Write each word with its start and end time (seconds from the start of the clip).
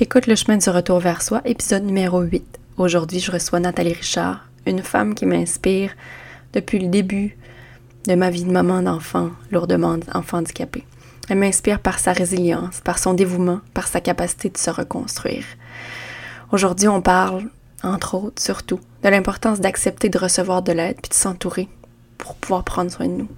T'écoutes 0.00 0.26
le 0.26 0.34
chemin 0.34 0.56
du 0.56 0.70
retour 0.70 0.98
vers 0.98 1.20
soi, 1.20 1.42
épisode 1.44 1.84
numéro 1.84 2.22
8. 2.22 2.58
Aujourd'hui, 2.78 3.20
je 3.20 3.30
reçois 3.30 3.60
Nathalie 3.60 3.92
Richard, 3.92 4.48
une 4.64 4.82
femme 4.82 5.14
qui 5.14 5.26
m'inspire 5.26 5.94
depuis 6.54 6.78
le 6.78 6.88
début 6.88 7.36
de 8.06 8.14
ma 8.14 8.30
vie 8.30 8.44
de 8.44 8.50
maman 8.50 8.80
d'enfant, 8.80 9.28
lourdement 9.50 9.98
enfant 10.14 10.38
handicapé. 10.38 10.86
Elle 11.28 11.36
m'inspire 11.36 11.80
par 11.80 11.98
sa 11.98 12.14
résilience, 12.14 12.80
par 12.80 12.98
son 12.98 13.12
dévouement, 13.12 13.60
par 13.74 13.88
sa 13.88 14.00
capacité 14.00 14.48
de 14.48 14.56
se 14.56 14.70
reconstruire. 14.70 15.44
Aujourd'hui, 16.50 16.88
on 16.88 17.02
parle, 17.02 17.50
entre 17.82 18.14
autres, 18.14 18.40
surtout, 18.40 18.80
de 19.02 19.08
l'importance 19.10 19.60
d'accepter 19.60 20.08
de 20.08 20.16
recevoir 20.16 20.62
de 20.62 20.72
l'aide 20.72 20.96
puis 21.02 21.10
de 21.10 21.14
s'entourer 21.14 21.68
pour 22.16 22.36
pouvoir 22.36 22.64
prendre 22.64 22.90
soin 22.90 23.06
de 23.06 23.18
nous. 23.18 23.28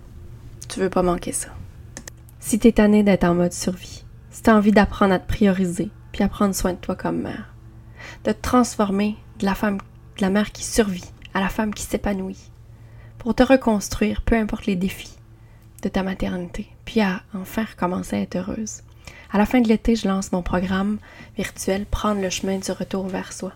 Tu 0.68 0.79
veux 0.79 0.90
pas 0.90 1.02
manquer 1.02 1.32
ça. 1.32 1.48
Si 2.38 2.60
t'es 2.60 2.70
tanné 2.70 3.02
d'être 3.02 3.24
en 3.24 3.34
mode 3.34 3.52
survie, 3.52 4.04
si 4.30 4.42
t'as 4.42 4.54
envie 4.54 4.70
d'apprendre 4.70 5.12
à 5.12 5.18
te 5.18 5.26
prioriser, 5.26 5.90
puis 6.12 6.22
à 6.22 6.29
prendre 6.29 6.54
soin 6.54 6.74
de 6.74 6.79
toi 6.79 6.94
comme 6.94 7.22
mère, 7.22 7.54
de 8.25 8.32
te 8.32 8.40
transformer 8.40 9.16
de 9.39 9.46
la 9.46 9.54
femme, 9.54 9.79
de 9.79 10.22
la 10.22 10.30
mère 10.30 10.53
qui 10.53 10.64
survit 10.64 11.11
à 11.34 11.40
la 11.40 11.48
femme 11.48 11.75
qui 11.75 11.82
s'épanouit, 11.82 12.50
pour 13.18 13.34
te 13.34 13.43
reconstruire, 13.43 14.22
peu 14.22 14.36
importe 14.36 14.67
les 14.67 14.76
défis 14.76 15.17
de 15.82 15.89
ta 15.89 16.03
maternité, 16.03 16.68
puis 16.84 17.00
à 17.00 17.22
enfin 17.34 17.64
recommencer 17.64 18.17
à 18.17 18.20
être 18.20 18.36
heureuse. 18.36 18.82
À 19.32 19.39
la 19.39 19.46
fin 19.46 19.61
de 19.61 19.68
l'été, 19.68 19.96
je 19.96 20.06
lance 20.06 20.32
mon 20.32 20.43
programme 20.43 20.98
virtuel 21.36 21.86
Prendre 21.86 22.20
le 22.20 22.31
chemin 22.31 22.58
du 22.58 22.70
retour 22.70 23.06
vers 23.06 23.32
soi. 23.32 23.53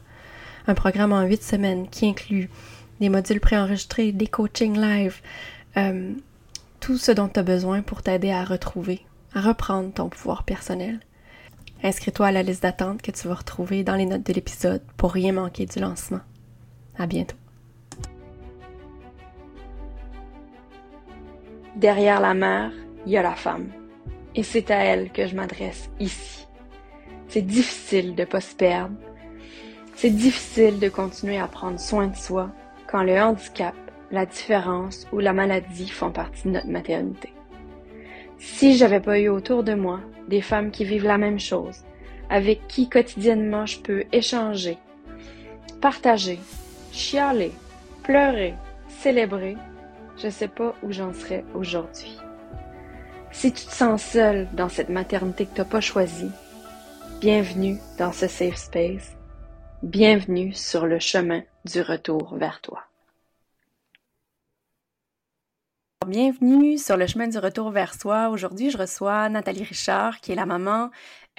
Un 0.67 0.75
programme 0.75 1.13
en 1.13 1.23
huit 1.23 1.43
semaines 1.43 1.89
qui 1.89 2.09
inclut 2.09 2.49
des 2.99 3.11
modules 3.11 3.41
préenregistrés, 3.41 4.13
des 4.13 4.27
coachings 4.27 4.81
live, 4.81 5.21
euh, 5.77 6.13
tout 6.81 6.97
ce 6.97 7.13
dont 7.13 7.29
tu 7.29 7.41
as 7.41 7.43
besoin 7.43 7.83
pour 7.83 8.03
t'aider 8.03 8.31
à 8.31 8.45
retrouver, 8.45 9.05
à 9.35 9.41
reprendre 9.43 9.93
ton 9.93 10.09
pouvoir 10.09 10.45
personnel. 10.45 11.01
Inscris-toi 11.83 12.27
à 12.27 12.33
la 12.33 12.43
liste 12.43 12.63
d'attente 12.63 13.03
que 13.03 13.11
tu 13.11 13.29
vas 13.29 13.35
retrouver 13.35 13.85
dans 13.85 13.97
les 13.97 14.07
notes 14.07 14.27
de 14.27 14.33
l'épisode 14.33 14.83
pour 14.97 15.13
rien 15.13 15.33
manquer 15.33 15.67
du 15.67 15.79
lancement. 15.79 16.21
À 16.99 17.07
bientôt. 17.07 17.37
Derrière 21.77 22.21
la 22.21 22.33
mère, 22.33 22.73
il 23.05 23.13
y 23.13 23.19
a 23.19 23.23
la 23.23 23.35
femme. 23.35 23.69
Et 24.35 24.43
c'est 24.43 24.71
à 24.71 24.79
elle 24.79 25.11
que 25.13 25.27
je 25.27 25.37
m'adresse 25.37 25.91
ici. 26.01 26.47
C'est 27.29 27.43
difficile 27.43 28.15
de 28.15 28.25
pas 28.25 28.41
se 28.41 28.55
perdre. 28.55 28.97
C'est 29.95 30.11
difficile 30.11 30.79
de 30.79 30.89
continuer 30.89 31.39
à 31.39 31.49
prendre 31.49 31.79
soin 31.79 32.07
de 32.07 32.17
soi 32.17 32.51
quand 32.87 33.03
le 33.03 33.21
handicap, 33.21 33.75
la 34.11 34.27
différence 34.27 35.07
ou 35.13 35.19
la 35.19 35.33
maladie 35.33 35.89
font 35.89 36.11
partie 36.11 36.45
de 36.45 36.53
notre 36.53 36.69
maternité. 36.69 37.36
Si 38.39 38.77
j'avais 38.77 39.01
pas 39.01 39.19
eu 39.19 39.29
autour 39.29 39.63
de 39.63 39.75
moi 39.75 40.01
des 40.29 40.41
femmes 40.41 40.71
qui 40.71 40.85
vivent 40.85 41.07
la 41.07 41.19
même 41.19 41.39
chose, 41.39 41.83
avec 42.29 42.67
qui 42.69 42.89
quotidiennement 42.89 43.67
je 43.67 43.79
peux 43.81 44.05
échanger, 44.13 44.79
partager, 45.81 46.39
chialer, 46.93 47.53
pleurer, 48.03 48.55
célébrer, 48.89 49.57
je 50.17 50.29
sais 50.29 50.49
pas 50.49 50.75
où 50.83 50.93
j'en 50.93 51.13
serais 51.13 51.45
aujourd'hui. 51.55 52.19
Si 53.33 53.53
tu 53.53 53.67
te 53.67 53.73
sens 53.73 54.03
seule 54.03 54.49
dans 54.55 54.69
cette 54.69 54.89
maternité 54.89 55.47
que 55.47 55.55
tu 55.55 55.61
n'as 55.61 55.67
pas 55.67 55.81
choisie, 55.81 56.31
bienvenue 57.21 57.79
dans 57.99 58.13
ce 58.13 58.27
safe 58.27 58.57
space. 58.57 59.17
Bienvenue 59.83 60.53
sur 60.55 60.87
le 60.87 60.99
chemin 60.99 61.43
du 61.67 61.83
retour 61.83 62.35
vers 62.37 62.61
toi. 62.63 62.83
Bienvenue 66.05 66.77
sur 66.79 66.97
le 66.97 67.07
chemin 67.07 67.27
du 67.27 67.39
retour 67.39 67.71
vers 67.71 67.95
soi. 67.95 68.29
Aujourd'hui, 68.29 68.71
je 68.71 68.77
reçois 68.77 69.29
Nathalie 69.29 69.65
Richard, 69.65 70.21
qui 70.21 70.31
est 70.31 70.35
la 70.37 70.47
maman 70.47 70.91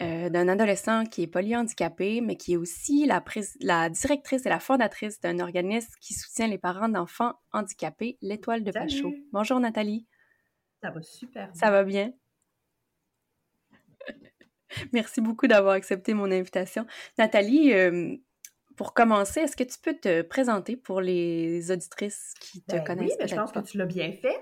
euh, 0.01 0.29
d'un 0.29 0.49
adolescent 0.49 1.05
qui 1.05 1.21
est 1.21 1.27
polyhandicapé, 1.27 2.21
mais 2.21 2.35
qui 2.35 2.53
est 2.53 2.57
aussi 2.57 3.05
la, 3.05 3.23
la 3.61 3.89
directrice 3.89 4.45
et 4.45 4.49
la 4.49 4.59
fondatrice 4.59 5.21
d'un 5.21 5.39
organisme 5.39 5.93
qui 6.01 6.15
soutient 6.15 6.47
les 6.47 6.57
parents 6.57 6.89
d'enfants 6.89 7.35
handicapés, 7.53 8.17
l'Étoile 8.21 8.63
de 8.63 8.71
Pachot. 8.71 9.13
Bonjour 9.31 9.59
Nathalie. 9.59 10.07
Ça 10.81 10.89
va 10.89 11.01
super. 11.01 11.49
Ça 11.53 11.71
va 11.71 11.83
bien? 11.83 12.11
Merci 14.91 15.21
beaucoup 15.21 15.47
d'avoir 15.47 15.75
accepté 15.75 16.13
mon 16.13 16.29
invitation. 16.31 16.85
Nathalie, 17.17 17.73
euh, 17.73 18.17
pour 18.77 18.93
commencer, 18.93 19.41
est-ce 19.41 19.57
que 19.57 19.63
tu 19.63 19.77
peux 19.79 19.95
te 19.95 20.21
présenter 20.21 20.77
pour 20.77 21.01
les 21.01 21.71
auditrices 21.71 22.33
qui 22.39 22.61
te 22.61 22.75
ben 22.75 22.83
connaissent? 22.83 23.11
Oui, 23.11 23.17
ben, 23.19 23.27
je 23.27 23.35
pense 23.35 23.51
que 23.51 23.59
tu 23.59 23.77
l'as 23.77 23.85
bien 23.85 24.13
fait. 24.13 24.37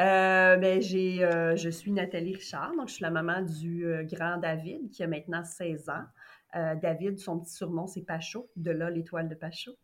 Euh, 0.00 0.56
ben, 0.56 0.82
j'ai, 0.82 1.22
euh, 1.22 1.54
je 1.54 1.68
suis 1.68 1.92
Nathalie 1.92 2.34
Richard, 2.34 2.74
donc 2.76 2.88
je 2.88 2.94
suis 2.94 3.02
la 3.02 3.10
maman 3.10 3.42
du 3.42 3.86
grand 4.10 4.38
David 4.38 4.90
qui 4.90 5.02
a 5.04 5.06
maintenant 5.06 5.44
16 5.44 5.90
ans. 5.90 6.04
David, 6.80 7.18
son 7.18 7.40
petit 7.40 7.52
surnom, 7.52 7.88
c'est 7.88 8.02
Pachot, 8.02 8.48
de 8.54 8.70
là 8.70 8.88
l'étoile 8.88 9.28
de 9.28 9.34
Pachot. 9.34 9.76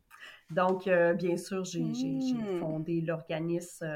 Donc, 0.51 0.89
bien 1.19 1.37
sûr, 1.37 1.65
j'ai, 1.65 1.83
mmh. 1.83 2.61
fondé 2.61 3.01
l'organisme 3.01 3.87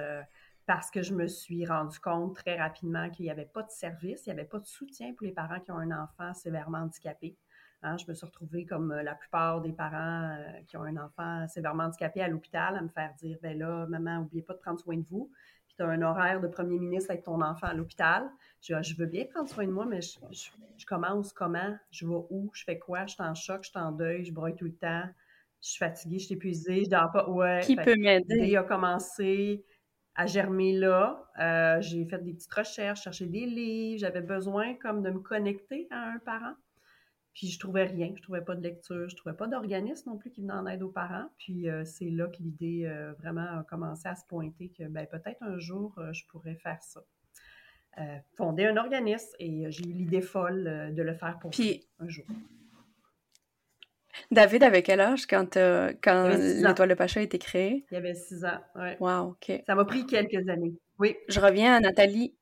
parce 0.66 0.90
que 0.90 1.02
je 1.02 1.14
me 1.14 1.26
suis 1.26 1.66
rendu 1.66 1.98
compte 2.00 2.34
très 2.34 2.58
rapidement 2.58 3.10
qu'il 3.10 3.26
n'y 3.26 3.30
avait 3.30 3.44
pas 3.44 3.62
de 3.62 3.70
service, 3.70 4.26
il 4.26 4.30
n'y 4.30 4.40
avait 4.40 4.48
pas 4.48 4.58
de 4.58 4.66
soutien 4.66 5.12
pour 5.14 5.26
les 5.26 5.32
parents 5.32 5.60
qui 5.60 5.70
ont 5.70 5.78
un 5.78 5.90
enfant 5.90 6.32
sévèrement 6.34 6.78
handicapé. 6.78 7.36
Hein, 7.84 7.98
je 7.98 8.06
me 8.08 8.14
suis 8.14 8.24
retrouvée 8.24 8.64
comme 8.64 8.92
euh, 8.92 9.02
la 9.02 9.14
plupart 9.14 9.60
des 9.60 9.72
parents 9.72 10.30
euh, 10.30 10.62
qui 10.66 10.78
ont 10.78 10.84
un 10.84 10.96
enfant 10.96 11.46
sévèrement 11.48 11.84
handicapé 11.84 12.22
à 12.22 12.28
l'hôpital 12.28 12.76
à 12.76 12.80
me 12.80 12.88
faire 12.88 13.12
dire 13.18 13.36
ben 13.42 13.58
là, 13.58 13.86
maman, 13.86 14.20
n'oubliez 14.20 14.40
pas 14.40 14.54
de 14.54 14.58
prendre 14.58 14.80
soin 14.80 14.96
de 14.96 15.04
vous. 15.10 15.30
Puis 15.66 15.76
tu 15.76 15.82
as 15.82 15.88
un 15.88 16.00
horaire 16.00 16.40
de 16.40 16.48
premier 16.48 16.78
ministre 16.78 17.10
avec 17.10 17.24
ton 17.24 17.42
enfant 17.42 17.66
à 17.66 17.74
l'hôpital. 17.74 18.26
Je, 18.62 18.72
ah, 18.72 18.80
je 18.80 18.94
veux 18.96 19.04
bien 19.04 19.26
prendre 19.26 19.50
soin 19.50 19.66
de 19.66 19.70
moi, 19.70 19.84
mais 19.84 20.00
je, 20.00 20.86
commence 20.86 21.34
comment? 21.34 21.76
Je 21.90 22.06
vais 22.06 22.14
où? 22.30 22.50
Je 22.54 22.64
fais 22.64 22.78
quoi? 22.78 23.04
Je 23.04 23.14
suis 23.14 23.22
en 23.22 23.34
choc, 23.34 23.64
je 23.64 23.68
suis 23.68 23.78
en 23.78 23.92
deuil, 23.92 24.24
je 24.24 24.32
broye 24.32 24.52
tout 24.52 24.64
le 24.64 24.76
temps. 24.76 25.04
Je 25.60 25.68
suis 25.68 25.78
fatiguée, 25.78 26.18
je 26.18 26.24
suis 26.24 26.34
épuisée, 26.36 26.84
je 26.84 26.90
dors 26.90 27.12
pas. 27.12 27.28
Ouais. 27.28 27.60
Qui 27.64 27.76
peut 27.76 27.96
m'aider? 27.98 28.46
Il 28.48 28.56
a 28.56 28.62
commencé 28.62 29.62
à 30.14 30.24
germer 30.24 30.72
là. 30.72 31.22
Euh, 31.38 31.82
j'ai 31.82 32.06
fait 32.06 32.22
des 32.24 32.32
petites 32.32 32.52
recherches, 32.54 33.02
cherché 33.02 33.26
des 33.26 33.44
livres. 33.44 33.98
J'avais 33.98 34.22
besoin 34.22 34.74
comme 34.76 35.02
de 35.02 35.10
me 35.10 35.18
connecter 35.20 35.86
à 35.90 36.12
un 36.12 36.18
parent. 36.18 36.54
Puis 37.34 37.48
je 37.48 37.58
trouvais 37.58 37.84
rien, 37.84 38.12
je 38.16 38.22
trouvais 38.22 38.42
pas 38.42 38.54
de 38.54 38.62
lecture, 38.62 39.08
je 39.08 39.16
trouvais 39.16 39.34
pas 39.34 39.46
d'organisme 39.46 40.10
non 40.10 40.16
plus 40.16 40.30
qui 40.30 40.40
venait 40.40 40.52
en 40.54 40.66
aide 40.66 40.82
aux 40.82 40.90
parents. 40.90 41.28
Puis 41.38 41.68
euh, 41.68 41.84
c'est 41.84 42.10
là 42.10 42.28
que 42.28 42.40
l'idée 42.40 42.86
euh, 42.86 43.12
vraiment 43.14 43.60
a 43.60 43.64
commencé 43.68 44.08
à 44.08 44.14
se 44.14 44.24
pointer 44.26 44.70
que 44.70 44.84
ben, 44.84 45.06
peut-être 45.06 45.42
un 45.42 45.58
jour 45.58 46.00
je 46.12 46.24
pourrais 46.28 46.56
faire 46.56 46.82
ça. 46.82 47.02
fonder 48.36 48.66
un 48.66 48.76
organisme 48.76 49.34
et 49.38 49.70
j'ai 49.70 49.84
eu 49.84 49.92
l'idée 49.92 50.22
folle 50.22 50.92
de 50.94 51.02
le 51.02 51.14
faire 51.14 51.38
pour 51.40 51.50
Puis, 51.50 51.86
un 51.98 52.08
jour. 52.08 52.24
David 54.30 54.62
avait 54.62 54.82
quel 54.82 55.00
âge 55.00 55.26
quand, 55.26 55.56
euh, 55.56 55.92
quand 56.02 56.28
l'étoile 56.28 56.88
de 56.88 56.94
Pacha 56.94 57.20
a 57.20 57.22
été 57.22 57.38
créée? 57.38 57.84
Il 57.90 57.94
y 57.94 57.96
avait 57.96 58.14
six 58.14 58.44
ans, 58.44 58.60
oui. 58.76 58.90
Wow, 59.00 59.30
OK. 59.30 59.62
Ça 59.66 59.74
m'a 59.74 59.84
pris 59.84 60.06
quelques 60.06 60.48
années. 60.48 60.74
Oui. 60.98 61.16
Je 61.28 61.40
reviens 61.40 61.74
à 61.74 61.80
Nathalie. 61.80 62.34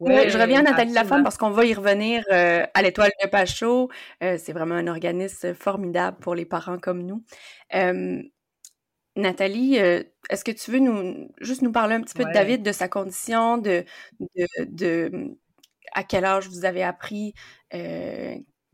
Je 0.00 0.38
reviens 0.38 0.60
à 0.60 0.62
Nathalie 0.62 0.92
Lafemme 0.92 1.22
parce 1.22 1.38
qu'on 1.38 1.50
va 1.50 1.64
y 1.64 1.74
revenir 1.74 2.22
euh, 2.30 2.64
à 2.74 2.82
l'étoile 2.82 3.10
de 3.22 3.28
Pachot. 3.28 3.88
Euh, 4.22 4.36
c'est 4.38 4.52
vraiment 4.52 4.74
un 4.74 4.86
organisme 4.86 5.54
formidable 5.54 6.18
pour 6.20 6.34
les 6.34 6.44
parents 6.44 6.78
comme 6.78 7.02
nous. 7.02 7.24
Nathalie, 9.16 9.76
est-ce 9.76 10.44
que 10.44 10.52
tu 10.52 10.70
veux 10.70 10.78
nous 10.78 11.30
juste 11.40 11.62
nous 11.62 11.72
parler 11.72 11.94
un 11.94 12.02
petit 12.02 12.14
peu 12.14 12.24
de 12.24 12.32
David, 12.32 12.62
de 12.62 12.72
sa 12.72 12.86
condition, 12.86 13.56
de, 13.56 13.84
de, 14.20 14.46
de, 14.66 15.38
à 15.94 16.04
quel 16.04 16.26
âge 16.26 16.48
vous 16.48 16.66
avez 16.66 16.82
appris 16.82 17.32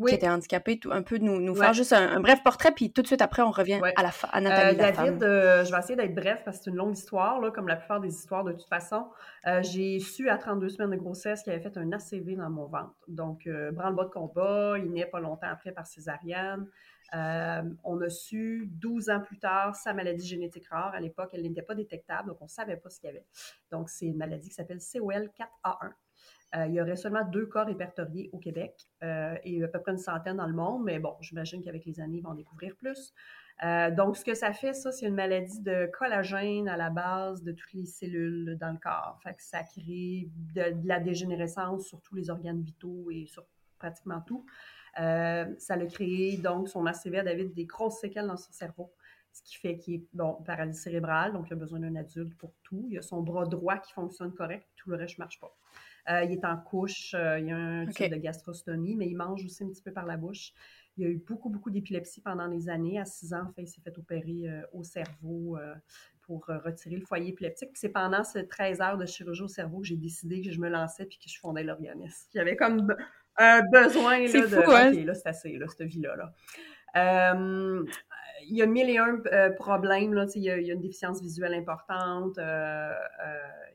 qui 0.07 0.15
était 0.15 0.29
handicapé, 0.29 0.79
tout, 0.79 0.91
un 0.93 1.03
peu 1.03 1.19
nous, 1.19 1.41
nous 1.41 1.55
faire 1.55 1.73
juste 1.73 1.93
un, 1.93 2.21
bref 2.21 2.43
portrait, 2.43 2.73
puis 2.73 2.93
tout 2.93 3.03
de 3.03 3.07
suite 3.07 3.23
après, 3.23 3.43
on 3.43 3.51
revient 3.51 3.81
à, 3.97 4.03
la, 4.03 4.11
à 4.31 4.41
Nathalie. 4.41 4.81
Euh, 4.81 4.93
David, 4.93 5.23
euh, 5.23 5.65
je 5.65 5.73
vais 5.73 5.79
essayer 5.79 5.97
d'être 5.97 6.15
bref 6.15 6.43
parce 6.45 6.59
que 6.59 6.65
c'est 6.65 6.71
une 6.71 6.77
longue 6.77 6.97
histoire, 6.97 7.41
là, 7.41 7.51
comme 7.51 7.69
la 7.69 7.77
plupart 7.77 8.01
des 8.01 8.15
histoires 8.15 8.45
de 8.45 8.53
toute 8.53 8.69
façon. 8.69 9.07
Euh, 9.47 9.63
j'ai 9.63 9.99
su 9.99 10.29
à 10.29 10.39
32 10.39 10.69
semaines 10.69 10.91
de 10.91 10.97
grossesse 10.97 11.43
qu'il 11.43 11.53
avait 11.53 11.63
fait 11.63 11.77
un 11.77 11.91
ACV 11.93 12.37
dans 12.37 12.51
mon 12.51 12.67
ventre. 12.67 12.95
Donc, 13.09 13.49
branle-bas 13.73 14.05
de 14.05 14.11
combat, 14.11 14.75
il 14.79 14.93
n'est 14.93 15.07
pas 15.07 15.21
longtemps 15.21 15.49
après 15.51 15.73
par 15.73 15.87
césarienne. 15.87 16.67
on 17.13 18.01
a 18.01 18.09
su 18.09 18.69
12 18.73 19.11
ans 19.11 19.21
plus 19.21 19.39
tard 19.39 19.75
sa 19.77 19.93
maladie 19.93 20.27
génétique 20.27 20.69
rare. 20.69 20.93
À 20.95 21.01
l'époque, 21.01 21.31
elle 21.33 21.43
n'était 21.43 21.63
pas 21.63 21.75
détectable, 21.75 22.29
donc 22.29 22.39
on 22.41 22.47
ne 22.47 22.51
savait 22.51 22.77
pas 22.77 22.91
ce 22.91 23.01
qu'il 23.01 23.09
y 23.09 23.11
avait. 23.11 23.27
Donc, 23.71 23.89
c'est 23.89 24.07
une 24.07 24.17
maladie 24.17 24.49
qui 24.49 24.55
s'appelle 24.55 24.79
COL 24.79 25.31
4A1. 25.39 25.93
Euh, 26.55 26.67
il 26.67 26.75
y 26.75 26.81
aurait 26.81 26.97
seulement 26.97 27.25
deux 27.25 27.47
cas 27.47 27.65
répertoriés 27.65 28.29
au 28.33 28.39
Québec 28.39 28.75
euh, 29.03 29.37
et 29.43 29.63
à 29.65 29.69
peu 29.69 29.81
près 29.81 29.93
une 29.93 29.99
centaine 29.99 30.37
dans 30.37 30.47
le 30.47 30.53
monde, 30.53 30.85
mais 30.85 30.99
bon, 30.99 31.15
j'imagine 31.21 31.63
qu'avec 31.63 31.85
les 31.87 31.99
années, 31.99 32.19
ils 32.19 32.23
vont 32.23 32.31
en 32.31 32.35
découvrir 32.35 32.77
plus. 32.77 33.15
Euh, 33.65 33.91
donc, 33.91 34.17
ce 34.17 34.25
que 34.25 34.35
ça 34.35 34.53
fait, 34.53 34.75
ça, 34.75 34.93
c'est 34.93 35.07
une 35.07 35.15
maladie 35.15 35.61
de 35.61 35.91
collagène 35.93 36.69
à 36.69 36.77
la 36.77 36.91
base 36.91 37.43
de 37.43 37.53
toutes 37.53 37.73
les 37.73 37.87
cellules 37.87 38.59
dans 38.61 38.71
le 38.71 38.79
corps. 38.79 39.19
Fait 39.23 39.35
que 39.35 39.43
ça 39.43 39.63
crée 39.63 40.29
de, 40.55 40.87
la 40.87 41.01
dégénérescence 41.01 41.87
sur 41.87 42.03
tous 42.03 42.15
les 42.17 42.29
organes 42.29 42.61
vitaux 42.61 43.11
et 43.11 43.27
sur 43.27 43.45
pratiquement 43.79 44.21
tout. 44.21 44.45
ça 44.95 45.75
a 45.75 45.87
créé, 45.87 46.37
donc, 46.37 46.69
son 46.69 46.85
ACV 46.87 47.21
à 47.21 47.23
David 47.23 47.55
des 47.55 47.65
grosses 47.65 48.01
séquelles 48.01 48.27
dans 48.27 48.37
son 48.37 48.53
cerveau 48.53 48.93
ce 49.35 49.43
qui 49.43 49.57
fait 49.57 49.79
qu'il 49.79 49.95
est 49.95 50.05
bon, 50.13 50.35
paralysie 50.45 50.79
cérébrale, 50.79 51.33
donc 51.33 51.49
il 51.49 51.55
a 51.55 51.57
besoin 51.57 51.81
d'un 51.81 51.97
adulte 51.97 52.37
pour 52.37 52.53
tout. 52.63 52.87
Il 52.91 52.99
a 52.99 53.03
son 53.03 53.23
bras 53.23 53.47
droit 53.47 53.79
qui 53.79 53.91
fonctionne 53.95 54.35
correct, 54.35 54.69
tout 54.77 54.91
le 54.91 54.97
reste 54.97 55.19
ne 55.19 55.23
marche 55.23 55.41
pas. 55.41 55.57
Il 56.09 56.33
est 56.33 56.45
en 56.45 56.57
couche, 56.57 57.15
il 57.15 57.47
y 57.47 57.53
a 57.53 57.57
un 57.57 57.87
type 57.87 58.11
de 58.11 58.17
gastrostomie, 58.17 58.97
mais 58.97 59.07
il 59.07 59.17
mange 59.17 59.45
aussi 59.45 59.65
un 59.65 59.69
petit 59.69 59.83
peu 59.83 59.93
par 59.93 60.07
la 60.07 60.17
bouche. 60.17 60.53
Il 60.97 61.07
a 61.07 61.09
eu 61.09 61.23
beaucoup, 61.27 61.49
beaucoup 61.49 61.71
d'épilepsie 61.71 62.21
pendant 62.21 62.49
des 62.49 62.69
années. 62.69 63.01
À 63.01 63.05
6 63.05 63.33
ans, 63.35 63.45
en 63.49 63.53
fait, 63.53 63.63
il 63.63 63.67
s'est 63.67 63.81
fait 63.81 63.97
opérer 63.97 64.45
au 64.73 64.83
cerveau 64.83 65.59
pour 66.23 66.47
retirer 66.47 66.97
le 66.97 67.05
foyer 67.05 67.31
épileptique. 67.31 67.71
c'est 67.75 67.89
pendant 67.89 68.25
ces 68.25 68.47
13 68.47 68.81
heures 68.81 68.99
de 68.99 69.07
chirurgie 69.07 69.43
au 69.43 69.49
cerveau 69.49 69.81
que 69.81 69.87
j'ai 69.87 69.97
décidé 69.97 70.41
que 70.41 70.51
je 70.51 70.61
me 70.61 70.69
lançais 70.69 71.05
puis 71.05 71.19
que 71.19 71.29
je 71.29 71.39
fondais 71.39 71.65
l'organisme. 71.65 72.29
J'avais 72.35 72.57
comme 72.57 72.95
un 73.37 73.63
besoin 73.73 74.21
là, 74.21 74.41
de... 74.41 74.47
Fou, 74.47 74.71
hein? 74.71 74.93
OK, 74.93 75.05
là, 75.05 75.15
c'est 75.15 75.29
assez, 75.29 75.57
là, 75.57 75.67
cette 75.69 75.89
vie-là. 75.89 76.17
Là. 76.17 76.33
Euh, 76.97 77.85
il 78.45 78.57
y 78.57 78.63
a 78.63 78.67
mille 78.67 78.91
et 78.91 78.99
un 78.99 79.21
euh, 79.33 79.51
problèmes. 79.51 80.15
Là, 80.15 80.27
il, 80.35 80.43
y 80.43 80.51
a, 80.51 80.59
il 80.59 80.67
y 80.67 80.71
a 80.71 80.75
une 80.75 80.81
déficience 80.81 81.21
visuelle 81.21 81.55
importante. 81.55 82.39
Euh, 82.39 82.93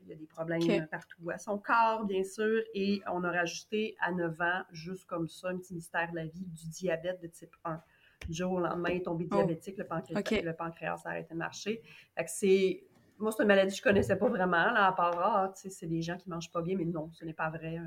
il 0.02 0.08
y 0.08 0.12
a 0.12 0.16
des 0.16 0.26
problèmes 0.26 0.86
partout 0.90 1.30
à 1.30 1.38
son 1.38 1.58
corps, 1.58 2.04
bien 2.04 2.24
sûr. 2.24 2.62
Et 2.74 3.00
on 3.10 3.24
a 3.24 3.30
rajouté 3.30 3.96
à 4.00 4.12
9 4.12 4.40
ans, 4.40 4.62
juste 4.72 5.06
comme 5.06 5.28
ça, 5.28 5.48
un 5.48 5.56
petit 5.56 5.74
mystère 5.74 6.10
de 6.10 6.16
la 6.16 6.24
vie, 6.24 6.46
du 6.46 6.68
diabète 6.68 7.20
de 7.22 7.28
type 7.28 7.54
1. 7.64 7.80
Du 8.28 8.34
jour 8.34 8.52
au 8.52 8.60
lendemain, 8.60 8.90
il 8.90 8.96
est 8.98 9.02
tombé 9.02 9.26
oh. 9.30 9.36
diabétique, 9.36 9.78
le, 9.78 9.86
pancréas, 9.86 10.42
le 10.42 10.52
pancréas 10.52 11.00
a 11.04 11.10
arrêté 11.10 11.34
de 11.34 11.38
marcher. 11.38 11.82
c'est 12.26 12.84
moi, 13.20 13.32
c'est 13.32 13.42
une 13.42 13.48
maladie 13.48 13.70
que 13.70 13.76
je 13.76 13.80
ne 13.80 13.92
connaissais 13.92 14.16
pas 14.16 14.28
vraiment, 14.28 14.70
là, 14.70 14.86
à 14.86 14.92
part, 14.92 15.18
ah, 15.18 15.52
c'est 15.54 15.86
des 15.86 16.02
gens 16.02 16.16
qui 16.16 16.28
ne 16.28 16.34
mangent 16.34 16.52
pas 16.52 16.62
bien, 16.62 16.76
mais 16.76 16.84
non, 16.84 17.10
ce 17.12 17.24
n'est 17.24 17.32
pas 17.32 17.50
vrai 17.50 17.80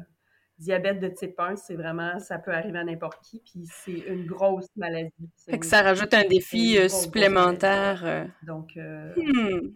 diabète 0.61 0.99
de 0.99 1.07
type 1.07 1.39
1, 1.39 1.55
c'est 1.55 1.75
vraiment, 1.75 2.19
ça 2.19 2.37
peut 2.37 2.53
arriver 2.53 2.79
à 2.79 2.83
n'importe 2.83 3.21
qui, 3.23 3.39
puis 3.39 3.65
c'est 3.65 3.99
une 4.07 4.25
grosse 4.25 4.67
maladie. 4.75 5.29
Fait 5.49 5.59
que 5.59 5.65
ça 5.65 5.81
rajoute 5.81 6.13
un 6.13 6.23
défi 6.27 6.77
euh, 6.77 6.87
supplémentaire. 6.87 8.03
Euh. 8.05 8.25
Donc, 8.43 8.77
euh, 8.77 9.13
hmm. 9.15 9.73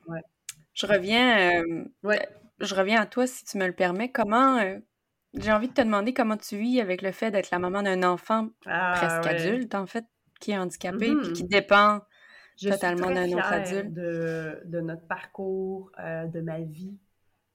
Je 0.73 0.85
reviens, 0.87 1.63
je 2.59 2.75
reviens 2.75 3.01
à 3.01 3.05
toi, 3.05 3.25
si 3.27 3.45
tu 3.45 3.57
me 3.57 3.65
le 3.65 3.73
permets. 3.73 4.11
Comment, 4.11 4.59
j'ai 5.33 5.51
envie 5.51 5.69
de 5.69 5.73
te 5.73 5.81
demander 5.81 6.13
comment 6.13 6.35
tu 6.35 6.57
vis 6.57 6.81
avec 6.81 7.01
le 7.01 7.13
fait 7.13 7.31
d'être 7.31 7.49
la 7.49 7.59
maman 7.59 7.81
d'un 7.81 8.03
enfant 8.03 8.49
ah, 8.65 8.93
presque 8.95 9.25
adulte, 9.25 9.73
en 9.73 9.85
fait, 9.85 10.05
qui 10.41 10.51
est 10.51 10.57
handicapé, 10.57 11.13
puis 11.15 11.31
qui 11.31 11.43
mm-hmm. 11.45 11.47
dépend 11.47 12.01
totalement 12.61 13.09
d'un 13.09 13.31
autre 13.31 13.53
adulte. 13.53 13.93
De, 13.93 14.61
de 14.65 14.81
notre 14.81 15.07
parcours, 15.07 15.91
de 15.97 16.41
ma 16.41 16.59
vie, 16.59 16.97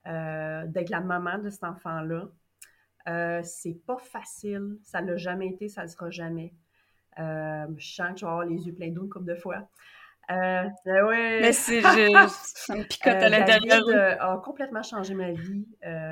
d'être 0.07 0.89
la 0.89 1.01
maman 1.01 1.39
de 1.39 1.51
cet 1.51 1.65
enfant-là. 1.65 2.31
Euh, 3.09 3.41
c'est 3.43 3.79
pas 3.87 3.99
facile. 3.99 4.79
Ça 4.83 5.01
l'a 5.01 5.17
jamais 5.17 5.49
été, 5.49 5.69
ça 5.69 5.83
le 5.83 5.89
sera 5.89 6.11
jamais. 6.11 6.55
Euh, 7.19 7.67
je 7.77 7.95
sens 7.95 8.13
que 8.13 8.21
je 8.21 8.25
vais 8.25 8.31
avoir 8.31 8.47
les 8.47 8.67
yeux 8.67 8.75
pleins 8.75 8.91
d'eau 8.91 9.03
une 9.03 9.11
couple 9.11 9.27
de 9.27 9.35
fois. 9.35 9.69
Euh, 10.31 10.65
ben 10.85 11.05
ouais. 11.07 11.41
Mais 11.41 11.53
c'est 11.53 11.81
juste, 11.81 12.57
ça 12.57 12.77
me 12.77 12.85
picote 12.85 13.15
à 13.15 13.29
l'intérieur. 13.29 13.85
David 13.85 14.19
a 14.21 14.41
complètement 14.45 14.83
changé 14.83 15.15
ma 15.15 15.33
vie, 15.33 15.67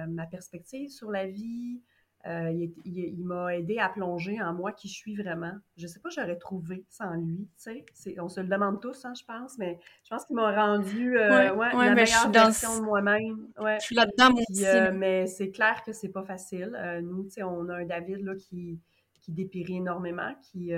ma 0.08 0.26
perspective 0.26 0.90
sur 0.90 1.11
la 1.11 1.26
vie, 1.26 1.82
euh, 2.28 2.69
il, 2.84 3.25
m'a 3.25 3.56
aidé 3.56 3.78
à 3.78 3.88
plonger 3.88 4.40
en 4.42 4.52
moi 4.52 4.72
qui 4.72 4.88
je 4.88 4.94
suis 4.94 5.16
vraiment. 5.16 5.52
Je 5.78 5.86
sais 5.86 5.98
pas, 5.98 6.10
j'aurais 6.10 6.36
trouvé 6.36 6.84
sans 6.90 7.14
lui. 7.14 7.48
Tu 7.62 7.84
sais, 7.94 8.20
on 8.20 8.28
se 8.28 8.40
le 8.40 8.48
demande 8.48 8.82
tous, 8.82 9.04
hein, 9.06 9.14
je 9.19 9.25
pense, 9.25 9.56
mais 9.56 9.78
je 10.04 10.10
pense 10.10 10.26
qu'il 10.26 10.36
m'a 10.36 10.52
rendu 10.54 11.16
euh, 11.16 11.54
ouais, 11.54 11.72
la 11.72 11.94
meilleure 11.94 12.30
version 12.30 12.80
de 12.80 12.84
moi-même. 12.84 13.48
Je 13.58 13.84
suis 13.84 13.94
là-dedans, 13.94 14.32
moi 14.32 14.42
aussi. 14.50 14.66
Euh, 14.66 14.92
mais 14.92 15.26
c'est 15.26 15.50
clair 15.50 15.82
que 15.84 15.92
c'est 15.92 16.10
pas 16.10 16.22
facile. 16.22 16.76
nous, 17.02 17.25
tu 17.25 17.30
sais, 17.30 17.42
on 17.44 17.66
a 17.70 17.76
un 17.76 17.86
David 17.86 18.22
là, 18.22 18.34
qui, 18.34 18.78
qui 19.22 19.32
dépérit 19.32 19.76
énormément, 19.76 20.34
qui, 20.42 20.72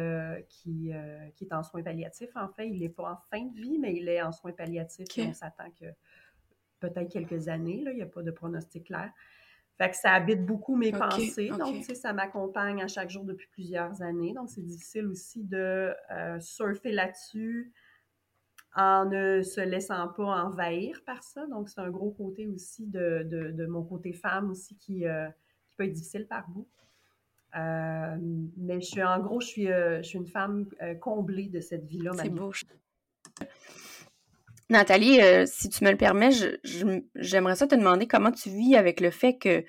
qui, 0.49 0.93
qui 1.35 1.45
est 1.45 1.53
en 1.53 1.65
soins 1.65 1.83
palliatifs. 1.83 2.37
En 2.37 2.49
fait, 2.49 2.69
il 2.69 2.79
n'est 2.79 2.89
pas 2.91 3.11
en 3.11 3.17
fin 3.29 3.45
de 3.45 3.57
vie, 3.57 3.79
mais 3.79 3.97
il 3.97 4.09
est 4.09 4.23
en 4.23 4.31
soins 4.31 4.53
palliatifs. 4.53 5.09
on 5.19 5.33
s'attend 5.33 5.71
que 5.81 5.87
peut-être 6.79 7.11
quelques 7.11 7.49
années. 7.49 7.83
Là, 7.83 7.91
il 7.91 7.97
n'y 7.97 8.03
a 8.03 8.07
pas 8.07 8.23
de 8.23 8.31
pronostic 8.31 8.85
clair. 8.85 9.11
Fait 9.81 9.89
que 9.89 9.97
ça 9.97 10.13
habite 10.13 10.45
beaucoup 10.45 10.77
mes 10.77 10.93
pensées. 10.93 11.49
Donc, 11.59 11.77
tu 11.77 11.85
sais, 11.85 11.95
ça 11.95 12.13
m'accompagne 12.13 12.83
à 12.83 12.87
chaque 12.87 13.09
jour 13.09 13.25
depuis 13.25 13.49
plusieurs 13.51 14.03
années. 14.03 14.35
Donc, 14.35 14.51
c'est 14.51 14.61
difficile 14.61 15.07
aussi 15.07 15.43
de 15.43 15.95
euh, 16.11 16.39
surfer 16.39 16.93
là-dessus 16.93 17.73
en 18.77 19.07
ne 19.07 19.41
se 19.41 19.63
laissant 19.63 20.09
pas 20.09 20.45
envahir 20.45 21.03
par 21.07 21.23
ça. 21.23 21.47
Donc, 21.47 21.71
c'est 21.71 21.81
un 21.81 21.89
gros 21.89 22.11
côté 22.11 22.47
aussi 22.47 22.89
de, 22.89 23.23
de, 23.25 23.67
mon 23.67 23.83
côté 23.83 24.13
femme 24.13 24.51
aussi 24.51 24.77
qui, 24.77 25.07
euh, 25.07 25.31
qui, 25.65 25.75
peut 25.79 25.85
être 25.85 25.95
difficile 25.95 26.27
par 26.27 26.47
bout. 26.51 26.69
Euh, 27.57 28.19
mais 28.59 28.83
je 28.83 28.87
suis, 28.87 29.03
en 29.03 29.19
gros, 29.21 29.41
je 29.41 29.47
suis, 29.47 29.67
je 29.69 30.03
suis 30.03 30.19
une 30.19 30.27
femme 30.27 30.69
comblée 31.01 31.49
de 31.49 31.61
cette 31.61 31.87
vie-là. 31.87 32.13
C'est 32.19 32.29
beau. 32.29 32.53
Nathalie, 34.71 35.21
euh, 35.21 35.47
si 35.47 35.69
tu 35.69 35.85
me 35.85 35.91
le 35.91 35.97
permets, 35.97 36.31
j'aimerais 37.17 37.57
ça 37.57 37.67
te 37.67 37.75
demander 37.75 38.07
comment 38.07 38.31
tu 38.31 38.51
vis 38.51 38.77
avec 38.77 39.01
le 39.01 39.11
fait 39.11 39.37
que 39.37 39.65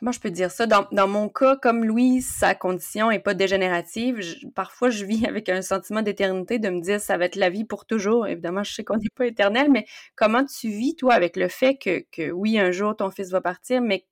comment 0.00 0.10
je 0.10 0.18
peux 0.18 0.32
dire 0.32 0.50
ça? 0.50 0.66
Dans, 0.66 1.08
mon 1.08 1.28
cas, 1.28 1.56
comme 1.56 1.84
Louise, 1.84 2.28
sa 2.28 2.56
condition 2.56 3.10
n'est 3.10 3.20
pas 3.20 3.32
dégénérative, 3.32 4.20
parfois 4.56 4.90
je 4.90 5.04
vis 5.04 5.24
avec 5.28 5.48
un 5.48 5.62
sentiment 5.62 6.02
d'éternité 6.02 6.58
de 6.58 6.68
me 6.68 6.80
dire 6.80 7.00
ça 7.00 7.16
va 7.16 7.26
être 7.26 7.36
la 7.36 7.48
vie 7.48 7.64
pour 7.64 7.86
toujours. 7.86 8.26
Évidemment, 8.26 8.64
je 8.64 8.74
sais 8.74 8.82
qu'on 8.82 8.96
n'est 8.96 9.08
pas 9.14 9.26
éternel, 9.26 9.70
mais 9.70 9.86
comment 10.16 10.44
tu 10.44 10.68
vis, 10.68 10.96
toi, 10.96 11.14
avec 11.14 11.36
le 11.36 11.46
fait 11.46 11.76
que, 11.76 12.30
oui, 12.32 12.58
un 12.58 12.72
jour 12.72 12.96
ton 12.96 13.12
fils 13.12 13.30
va 13.30 13.40
partir, 13.40 13.80
mais 13.80 14.04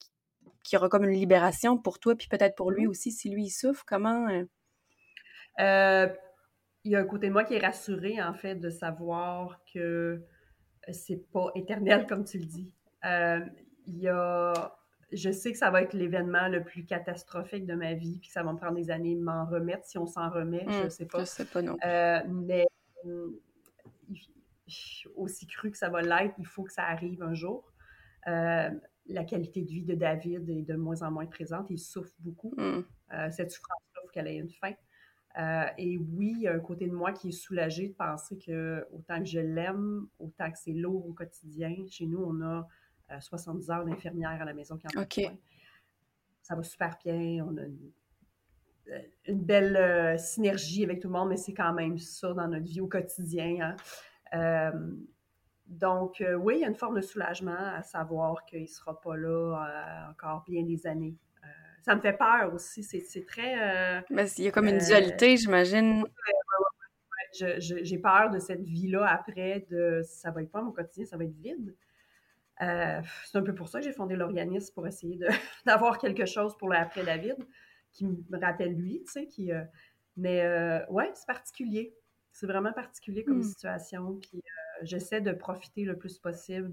qu'il 0.63 0.77
y 0.77 0.79
aura 0.79 0.89
comme 0.89 1.05
une 1.05 1.19
libération 1.19 1.77
pour 1.77 1.99
toi, 1.99 2.15
puis 2.15 2.29
peut-être 2.29 2.55
pour 2.55 2.71
lui 2.71 2.87
mmh. 2.87 2.91
aussi, 2.91 3.11
si 3.11 3.29
lui 3.29 3.47
il 3.47 3.51
souffre, 3.51 3.83
comment? 3.85 4.29
Euh? 5.61 6.07
Il 6.85 6.93
y 6.93 6.97
a 6.97 7.01
un 7.01 7.05
côté 7.05 7.29
de 7.29 7.33
moi 7.33 7.45
qui 7.45 7.55
est 7.55 7.65
rassuré, 7.65 8.21
en 8.21 8.35
fait, 8.35 8.57
de 8.57 8.71
savoir 8.71 9.61
que 9.73 9.79
euh, 10.89 10.93
c'est 10.93 11.31
pas 11.31 11.51
éternel, 11.55 12.07
comme 12.09 12.25
tu 12.25 12.39
le 12.39 12.45
dis. 12.45 12.73
Euh, 13.05 13.41
il 13.87 13.99
y 13.99 14.09
a... 14.09 14.77
Je 15.13 15.31
sais 15.31 15.53
que 15.53 15.59
ça 15.59 15.71
va 15.71 15.83
être 15.83 15.93
l'événement 15.93 16.49
le 16.49 16.65
plus 16.65 16.87
catastrophique 16.87 17.67
de 17.67 17.75
ma 17.75 17.93
vie, 17.93 18.19
puis 18.19 18.29
que 18.29 18.33
ça 18.33 18.43
va 18.43 18.53
me 18.53 18.57
prendre 18.57 18.77
des 18.77 18.91
années 18.91 19.15
de 19.15 19.21
m'en 19.21 19.45
remettre. 19.45 19.85
Si 19.85 19.99
on 19.99 20.07
s'en 20.07 20.31
remet, 20.31 20.65
je 20.67 20.87
hmm, 20.87 20.91
sais 20.91 21.05
pas. 21.05 21.21
Je 21.21 21.25
sais 21.27 21.45
pas 21.45 21.61
non. 21.61 21.77
Euh, 21.85 22.21
mais 22.29 22.65
aussi 25.17 25.47
cru 25.47 25.71
que 25.71 25.77
ça 25.77 25.91
va 25.91 26.01
l'être, 26.01 26.35
il 26.39 26.47
faut 26.47 26.63
que 26.63 26.73
ça 26.73 26.85
arrive 26.85 27.23
un 27.23 27.35
jour. 27.35 27.75
la 28.25 29.25
qualité 29.29 29.61
de 29.61 29.69
vie 29.69 29.85
de 29.85 29.95
David 29.95 30.49
est 30.49 30.63
de 30.63 30.77
moins 30.77 31.03
en 31.03 31.11
moins 31.11 31.27
présente. 31.27 31.67
Il 31.69 31.79
souffre 31.79 32.15
beaucoup. 32.21 32.55
Hmm. 32.57 32.81
cette 33.31 33.51
souffrance-là, 33.51 34.01
il 34.01 34.07
faut 34.07 34.13
qu'elle 34.15 34.29
ait 34.29 34.37
une 34.37 34.49
fin. 34.49 34.73
Euh, 35.39 35.65
et 35.79 35.97
oui, 35.97 36.35
il 36.37 36.43
y 36.43 36.49
a 36.49 36.55
un 36.55 36.61
côté 36.61 36.87
de 36.87 36.93
moi 36.93 37.13
qui 37.13 37.29
est 37.29 37.33
soulagé 37.33 37.89
de 37.89 37.95
penser 37.95 38.37
que 38.37 38.87
autant 38.93 39.19
que 39.19 39.25
je 39.25 39.41
l'aime, 39.41 40.07
autant 40.19 40.51
que 40.51 40.59
c'est 40.59 40.73
lourd 40.73 41.07
au 41.09 41.13
quotidien. 41.13 41.75
Chez 41.89 42.07
nous, 42.07 42.23
on 42.23 42.43
a 42.43 42.69
70 43.21 43.69
euh, 43.69 43.73
heures 43.73 43.85
d'infirmière 43.85 44.43
à 44.43 44.45
la 44.45 44.53
maison 44.53 44.77
qui 44.77 44.87
en 44.87 45.01
okay. 45.01 45.31
Ça 46.43 46.55
va 46.55 46.63
super 46.63 46.99
bien. 47.03 47.47
On 47.49 47.57
a 47.57 47.63
une, 47.63 47.93
euh, 48.89 49.35
belle 49.35 50.19
synergie 50.19 50.85
avec 50.85 51.01
tout 51.01 51.09
le 51.09 51.15
monde, 51.15 51.31
mais 51.31 51.37
c'est 51.37 51.55
quand 51.55 51.73
même 51.73 51.97
ça 51.97 52.35
dans 52.35 52.49
notre 52.49 52.65
vie 52.65 52.81
au 52.81 52.89
quotidien. 52.89 53.75
Hein. 54.33 54.73
donc, 55.67 56.23
oui, 56.41 56.57
il 56.57 56.61
y 56.61 56.65
a 56.65 56.69
une 56.69 56.75
forme 56.75 56.97
de 56.97 57.01
soulagement 57.01 57.57
à 57.57 57.83
savoir 57.83 58.45
qu'il 58.45 58.63
ne 58.63 58.67
sera 58.67 59.01
pas 59.01 59.17
là 59.17 60.09
encore 60.11 60.45
bien 60.45 60.63
des 60.65 60.87
années 60.87 61.17
ça 61.83 61.97
me 61.97 62.01
fait 62.01 62.13
peur 62.13 62.53
aussi. 62.55 62.83
C'est 62.83 63.27
très. 63.27 63.61
Euh, 63.61 64.01
Mais 64.11 64.29
il 64.39 64.45
y 64.45 64.49
a 64.49 64.51
comme 64.51 64.69
une 64.69 64.77
euh, 64.77 64.87
dualité, 64.87 65.37
j'imagine. 65.37 66.05
J'ai 67.33 67.99
peur 67.99 68.31
de 68.31 68.39
cette 68.39 68.63
vie-là 68.63 69.07
après, 69.07 69.67
de 69.71 70.03
ça 70.05 70.31
va 70.31 70.43
être 70.43 70.51
pas 70.51 70.63
mon 70.63 70.71
quotidien, 70.71 71.05
ça 71.05 71.17
va 71.17 71.25
être 71.25 71.37
vide. 71.37 71.75
Euh, 72.61 73.01
c'est 73.25 73.39
un 73.39 73.43
peu 73.43 73.55
pour 73.55 73.69
ça 73.69 73.81
que 73.81 73.85
j'ai 73.87 73.93
fondé 73.93 74.15
l'organisme 74.15 74.73
pour 74.75 74.87
essayer 74.87 75.19
d'avoir 75.67 75.99
quelque 75.99 76.27
chose 76.27 76.57
pour 76.57 76.69
l'après 76.69 77.05
David 77.05 77.37
qui 77.91 78.07
me 78.07 78.39
rappelle 78.39 78.75
lui, 78.75 79.03
tu 79.05 79.13
sais, 79.13 79.27
qui. 79.27 79.51
mais 80.17 80.47
ouais, 80.89 81.11
c'est 81.15 81.27
particulier. 81.27 81.95
C'est 82.35 82.47
vraiment 82.47 82.73
particulier 82.73 83.25
comme 83.25 83.41
hmm. 83.41 83.43
situation. 83.43 84.19
Puis 84.21 84.43
j'essaie 84.83 85.21
de 85.21 85.33
profiter 85.33 85.85
le 85.85 85.99
plus 85.99 86.19
possible 86.19 86.73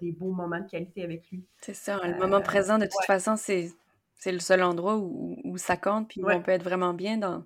des 0.00 0.12
beaux 0.12 0.32
moments 0.32 0.60
de 0.60 0.70
qualité 0.70 1.02
avec 1.02 1.30
lui. 1.30 1.44
C'est 1.60 1.74
ça, 1.74 1.98
le 2.04 2.16
moment 2.18 2.40
présent, 2.40 2.78
de 2.78 2.84
toute 2.84 3.04
façon, 3.06 3.36
c'est 3.36 3.70
c'est 4.16 4.32
le 4.32 4.38
seul 4.38 4.62
endroit 4.62 4.96
où, 4.96 5.56
ça 5.58 5.76
compte, 5.76 6.08
puis 6.08 6.22
où 6.22 6.30
on 6.30 6.42
peut 6.42 6.52
être 6.52 6.62
vraiment 6.62 6.94
bien 6.94 7.18
dans, 7.18 7.44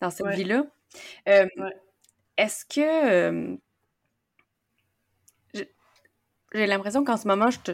dans 0.00 0.10
cette 0.10 0.28
vie-là. 0.28 0.66
Euh, 1.28 1.46
est-ce 2.36 2.64
que. 2.64 3.10
Euh, 3.10 3.56
j'ai 6.52 6.66
l'impression 6.66 7.04
qu'en 7.04 7.16
ce 7.16 7.28
moment, 7.28 7.50
je 7.50 7.60
te, 7.60 7.72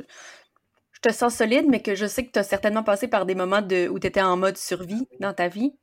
je 0.93 1.01
te 1.01 1.13
sens 1.13 1.35
solide, 1.35 1.67
mais 1.69 1.83
que 1.83 1.95
je 1.95 2.07
sais 2.07 2.27
que 2.27 2.33
tu 2.33 2.39
as 2.39 2.43
certainement 2.43 2.83
passé 2.83 3.09
par 3.09 3.27
des 3.27 3.35
moments 3.35 3.63
de, 3.63 3.89
où 3.89 3.99
tu 3.99 4.07
étais 4.07 4.23
en 4.23 4.37
mode 4.37 4.57
survie 4.57 5.09
dans 5.21 5.33
ta 5.33 5.49
vie. 5.49 5.75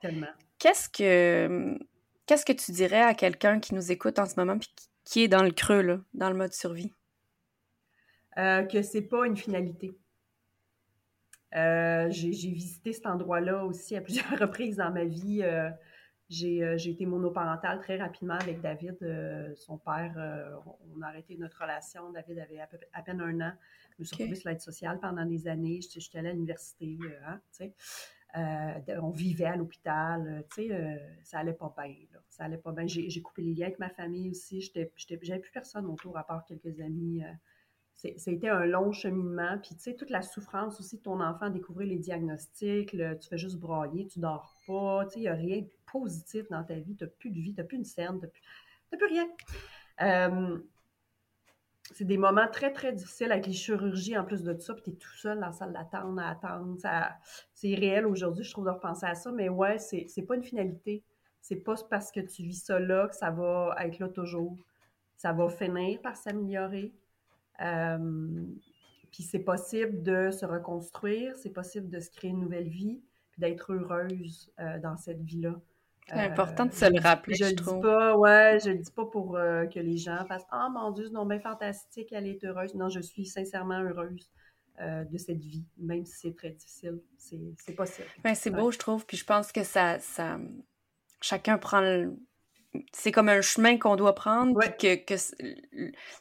Tellement. 0.00 0.28
Qu'est-ce 0.58 0.88
que, 0.88 1.78
qu'est-ce 2.26 2.44
que 2.44 2.52
tu 2.52 2.72
dirais 2.72 3.02
à 3.02 3.14
quelqu'un 3.14 3.60
qui 3.60 3.74
nous 3.74 3.92
écoute 3.92 4.18
en 4.18 4.26
ce 4.26 4.34
moment 4.36 4.58
puis 4.58 4.68
qui, 5.04 5.22
est 5.22 5.28
dans 5.28 5.42
le 5.42 5.52
creux, 5.52 5.82
là, 5.82 6.00
dans 6.14 6.28
le 6.28 6.36
mode 6.36 6.52
survie? 6.52 6.92
Euh, 8.36 8.64
que 8.64 8.82
c'est 8.82 9.02
pas 9.02 9.26
une 9.26 9.36
finalité. 9.36 9.96
Euh, 11.54 12.08
j'ai 12.10 12.50
visité 12.50 12.92
cet 12.92 13.06
endroit-là 13.06 13.64
aussi 13.64 13.96
à 13.96 14.00
plusieurs 14.00 14.28
reprises 14.38 14.76
dans 14.76 14.90
ma 14.90 15.04
vie. 15.04 15.42
Euh, 15.42 15.70
j'ai 16.28 16.90
été 16.90 17.06
monoparentale 17.06 17.80
très 17.80 17.96
rapidement 17.96 18.34
avec 18.34 18.60
David. 18.60 18.98
son 19.56 19.78
père, 19.78 20.14
on 20.94 21.00
a 21.00 21.06
arrêté 21.06 21.38
notre 21.38 21.62
relation. 21.62 22.12
David 22.12 22.38
avait 22.40 22.60
à, 22.92 23.02
peine 23.02 23.22
un 23.22 23.40
an. 23.40 23.52
Je 23.92 24.02
me 24.02 24.04
suis 24.04 24.14
retrouvée 24.14 24.34
sur 24.34 24.50
l'aide 24.50 24.60
sociale 24.60 25.00
pendant 25.00 25.24
des 25.24 25.48
années. 25.48 25.80
J'étais 25.80 26.18
allée 26.18 26.28
à 26.28 26.32
l'université, 26.32 26.98
hein. 27.26 27.40
Euh, 28.36 29.00
on 29.02 29.10
vivait 29.10 29.46
à 29.46 29.56
l'hôpital, 29.56 30.44
euh, 30.58 30.70
euh, 30.70 30.98
ça 31.22 31.38
allait 31.38 31.54
pas 31.54 31.74
bien. 31.76 31.94
ça 32.28 32.44
allait 32.44 32.58
pas 32.58 32.72
bien. 32.72 32.86
J'ai 32.86 33.22
coupé 33.22 33.42
les 33.42 33.54
liens 33.54 33.66
avec 33.66 33.78
ma 33.78 33.88
famille 33.88 34.30
aussi. 34.30 34.60
J'avais 34.60 34.86
plus 34.86 35.50
personne 35.52 35.86
autour 35.86 36.16
à 36.18 36.26
part 36.26 36.44
quelques 36.44 36.78
amis. 36.80 37.22
C'était 38.16 38.48
un 38.48 38.64
long 38.64 38.92
cheminement. 38.92 39.58
Puis, 39.58 39.74
tu 39.74 39.82
sais, 39.82 39.94
toute 39.94 40.10
la 40.10 40.22
souffrance 40.22 40.78
aussi 40.78 40.98
de 40.98 41.02
ton 41.02 41.20
enfant, 41.20 41.50
découvrir 41.50 41.88
les 41.88 41.98
diagnostics, 41.98 42.90
tu 42.90 43.28
fais 43.28 43.38
juste 43.38 43.58
broyer, 43.58 44.06
tu 44.06 44.20
dors 44.20 44.56
pas. 44.66 45.04
Tu 45.06 45.14
sais, 45.14 45.18
il 45.18 45.22
n'y 45.22 45.28
a 45.28 45.34
rien 45.34 45.62
de 45.62 45.70
positif 45.90 46.48
dans 46.48 46.62
ta 46.62 46.74
vie. 46.74 46.94
Tu 46.94 47.04
n'as 47.04 47.10
plus 47.10 47.30
de 47.30 47.40
vie, 47.40 47.54
tu 47.54 47.60
n'as 47.60 47.66
plus 47.66 47.76
une 47.76 47.84
scène, 47.84 48.20
tu 48.20 48.26
n'as 48.92 48.98
plus, 48.98 49.06
rien 49.08 49.28
c'est 51.94 52.04
des 52.04 52.18
moments 52.18 52.48
très, 52.48 52.72
très 52.72 52.92
difficiles 52.92 53.32
avec 53.32 53.46
les 53.46 53.52
chirurgies 53.52 54.16
en 54.18 54.24
plus 54.24 54.42
de 54.42 54.52
tout 54.52 54.60
ça, 54.60 54.74
puis 54.74 54.82
tu 54.82 54.90
es 54.90 54.92
tout 54.94 55.16
seul 55.16 55.40
dans 55.40 55.46
la 55.46 55.52
salle 55.52 55.72
d'attente 55.72 56.18
à 56.18 56.28
attendre. 56.28 56.76
c'est 57.54 57.68
irréel 57.68 58.06
aujourd'hui, 58.06 58.44
je 58.44 58.50
trouve, 58.50 58.66
de 58.66 58.70
repenser 58.70 59.06
à 59.06 59.14
ça, 59.14 59.32
mais 59.32 59.48
ouais, 59.48 59.78
c'est 59.78 60.22
pas 60.26 60.36
une 60.36 60.42
finalité. 60.42 61.02
C'est 61.40 61.56
pas 61.56 61.74
parce 61.88 62.12
que 62.12 62.20
tu 62.20 62.42
vis 62.42 62.62
ça 62.64 62.78
là 62.78 63.08
que 63.08 63.16
ça 63.16 63.30
va 63.30 63.74
être 63.80 63.98
là 63.98 64.08
toujours. 64.08 64.56
Ça 65.16 65.32
va 65.32 65.48
finir 65.48 66.00
par 66.02 66.16
s'améliorer. 66.16 66.92
Euh, 67.60 68.44
puis 69.10 69.22
c'est 69.22 69.40
possible 69.40 70.02
de 70.02 70.30
se 70.30 70.44
reconstruire, 70.44 71.36
c'est 71.36 71.50
possible 71.52 71.88
de 71.88 72.00
se 72.00 72.10
créer 72.10 72.30
une 72.30 72.40
nouvelle 72.40 72.68
vie, 72.68 73.00
puis 73.30 73.40
d'être 73.40 73.72
heureuse 73.72 74.52
euh, 74.60 74.78
dans 74.78 74.96
cette 74.96 75.22
vie-là. 75.22 75.54
C'est 76.06 76.14
important 76.14 76.64
de 76.64 76.72
se 76.72 76.86
le 76.86 77.00
rappeler, 77.00 77.34
je, 77.34 77.44
je, 77.44 77.50
le 77.50 77.56
trouve. 77.56 77.74
dis 77.76 77.82
pas, 77.82 78.16
ouais, 78.16 78.58
je 78.64 78.70
le 78.70 78.78
dis 78.78 78.90
pas 78.90 79.04
pour 79.04 79.36
euh, 79.36 79.66
que 79.66 79.78
les 79.78 79.98
gens 79.98 80.24
fassent 80.24 80.46
«Ah, 80.50 80.70
mon 80.72 80.90
Dieu, 80.90 81.04
c'est 81.06 81.12
non, 81.12 81.26
bien 81.26 81.38
fantastique, 81.38 82.12
elle 82.12 82.26
est 82.26 82.42
heureuse.» 82.44 82.74
Non, 82.76 82.88
je 82.88 83.00
suis 83.00 83.26
sincèrement 83.26 83.80
heureuse 83.80 84.30
euh, 84.80 85.04
de 85.04 85.18
cette 85.18 85.44
vie, 85.44 85.66
même 85.76 86.06
si 86.06 86.16
c'est 86.16 86.34
très 86.34 86.50
difficile. 86.50 87.02
C'est 87.18 87.74
possible. 87.74 88.08
Ben, 88.24 88.34
c'est 88.34 88.50
beau, 88.50 88.70
je 88.70 88.78
trouve, 88.78 89.04
puis 89.04 89.18
je 89.18 89.24
pense 89.24 89.52
que 89.52 89.64
ça... 89.64 89.98
ça... 89.98 90.38
Chacun 91.20 91.58
prend 91.58 91.80
le... 91.80 92.16
C'est 92.92 93.12
comme 93.12 93.28
un 93.28 93.40
chemin 93.40 93.78
qu'on 93.78 93.96
doit 93.96 94.14
prendre, 94.14 94.58
puis 94.58 94.70
que, 94.78 95.14
que 95.14 95.20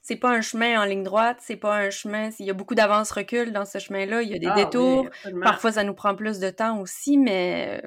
c'est 0.02 0.16
pas 0.16 0.30
un 0.30 0.42
chemin 0.42 0.82
en 0.82 0.86
ligne 0.86 1.04
droite, 1.04 1.38
c'est 1.42 1.56
pas 1.56 1.76
un 1.78 1.90
chemin... 1.90 2.30
Il 2.40 2.46
y 2.46 2.50
a 2.50 2.54
beaucoup 2.54 2.76
d'avance-recul 2.76 3.52
dans 3.52 3.66
ce 3.66 3.80
chemin-là, 3.80 4.22
il 4.22 4.30
y 4.30 4.36
a 4.36 4.40
des 4.40 4.48
ah 4.48 4.56
détours. 4.56 5.08
Parfois, 5.42 5.72
ça 5.72 5.84
nous 5.84 5.94
prend 5.94 6.16
plus 6.16 6.40
de 6.40 6.50
temps 6.50 6.80
aussi, 6.80 7.18
mais 7.18 7.82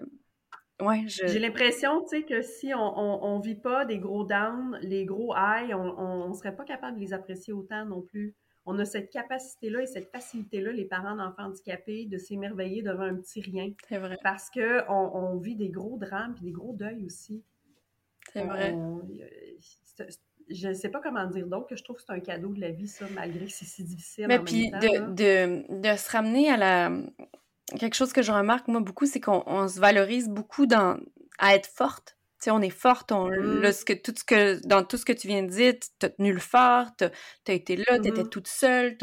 j'ai 1.07 1.39
l'impression, 1.39 2.03
tu 2.03 2.17
sais, 2.17 2.23
que 2.23 2.43
si 2.43 2.73
on, 2.75 3.39
ne 3.39 3.43
vit 3.43 3.55
pas 3.55 3.85
des 3.85 3.99
gros 3.99 4.25
downs, 4.25 4.79
les 4.83 5.05
gros 5.05 5.35
highs, 5.35 5.75
on, 5.75 6.29
ne 6.29 6.35
serait 6.35 6.55
pas 6.55 6.65
capable 6.65 6.97
de 6.97 7.03
les 7.03 7.13
apprécier 7.13 7.53
autant 7.53 7.85
non 7.85 8.03
plus. 8.03 8.35
On 8.67 8.79
a 8.79 8.85
cette 8.85 9.11
capacité-là 9.11 9.83
et 9.83 9.87
cette 9.87 10.11
facilité-là, 10.11 10.73
les 10.73 10.85
parents 10.85 11.17
d'enfants 11.17 11.47
handicapés, 11.47 12.07
de 12.07 12.19
s'émerveiller 12.19 12.83
devant 12.83 13.05
un 13.05 13.17
petit 13.17 13.41
rien. 13.41 13.73
C'est 13.89 13.99
vrai. 13.99 14.19
Parce 14.23 14.51
que 14.51 14.89
on, 14.91 15.37
vit 15.39 15.57
des 15.57 15.71
gros 15.71 15.99
drames 15.99 16.35
et 16.41 16.45
des 16.45 16.53
gros 16.53 16.75
deuils 16.75 17.05
aussi. 17.05 17.43
C'est 18.33 18.45
vrai. 18.45 18.75
je 20.49 20.69
ne 20.69 20.75
sais 20.75 20.89
pas 20.89 21.01
comment 21.01 21.27
dire 21.27 21.47
d'autre 21.47 21.67
que 21.69 21.77
je 21.77 21.85
trouve 21.85 21.97
que 21.97 22.03
c'est 22.07 22.13
un 22.13 22.21
cadeau 22.21 22.49
de 22.49 22.61
la 22.61 22.71
vie, 22.71 22.89
ça, 22.89 23.07
malgré 23.15 23.47
que 23.47 23.53
c'est 23.53 23.65
si 23.65 23.85
difficile. 23.85 24.27
Mais 24.29 24.39
puis 24.39 24.71
de, 24.71 25.13
de, 25.13 25.81
de, 25.81 25.97
se 25.97 26.11
ramener 26.11 26.51
à 26.51 26.57
la, 26.57 26.93
quelque 27.79 27.95
chose 27.95 28.13
que 28.13 28.23
je 28.23 28.33
remarque, 28.33 28.69
moi, 28.69 28.81
beaucoup, 28.81 29.07
c'est 29.07 29.21
qu'on 29.21 29.69
se 29.69 29.81
valorise 29.81 30.29
beaucoup 30.29 30.67
dans, 30.67 30.99
à 31.39 31.55
être 31.55 31.67
forte. 31.67 32.17
Tu 32.41 32.45
sais, 32.45 32.51
on 32.53 32.63
est 32.63 32.71
forte, 32.71 33.13
on, 33.13 33.29
mm. 33.29 33.71
ce 33.71 33.85
que, 33.85 33.93
tout 33.93 34.15
ce 34.17 34.25
que, 34.25 34.67
dans 34.67 34.83
tout 34.83 34.97
ce 34.97 35.05
que 35.05 35.13
tu 35.13 35.29
viens 35.29 35.43
de 35.43 35.49
dire, 35.49 35.75
t'as 35.99 36.09
tenu 36.09 36.33
le 36.33 36.41
fort, 36.41 36.87
t'as 36.97 37.11
as 37.49 37.53
été 37.53 37.77
là, 37.77 37.97
tu 37.97 38.03
t'étais 38.03 38.25
toute 38.25 38.49
seule, 38.49 38.97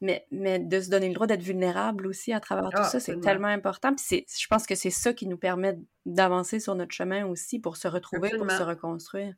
mais, 0.00 0.26
mais 0.30 0.60
de 0.60 0.80
se 0.80 0.90
donner 0.90 1.08
le 1.08 1.14
droit 1.14 1.26
d'être 1.26 1.42
vulnérable 1.42 2.06
aussi 2.06 2.32
à 2.32 2.38
travers 2.38 2.70
tout 2.70 2.76
ah, 2.76 2.84
ça, 2.84 3.00
c'est 3.00 3.20
tellement 3.20 3.48
important. 3.48 3.92
Puis 3.94 4.24
je 4.28 4.46
pense 4.46 4.64
que 4.66 4.76
c'est 4.76 4.90
ça 4.90 5.12
qui 5.12 5.26
nous 5.26 5.38
permet 5.38 5.76
d'avancer 6.06 6.60
sur 6.60 6.76
notre 6.76 6.94
chemin 6.94 7.26
aussi 7.26 7.58
pour 7.58 7.76
se 7.76 7.88
retrouver, 7.88 8.30
pour 8.30 8.50
se 8.50 8.62
reconstruire. 8.62 9.34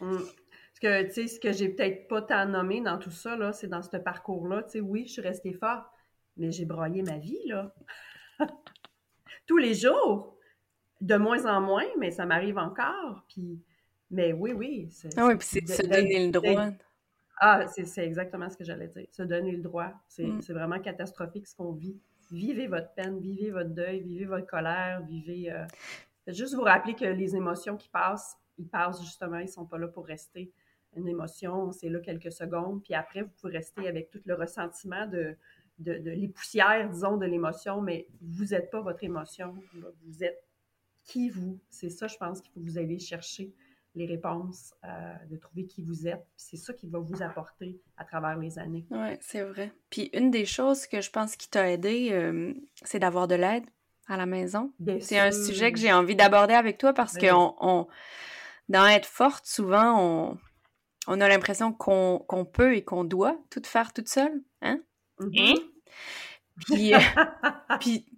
Mm. 0.00 0.16
Parce 0.16 0.80
que, 0.80 1.06
tu 1.06 1.12
sais, 1.12 1.28
ce 1.28 1.38
que 1.38 1.52
j'ai 1.52 1.68
peut-être 1.68 2.08
pas 2.08 2.22
tant 2.22 2.46
nommé 2.46 2.80
dans 2.80 2.98
tout 2.98 3.10
ça, 3.12 3.36
là, 3.36 3.52
c'est 3.52 3.68
dans 3.68 3.82
ce 3.82 3.96
parcours-là, 3.96 4.66
oui, 4.82 5.04
je 5.06 5.12
suis 5.12 5.22
restée 5.22 5.52
forte, 5.52 5.86
mais 6.36 6.50
j'ai 6.50 6.64
broyé 6.64 7.02
ma 7.02 7.18
vie, 7.18 7.38
là. 7.46 7.72
Tous 9.46 9.58
les 9.58 9.74
jours. 9.74 10.31
De 11.02 11.16
moins 11.16 11.44
en 11.46 11.60
moins, 11.60 11.86
mais 11.98 12.12
ça 12.12 12.24
m'arrive 12.24 12.58
encore. 12.58 13.24
Puis, 13.28 13.60
mais 14.10 14.32
oui, 14.32 14.52
oui. 14.52 14.88
Ah 15.16 15.26
oui, 15.26 15.36
puis 15.36 15.48
c'est 15.50 15.66
se 15.66 15.82
donner 15.82 16.26
le 16.26 16.30
droit. 16.30 16.68
Ah, 17.38 17.66
c'est 17.66 18.06
exactement 18.06 18.48
ce 18.48 18.56
que 18.56 18.62
j'allais 18.62 18.86
dire. 18.86 19.06
Se 19.10 19.24
donner 19.24 19.50
le 19.50 19.62
droit. 19.62 19.92
Mm. 20.18 20.40
C'est 20.40 20.52
vraiment 20.52 20.78
catastrophique 20.78 21.48
ce 21.48 21.56
qu'on 21.56 21.72
vit. 21.72 21.98
Vivez 22.30 22.68
votre 22.68 22.94
peine, 22.94 23.18
vivez 23.18 23.50
votre 23.50 23.70
deuil, 23.70 24.00
vivez 24.00 24.26
votre 24.26 24.46
colère, 24.46 25.02
vivez. 25.02 25.50
Euh... 25.52 25.64
Juste 26.28 26.54
vous 26.54 26.62
rappeler 26.62 26.94
que 26.94 27.04
les 27.04 27.34
émotions 27.34 27.76
qui 27.76 27.88
passent, 27.88 28.38
ils 28.58 28.68
passent 28.68 29.02
justement, 29.02 29.38
ils 29.38 29.48
sont 29.48 29.66
pas 29.66 29.76
là 29.76 29.88
pour 29.88 30.06
rester. 30.06 30.52
Une 30.94 31.08
émotion, 31.08 31.72
c'est 31.72 31.88
là 31.88 31.98
quelques 31.98 32.30
secondes, 32.30 32.82
puis 32.84 32.94
après, 32.94 33.22
vous 33.22 33.30
pouvez 33.40 33.58
rester 33.58 33.88
avec 33.88 34.10
tout 34.10 34.20
le 34.24 34.34
ressentiment 34.34 35.06
de, 35.06 35.36
de, 35.78 36.10
les 36.10 36.28
poussières, 36.28 36.88
disons, 36.88 37.16
de 37.16 37.26
l'émotion, 37.26 37.80
mais 37.80 38.06
vous 38.20 38.44
n'êtes 38.46 38.70
pas 38.70 38.80
votre 38.80 39.02
émotion. 39.02 39.54
Vous 40.04 40.22
êtes 40.22 40.42
qui 41.04 41.30
vous. 41.30 41.58
C'est 41.70 41.90
ça, 41.90 42.06
je 42.06 42.16
pense, 42.16 42.40
qu'il 42.40 42.52
faut 42.52 42.60
que 42.60 42.66
vous 42.66 42.78
allez 42.78 42.98
chercher 42.98 43.52
les 43.94 44.06
réponses, 44.06 44.72
euh, 44.84 45.14
de 45.30 45.36
trouver 45.36 45.66
qui 45.66 45.82
vous 45.82 46.06
êtes. 46.06 46.26
C'est 46.36 46.56
ça 46.56 46.72
qui 46.72 46.88
va 46.88 46.98
vous 46.98 47.22
apporter 47.22 47.78
à 47.96 48.04
travers 48.04 48.38
les 48.38 48.58
années. 48.58 48.86
Oui, 48.90 49.18
c'est 49.20 49.42
vrai. 49.42 49.72
Puis 49.90 50.08
une 50.14 50.30
des 50.30 50.46
choses 50.46 50.86
que 50.86 51.00
je 51.00 51.10
pense 51.10 51.36
qui 51.36 51.48
t'a 51.48 51.70
aidé, 51.70 52.08
euh, 52.12 52.54
c'est 52.84 52.98
d'avoir 52.98 53.28
de 53.28 53.34
l'aide 53.34 53.64
à 54.06 54.16
la 54.16 54.26
maison. 54.26 54.72
C'est 55.00 55.18
un 55.18 55.30
sujet 55.30 55.72
que 55.72 55.78
j'ai 55.78 55.92
envie 55.92 56.16
d'aborder 56.16 56.54
avec 56.54 56.78
toi 56.78 56.92
parce 56.92 57.16
que 57.16 57.32
on, 57.32 57.86
dans 58.68 58.86
être 58.86 59.06
forte, 59.06 59.46
souvent, 59.46 60.00
on, 60.00 60.38
on 61.06 61.20
a 61.20 61.28
l'impression 61.28 61.72
qu'on 61.72 62.44
peut 62.50 62.76
et 62.76 62.84
qu'on 62.84 63.04
doit 63.04 63.38
tout 63.50 63.62
faire 63.64 63.92
toute 63.92 64.08
seule. 64.08 64.42
Hein? 64.62 64.80
Mm-hmm. 65.20 65.60
puis, 66.66 66.92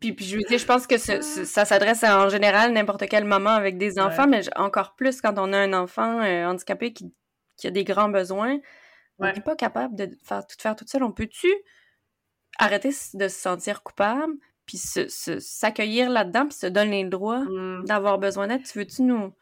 puis, 0.01 0.13
puis, 0.13 0.25
je 0.25 0.37
veux 0.37 0.43
dire, 0.43 0.59
je 0.59 0.67
pense 0.67 0.87
que 0.87 0.99
ça 0.99 1.65
s'adresse 1.65 2.03
en 2.05 2.29
général 2.29 2.73
n'importe 2.73 3.07
quel 3.09 3.25
moment 3.25 3.51
avec 3.51 3.79
des 3.79 3.99
enfants, 3.99 4.27
mais 4.27 4.43
encore 4.57 4.95
plus 4.97 5.21
quand 5.21 5.39
on 5.39 5.53
a 5.53 5.59
un 5.59 5.73
enfant 5.73 6.21
euh, 6.21 6.47
handicapé 6.47 6.93
qui, 6.93 7.15
qui, 7.57 7.67
a 7.67 7.71
des 7.71 7.85
grands 7.85 8.09
besoins. 8.09 8.59
On 9.19 9.27
n'est 9.27 9.41
pas 9.41 9.55
capable 9.55 9.95
de 9.95 10.11
faire 10.25 10.45
tout 10.47 10.57
faire 10.59 10.75
toute 10.75 10.89
seule. 10.89 11.05
On 11.05 11.13
peut-tu 11.13 11.49
arrêter 12.59 12.91
de 13.15 13.29
se 13.29 13.41
sentir 13.41 13.83
coupable, 13.83 14.35
puis 14.67 14.79
s'accueillir 14.79 16.11
là-dedans, 16.11 16.47
puis 16.47 16.57
se 16.57 16.67
donner 16.67 17.05
le 17.05 17.11
droit 17.11 17.41
mm. 17.41 17.85
d'avoir 17.85 18.19
besoin 18.19 18.49
d'aide? 18.49 18.65
Tu 18.65 18.79
veux-tu 18.79 19.03
nous, 19.03 19.33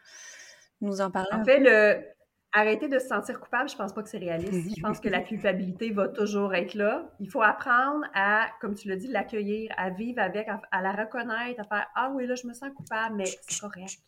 nous 0.80 1.00
en 1.00 1.10
parler? 1.10 1.28
En 1.32 1.44
fait, 1.44 1.60
le, 1.60 2.04
arrêter 2.52 2.88
de 2.88 2.98
se 2.98 3.08
sentir 3.08 3.40
coupable, 3.40 3.68
je 3.68 3.76
pense 3.76 3.92
pas 3.92 4.02
que 4.02 4.08
c'est 4.08 4.18
réaliste. 4.18 4.76
Je 4.76 4.82
pense 4.82 5.00
que 5.00 5.08
la 5.08 5.20
culpabilité 5.20 5.90
va 5.90 6.08
toujours 6.08 6.54
être 6.54 6.74
là. 6.74 7.10
Il 7.20 7.30
faut 7.30 7.42
apprendre 7.42 8.04
à, 8.14 8.48
comme 8.60 8.74
tu 8.74 8.88
l'as 8.88 8.96
dit, 8.96 9.08
l'accueillir, 9.08 9.72
à 9.76 9.90
vivre 9.90 10.20
avec, 10.20 10.48
à, 10.48 10.82
la 10.82 10.92
reconnaître, 10.92 11.60
à 11.60 11.64
faire 11.64 11.86
Ah 11.94 12.10
oui, 12.14 12.26
là, 12.26 12.34
je 12.34 12.46
me 12.46 12.52
sens 12.52 12.70
coupable, 12.74 13.16
mais 13.16 13.24
c'est 13.26 13.60
correct. 13.60 13.98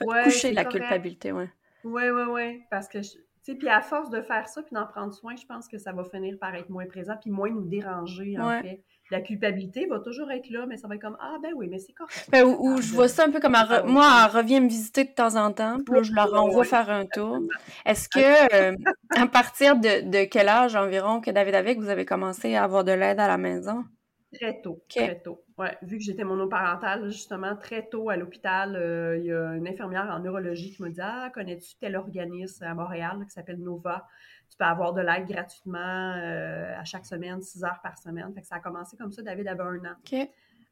Ouais, 0.00 0.24
coucher 0.24 0.52
la 0.52 0.64
culpabilité, 0.64 1.32
ouais. 1.32 1.50
Oui, 1.84 2.10
oui, 2.10 2.22
oui. 2.30 2.62
Parce 2.70 2.88
que, 2.88 2.98
tu 2.98 3.18
sais, 3.42 3.54
puis 3.54 3.68
à 3.68 3.80
force 3.80 4.10
de 4.10 4.20
faire 4.22 4.48
ça, 4.48 4.62
puis 4.62 4.74
d'en 4.74 4.86
prendre 4.86 5.12
soin, 5.12 5.36
je 5.36 5.46
pense 5.46 5.68
que 5.68 5.78
ça 5.78 5.92
va 5.92 6.04
finir 6.04 6.38
par 6.38 6.54
être 6.54 6.70
moins 6.70 6.86
présent, 6.86 7.14
puis 7.20 7.30
moins 7.30 7.50
nous 7.50 7.66
déranger, 7.66 8.38
en 8.38 8.60
fait 8.60 8.82
la 9.10 9.20
culpabilité 9.20 9.86
va 9.86 10.00
toujours 10.00 10.30
être 10.30 10.50
là, 10.50 10.66
mais 10.66 10.76
ça 10.76 10.88
va 10.88 10.94
être 10.94 11.00
comme 11.00 11.16
Ah, 11.20 11.36
ben 11.42 11.52
oui, 11.56 11.68
mais 11.70 11.78
c'est 11.78 11.92
correct. 11.92 12.28
Ben, 12.30 12.44
ou, 12.44 12.80
je 12.80 12.92
vois 12.92 13.08
ça 13.08 13.24
un 13.24 13.30
peu 13.30 13.40
comme 13.40 13.56
moi, 13.86 14.06
elle 14.24 14.36
revient 14.36 14.60
me 14.60 14.68
visiter 14.68 15.04
de 15.04 15.10
temps 15.10 15.36
en 15.36 15.52
temps, 15.52 15.78
puis 15.84 15.94
là, 15.94 16.02
je 16.02 16.12
la 16.12 16.24
renvoie 16.24 16.64
faire 16.64 16.90
un 16.90 17.06
tour. 17.06 17.38
Est-ce 17.86 18.08
que, 18.08 18.54
euh, 18.54 18.76
à 19.16 19.26
partir 19.26 19.76
de, 19.76 20.24
quel 20.24 20.48
âge 20.48 20.76
environ 20.76 21.20
que 21.20 21.30
David 21.30 21.54
avec, 21.54 21.78
vous 21.78 21.88
avez 21.88 22.04
commencé 22.04 22.54
à 22.54 22.64
avoir 22.64 22.84
de 22.84 22.92
l'aide 22.92 23.20
à 23.20 23.28
la 23.28 23.38
maison? 23.38 23.84
Très 24.32 24.60
tôt, 24.60 24.84
très 24.88 25.20
tôt. 25.20 25.42
Ouais, 25.58 25.76
vu 25.82 25.98
que 25.98 26.04
j'étais 26.04 26.22
monoparentale, 26.22 27.10
justement, 27.10 27.56
très 27.56 27.88
tôt 27.88 28.10
à 28.10 28.16
l'hôpital, 28.16 28.76
euh, 28.76 29.18
il 29.18 29.24
y 29.24 29.32
a 29.32 29.54
une 29.54 29.66
infirmière 29.66 30.08
en 30.08 30.20
neurologie 30.20 30.70
qui 30.70 30.82
m'a 30.82 30.88
dit 30.88 31.00
Ah, 31.02 31.30
connais-tu 31.34 31.74
tel 31.80 31.96
organisme 31.96 32.64
à 32.64 32.74
Montréal 32.74 33.18
qui 33.24 33.30
s'appelle 33.30 33.58
Nova? 33.58 34.06
Tu 34.50 34.56
peux 34.56 34.64
avoir 34.64 34.94
de 34.94 35.00
l'aide 35.00 35.26
gratuitement 35.26 35.78
euh, 36.16 36.78
à 36.78 36.84
chaque 36.84 37.04
semaine, 37.04 37.42
six 37.42 37.64
heures 37.64 37.80
par 37.82 37.98
semaine. 37.98 38.32
Fait 38.34 38.40
que 38.40 38.46
ça 38.46 38.56
a 38.56 38.60
commencé 38.60 38.96
comme 38.96 39.12
ça. 39.12 39.20
David 39.22 39.48
avait 39.48 39.62
un 39.62 39.84
an. 39.84 39.96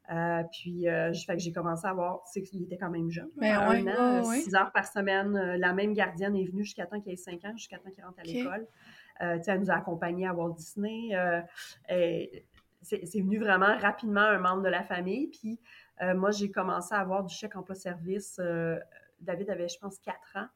Euh, 0.09 0.43
puis, 0.53 0.87
euh, 0.87 1.13
fait 1.13 1.33
que 1.33 1.41
j'ai 1.41 1.51
commencé 1.51 1.85
à 1.85 1.89
avoir, 1.89 2.21
il 2.53 2.63
était 2.63 2.77
quand 2.77 2.89
même 2.89 3.09
jeune, 3.09 3.27
ben 3.35 3.59
un 3.59 3.87
an, 3.87 4.23
six 4.23 4.55
heures 4.55 4.71
par 4.71 4.87
semaine. 4.87 5.33
la 5.57 5.73
même 5.73 5.93
gardienne 5.93 6.33
est 6.37 6.45
venue 6.45 6.63
jusqu'à 6.63 6.85
temps 6.85 7.01
qu'il 7.01 7.11
ait 7.11 7.17
cinq 7.17 7.43
ans, 7.43 7.51
jusqu'à 7.57 7.77
temps 7.77 7.91
qu'il 7.91 8.05
rentre 8.05 8.19
à 8.19 8.23
l'école. 8.23 8.67
elle 9.19 9.59
nous 9.59 9.69
a 9.69 9.73
accompagnés 9.73 10.25
à 10.25 10.33
Walt 10.33 10.53
Disney. 10.53 11.11
C'est 12.87 13.21
venu 13.21 13.39
vraiment 13.39 13.77
rapidement 13.77 14.21
un 14.21 14.39
membre 14.39 14.63
de 14.63 14.69
la 14.69 14.83
famille. 14.83 15.27
Puis, 15.27 15.59
moi, 16.15 16.31
j'ai 16.31 16.51
commencé 16.51 16.93
à 16.93 16.99
avoir 16.99 17.23
du 17.23 17.33
chèque 17.33 17.55
emploi-service 17.55 18.39
David 19.19 19.49
avait, 19.49 19.67
je 19.67 19.79
pense, 19.79 19.99
4 19.99 20.17
ans. 20.35 20.47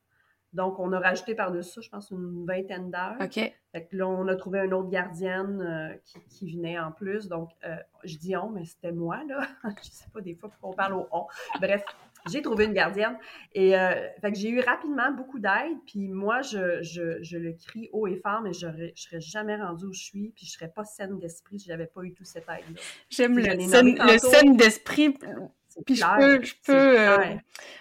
Donc, 0.53 0.79
on 0.79 0.91
a 0.91 0.99
rajouté 0.99 1.33
par-dessus 1.33 1.81
je 1.81 1.89
pense, 1.89 2.11
une 2.11 2.45
vingtaine 2.45 2.91
d'heures. 2.91 3.15
OK. 3.21 3.35
Fait 3.71 3.85
que 3.85 3.95
là, 3.95 4.07
on 4.07 4.27
a 4.27 4.35
trouvé 4.35 4.59
une 4.59 4.73
autre 4.73 4.89
gardienne 4.89 5.61
euh, 5.61 5.95
qui, 6.03 6.19
qui, 6.27 6.51
venait 6.51 6.77
en 6.77 6.91
plus. 6.91 7.29
Donc, 7.29 7.51
euh, 7.63 7.77
je 8.03 8.17
dis 8.17 8.35
on, 8.35 8.49
mais 8.49 8.65
c'était 8.65 8.91
moi, 8.91 9.23
là. 9.27 9.47
je 9.81 9.89
sais 9.89 10.09
pas 10.13 10.19
des 10.19 10.35
fois 10.35 10.49
pourquoi 10.49 10.69
on 10.71 10.73
parle 10.73 10.93
au 10.93 11.07
on. 11.11 11.25
Bref, 11.61 11.85
j'ai 12.29 12.41
trouvé 12.41 12.65
une 12.65 12.73
gardienne. 12.73 13.17
Et 13.53 13.77
euh, 13.77 13.93
fait 14.21 14.31
que 14.31 14.37
j'ai 14.37 14.49
eu 14.49 14.59
rapidement 14.59 15.11
beaucoup 15.11 15.39
d'aide. 15.39 15.77
Puis 15.87 16.07
moi, 16.07 16.41
je, 16.41 16.81
je, 16.81 17.21
je, 17.21 17.37
le 17.37 17.53
crie 17.53 17.89
haut 17.93 18.07
et 18.07 18.17
fort, 18.17 18.41
mais 18.41 18.53
je 18.53 18.67
ne 18.67 18.89
serais 18.95 19.21
jamais 19.21 19.55
rendue 19.55 19.85
où 19.85 19.93
je 19.93 20.03
suis. 20.03 20.33
Puis 20.35 20.45
je 20.45 20.51
serais 20.51 20.71
pas 20.73 20.83
saine 20.83 21.19
d'esprit 21.19 21.59
si 21.59 21.67
j'avais 21.67 21.87
pas 21.87 22.03
eu 22.03 22.13
tout 22.13 22.25
cette 22.25 22.47
aide-là. 22.49 22.81
J'aime 23.09 23.37
le, 23.37 23.55
le 23.55 24.17
saine 24.17 24.57
d'esprit 24.57 25.15
puis 25.85 25.95
je 25.95 26.05
peux, 26.17 26.43
je 26.43 26.53
peux 26.65 26.99
euh, 26.99 27.35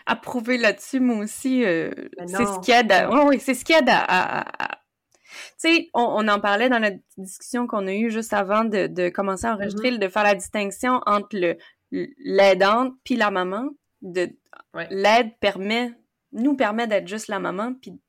approuver 0.06 0.58
là-dessus, 0.58 1.00
moi 1.00 1.24
aussi. 1.24 1.64
Euh, 1.64 1.90
c'est 2.26 2.46
ce 2.46 2.60
qui 2.60 2.70
aide 2.70 2.92
à... 2.92 3.10
oui, 3.24 3.40
c'est 3.40 3.54
ce 3.54 3.64
qui 3.64 3.72
aide 3.72 3.88
à... 3.88 4.44
Tu 5.60 5.74
sais, 5.74 5.88
on, 5.94 6.02
on, 6.02 6.28
en 6.28 6.40
parlait 6.40 6.68
dans 6.68 6.78
la 6.78 6.90
discussion 7.16 7.66
qu'on 7.66 7.86
a 7.86 7.92
eue 7.92 8.10
juste 8.10 8.32
avant 8.32 8.64
de, 8.64 8.86
de 8.86 9.08
commencer 9.10 9.46
à 9.46 9.54
enregistrer, 9.54 9.90
mm-hmm. 9.90 9.98
de 9.98 10.08
faire 10.08 10.22
la 10.22 10.34
distinction 10.34 11.00
entre 11.06 11.28
le 11.32 11.56
l'aidante 11.92 12.94
puis 13.04 13.16
la 13.16 13.30
maman. 13.30 13.68
De, 14.02 14.30
L'aide 14.90 15.36
permet, 15.40 15.92
nous 16.32 16.56
permet 16.56 16.86
d'être 16.86 17.08
juste 17.08 17.28
la 17.28 17.38
maman, 17.38 17.74
puis 17.74 18.00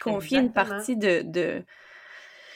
confier 0.00 0.38
une 0.38 0.52
partie 0.52 0.96
de, 0.96 1.22
de, 1.22 1.62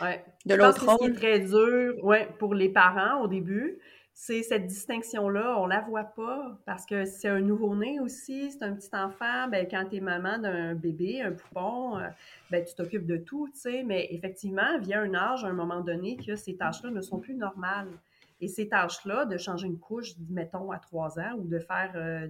ouais. 0.00 0.24
de 0.46 0.54
l'autre 0.54 0.86
rôle. 0.86 1.14
C'est 1.14 1.20
très 1.20 1.40
dur 1.40 2.04
ouais, 2.04 2.28
pour 2.38 2.54
les 2.54 2.68
parents 2.68 3.22
au 3.22 3.28
début, 3.28 3.78
c'est 4.18 4.42
cette 4.42 4.66
distinction-là, 4.66 5.56
on 5.58 5.66
la 5.66 5.82
voit 5.82 6.04
pas 6.04 6.58
parce 6.64 6.86
que 6.86 7.04
c'est 7.04 7.28
un 7.28 7.40
nouveau-né 7.40 8.00
aussi, 8.00 8.50
c'est 8.50 8.62
un 8.62 8.72
petit 8.72 8.88
enfant, 8.94 9.46
ben 9.48 9.68
quand 9.70 9.84
tu 9.90 9.96
es 9.96 10.00
maman 10.00 10.38
d'un 10.38 10.74
bébé, 10.74 11.20
un 11.20 11.32
poupon, 11.32 11.98
euh, 11.98 12.08
ben 12.50 12.64
tu 12.64 12.74
t'occupes 12.74 13.04
de 13.06 13.18
tout, 13.18 13.48
tu 13.52 13.60
sais, 13.60 13.82
mais 13.82 14.08
effectivement, 14.10 14.78
vient 14.78 15.02
un 15.02 15.14
âge, 15.14 15.44
à 15.44 15.48
un 15.48 15.52
moment 15.52 15.82
donné, 15.82 16.16
que 16.16 16.34
ces 16.34 16.56
tâches-là 16.56 16.90
ne 16.90 17.02
sont 17.02 17.18
plus 17.18 17.34
normales. 17.34 17.90
Et 18.40 18.48
ces 18.48 18.68
tâches-là, 18.68 19.24
de 19.24 19.38
changer 19.38 19.66
une 19.66 19.78
couche, 19.78 20.10
mettons, 20.28 20.70
à 20.70 20.78
trois 20.78 21.18
ans, 21.18 21.34
ou 21.38 21.48
de 21.48 21.58
faire 21.58 21.92
euh, 21.94 22.28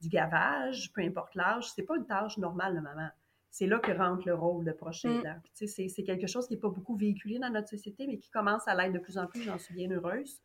du 0.00 0.08
gavage, 0.08 0.92
peu 0.94 1.02
importe 1.02 1.34
l'âge, 1.34 1.70
c'est 1.72 1.82
pas 1.82 1.96
une 1.96 2.06
tâche 2.06 2.38
normale 2.38 2.74
de 2.74 2.80
maman. 2.80 3.08
C'est 3.50 3.66
là 3.66 3.78
que 3.78 3.92
rentre 3.92 4.26
le 4.26 4.34
rôle 4.34 4.64
de 4.64 4.72
prochain 4.72 5.20
mm. 5.20 5.66
C'est 5.66 6.04
quelque 6.04 6.26
chose 6.26 6.46
qui 6.46 6.54
n'est 6.54 6.60
pas 6.60 6.70
beaucoup 6.70 6.96
véhiculé 6.96 7.38
dans 7.38 7.50
notre 7.50 7.68
société, 7.68 8.06
mais 8.06 8.16
qui 8.16 8.30
commence 8.30 8.66
à 8.66 8.74
l'être 8.74 8.94
de 8.94 8.98
plus 8.98 9.18
en 9.18 9.26
plus, 9.26 9.42
j'en 9.42 9.58
suis 9.58 9.74
bien 9.74 9.90
heureuse. 9.90 10.40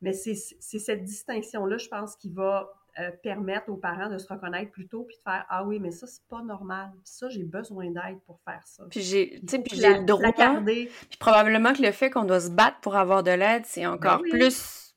Mais 0.00 0.12
c'est 0.12 0.34
cette 0.34 1.04
distinction-là, 1.04 1.76
je 1.76 1.88
pense, 1.88 2.16
qui 2.16 2.30
va 2.30 2.70
euh, 3.00 3.10
permettre 3.22 3.68
aux 3.68 3.76
parents 3.76 4.08
de 4.08 4.18
se 4.18 4.26
reconnaître 4.26 4.72
plus 4.72 4.88
tôt 4.88 5.04
puis 5.04 5.16
de 5.16 5.22
faire 5.22 5.46
Ah 5.48 5.64
oui, 5.64 5.78
mais 5.78 5.90
ça, 5.90 6.06
c'est 6.06 6.26
pas 6.28 6.42
normal. 6.42 6.90
Puis 7.04 7.12
ça, 7.12 7.28
j'ai 7.28 7.44
besoin 7.44 7.86
d'aide 7.86 8.18
pour 8.26 8.40
faire 8.44 8.62
ça. 8.64 8.84
Puis 8.90 9.02
j'ai 9.02 9.40
le 9.40 10.04
droit. 10.04 10.32
Puis 10.64 11.18
probablement 11.18 11.72
que 11.72 11.82
le 11.82 11.92
fait 11.92 12.10
qu'on 12.10 12.24
doit 12.24 12.40
se 12.40 12.50
battre 12.50 12.80
pour 12.80 12.96
avoir 12.96 13.22
de 13.22 13.30
l'aide, 13.30 13.64
c'est 13.66 13.82
ben 13.82 13.92
encore 13.92 14.20
plus. 14.22 14.94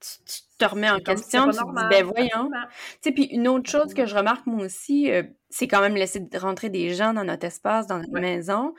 Tu, 0.00 0.42
te 0.58 0.64
remets 0.64 0.90
en 0.90 0.98
question, 0.98 1.46
tu 1.50 1.52
dis, 1.52 1.88
ben 1.90 2.04
voyons. 2.04 2.50
Tu 2.50 2.98
sais, 3.00 3.12
puis 3.12 3.24
une 3.24 3.48
autre 3.48 3.70
chose 3.70 3.94
que 3.94 4.06
je 4.06 4.14
remarque 4.14 4.46
moi 4.46 4.64
aussi, 4.64 5.10
euh, 5.10 5.22
c'est 5.50 5.68
quand 5.68 5.80
même 5.80 5.94
laisser 5.94 6.28
rentrer 6.36 6.68
des 6.68 6.94
gens 6.94 7.14
dans 7.14 7.24
notre 7.24 7.46
espace, 7.46 7.86
dans 7.86 7.98
notre 7.98 8.12
maison. 8.12 8.74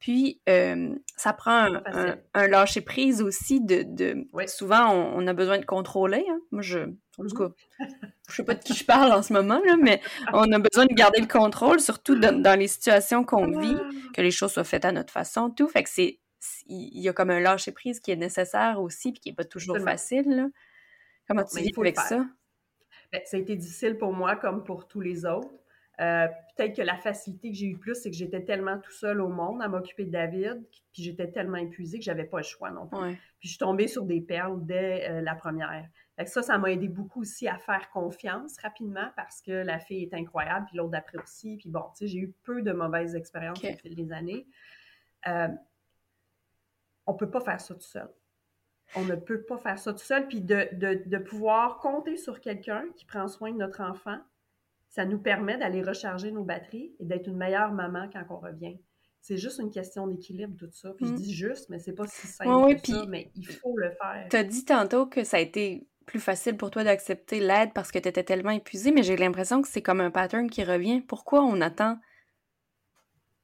Puis, 0.00 0.40
euh, 0.48 0.94
ça 1.14 1.34
prend 1.34 1.68
un, 2.34 2.46
lâcher-prise 2.48 3.20
aussi 3.20 3.60
de... 3.60 3.82
de 3.82 4.26
Souvent, 4.48 4.90
on, 4.94 5.26
a 5.26 5.34
besoin 5.34 5.58
de 5.58 5.66
contrôler. 5.66 6.24
Hein. 6.28 6.40
Moi, 6.50 6.62
je... 6.62 6.78
En 7.18 7.26
tout 7.26 7.36
cas, 7.36 7.50
je 8.30 8.34
sais 8.34 8.44
pas 8.44 8.54
de 8.54 8.62
qui 8.62 8.72
je 8.72 8.84
parle 8.84 9.12
en 9.12 9.22
ce 9.22 9.34
moment, 9.34 9.60
là, 9.66 9.76
mais 9.76 10.00
on 10.32 10.50
a 10.52 10.58
besoin 10.58 10.86
de 10.86 10.94
garder 10.94 11.20
le 11.20 11.26
contrôle, 11.26 11.80
surtout 11.80 12.18
dans, 12.18 12.58
les 12.58 12.66
situations 12.66 13.24
qu'on 13.24 13.60
vit, 13.60 13.76
que 14.14 14.22
les 14.22 14.30
choses 14.30 14.52
soient 14.52 14.64
faites 14.64 14.86
à 14.86 14.92
notre 14.92 15.12
façon, 15.12 15.50
tout. 15.50 15.68
Fait 15.68 15.82
que 15.82 15.90
c'est... 15.90 16.18
Il 16.64 17.02
y 17.02 17.08
a 17.10 17.12
comme 17.12 17.28
un 17.28 17.40
lâcher-prise 17.40 18.00
qui 18.00 18.10
est 18.10 18.16
nécessaire 18.16 18.80
aussi, 18.80 19.12
puis 19.12 19.20
qui 19.20 19.28
est 19.28 19.34
pas 19.34 19.44
toujours 19.44 19.78
facile, 19.78 20.24
là. 20.28 20.46
Comment 21.28 21.44
tu 21.44 21.60
vis 21.60 21.70
avec 21.76 21.98
ça? 21.98 22.24
Ben, 23.12 23.20
ça 23.26 23.36
a 23.36 23.40
été 23.40 23.54
difficile 23.54 23.98
pour 23.98 24.14
moi, 24.14 24.36
comme 24.36 24.64
pour 24.64 24.88
tous 24.88 25.00
les 25.00 25.26
autres. 25.26 25.50
Euh, 26.00 26.28
peut-être 26.56 26.76
que 26.76 26.82
la 26.82 26.96
facilité 26.96 27.50
que 27.50 27.56
j'ai 27.56 27.66
eu 27.66 27.78
plus, 27.78 27.94
c'est 27.94 28.10
que 28.10 28.16
j'étais 28.16 28.42
tellement 28.42 28.78
tout 28.78 28.92
seul 28.92 29.20
au 29.20 29.28
monde 29.28 29.60
à 29.60 29.68
m'occuper 29.68 30.06
de 30.06 30.10
David, 30.10 30.64
puis 30.92 31.02
j'étais 31.02 31.30
tellement 31.30 31.58
épuisée 31.58 31.98
que 31.98 32.04
j'avais 32.04 32.24
pas 32.24 32.38
le 32.38 32.42
choix 32.42 32.70
non 32.70 32.86
plus. 32.86 33.16
Puis 33.38 33.48
je 33.48 33.48
suis 33.48 33.58
tombée 33.58 33.86
sur 33.86 34.04
des 34.04 34.22
perles 34.22 34.64
dès 34.64 35.10
euh, 35.10 35.20
la 35.20 35.34
première. 35.34 35.86
Fait 36.16 36.26
ça, 36.26 36.42
ça 36.42 36.56
m'a 36.56 36.70
aidé 36.70 36.88
beaucoup 36.88 37.20
aussi 37.20 37.48
à 37.48 37.58
faire 37.58 37.90
confiance 37.90 38.58
rapidement 38.58 39.10
parce 39.14 39.42
que 39.42 39.52
la 39.52 39.78
fille 39.78 40.02
est 40.02 40.14
incroyable, 40.14 40.66
puis 40.66 40.78
l'autre 40.78 40.90
d'après 40.92 41.18
aussi. 41.18 41.58
Puis 41.58 41.68
bon, 41.68 41.84
tu 41.90 41.98
sais, 41.98 42.06
j'ai 42.06 42.18
eu 42.18 42.34
peu 42.44 42.62
de 42.62 42.72
mauvaises 42.72 43.14
expériences 43.14 43.62
au 43.62 43.76
fil 43.76 43.94
des 43.94 44.12
années. 44.12 44.46
Euh, 45.26 45.48
on 47.06 47.14
peut 47.14 47.30
pas 47.30 47.40
faire 47.40 47.60
ça 47.60 47.74
tout 47.74 47.80
seul. 47.80 48.08
On 48.96 49.04
ne 49.04 49.16
peut 49.16 49.42
pas 49.42 49.58
faire 49.58 49.78
ça 49.78 49.92
tout 49.92 49.98
seul. 49.98 50.26
Puis 50.28 50.40
de, 50.40 50.68
de, 50.72 51.02
de 51.06 51.18
pouvoir 51.18 51.78
compter 51.78 52.16
sur 52.16 52.40
quelqu'un 52.40 52.84
qui 52.96 53.04
prend 53.04 53.28
soin 53.28 53.52
de 53.52 53.58
notre 53.58 53.82
enfant, 53.82 54.18
ça 54.90 55.04
nous 55.04 55.18
permet 55.18 55.56
d'aller 55.56 55.82
recharger 55.82 56.32
nos 56.32 56.44
batteries 56.44 56.94
et 56.98 57.04
d'être 57.04 57.28
une 57.28 57.36
meilleure 57.36 57.72
maman 57.72 58.10
quand 58.12 58.24
on 58.28 58.38
revient. 58.38 58.76
C'est 59.22 59.36
juste 59.36 59.60
une 59.60 59.70
question 59.70 60.06
d'équilibre, 60.06 60.56
tout 60.58 60.70
ça. 60.72 60.92
Puis 60.96 61.06
je 61.06 61.12
mm. 61.12 61.16
dis 61.16 61.34
juste, 61.34 61.68
mais 61.70 61.78
c'est 61.78 61.92
pas 61.92 62.06
si 62.06 62.26
simple 62.26 62.74
que 62.74 62.86
ça, 62.86 63.06
mais 63.06 63.30
il 63.36 63.46
faut 63.46 63.76
le 63.76 63.90
faire. 63.90 64.26
Tu 64.28 64.36
as 64.36 64.44
dit 64.44 64.64
tantôt 64.64 65.06
que 65.06 65.22
ça 65.22 65.36
a 65.36 65.40
été 65.40 65.86
plus 66.06 66.18
facile 66.18 66.56
pour 66.56 66.70
toi 66.70 66.82
d'accepter 66.82 67.38
l'aide 67.38 67.72
parce 67.72 67.92
que 67.92 67.98
tu 68.00 68.08
étais 68.08 68.24
tellement 68.24 68.50
épuisée, 68.50 68.90
mais 68.90 69.04
j'ai 69.04 69.16
l'impression 69.16 69.62
que 69.62 69.68
c'est 69.68 69.82
comme 69.82 70.00
un 70.00 70.10
pattern 70.10 70.50
qui 70.50 70.64
revient. 70.64 71.02
Pourquoi 71.02 71.44
on 71.44 71.60
attend 71.60 71.98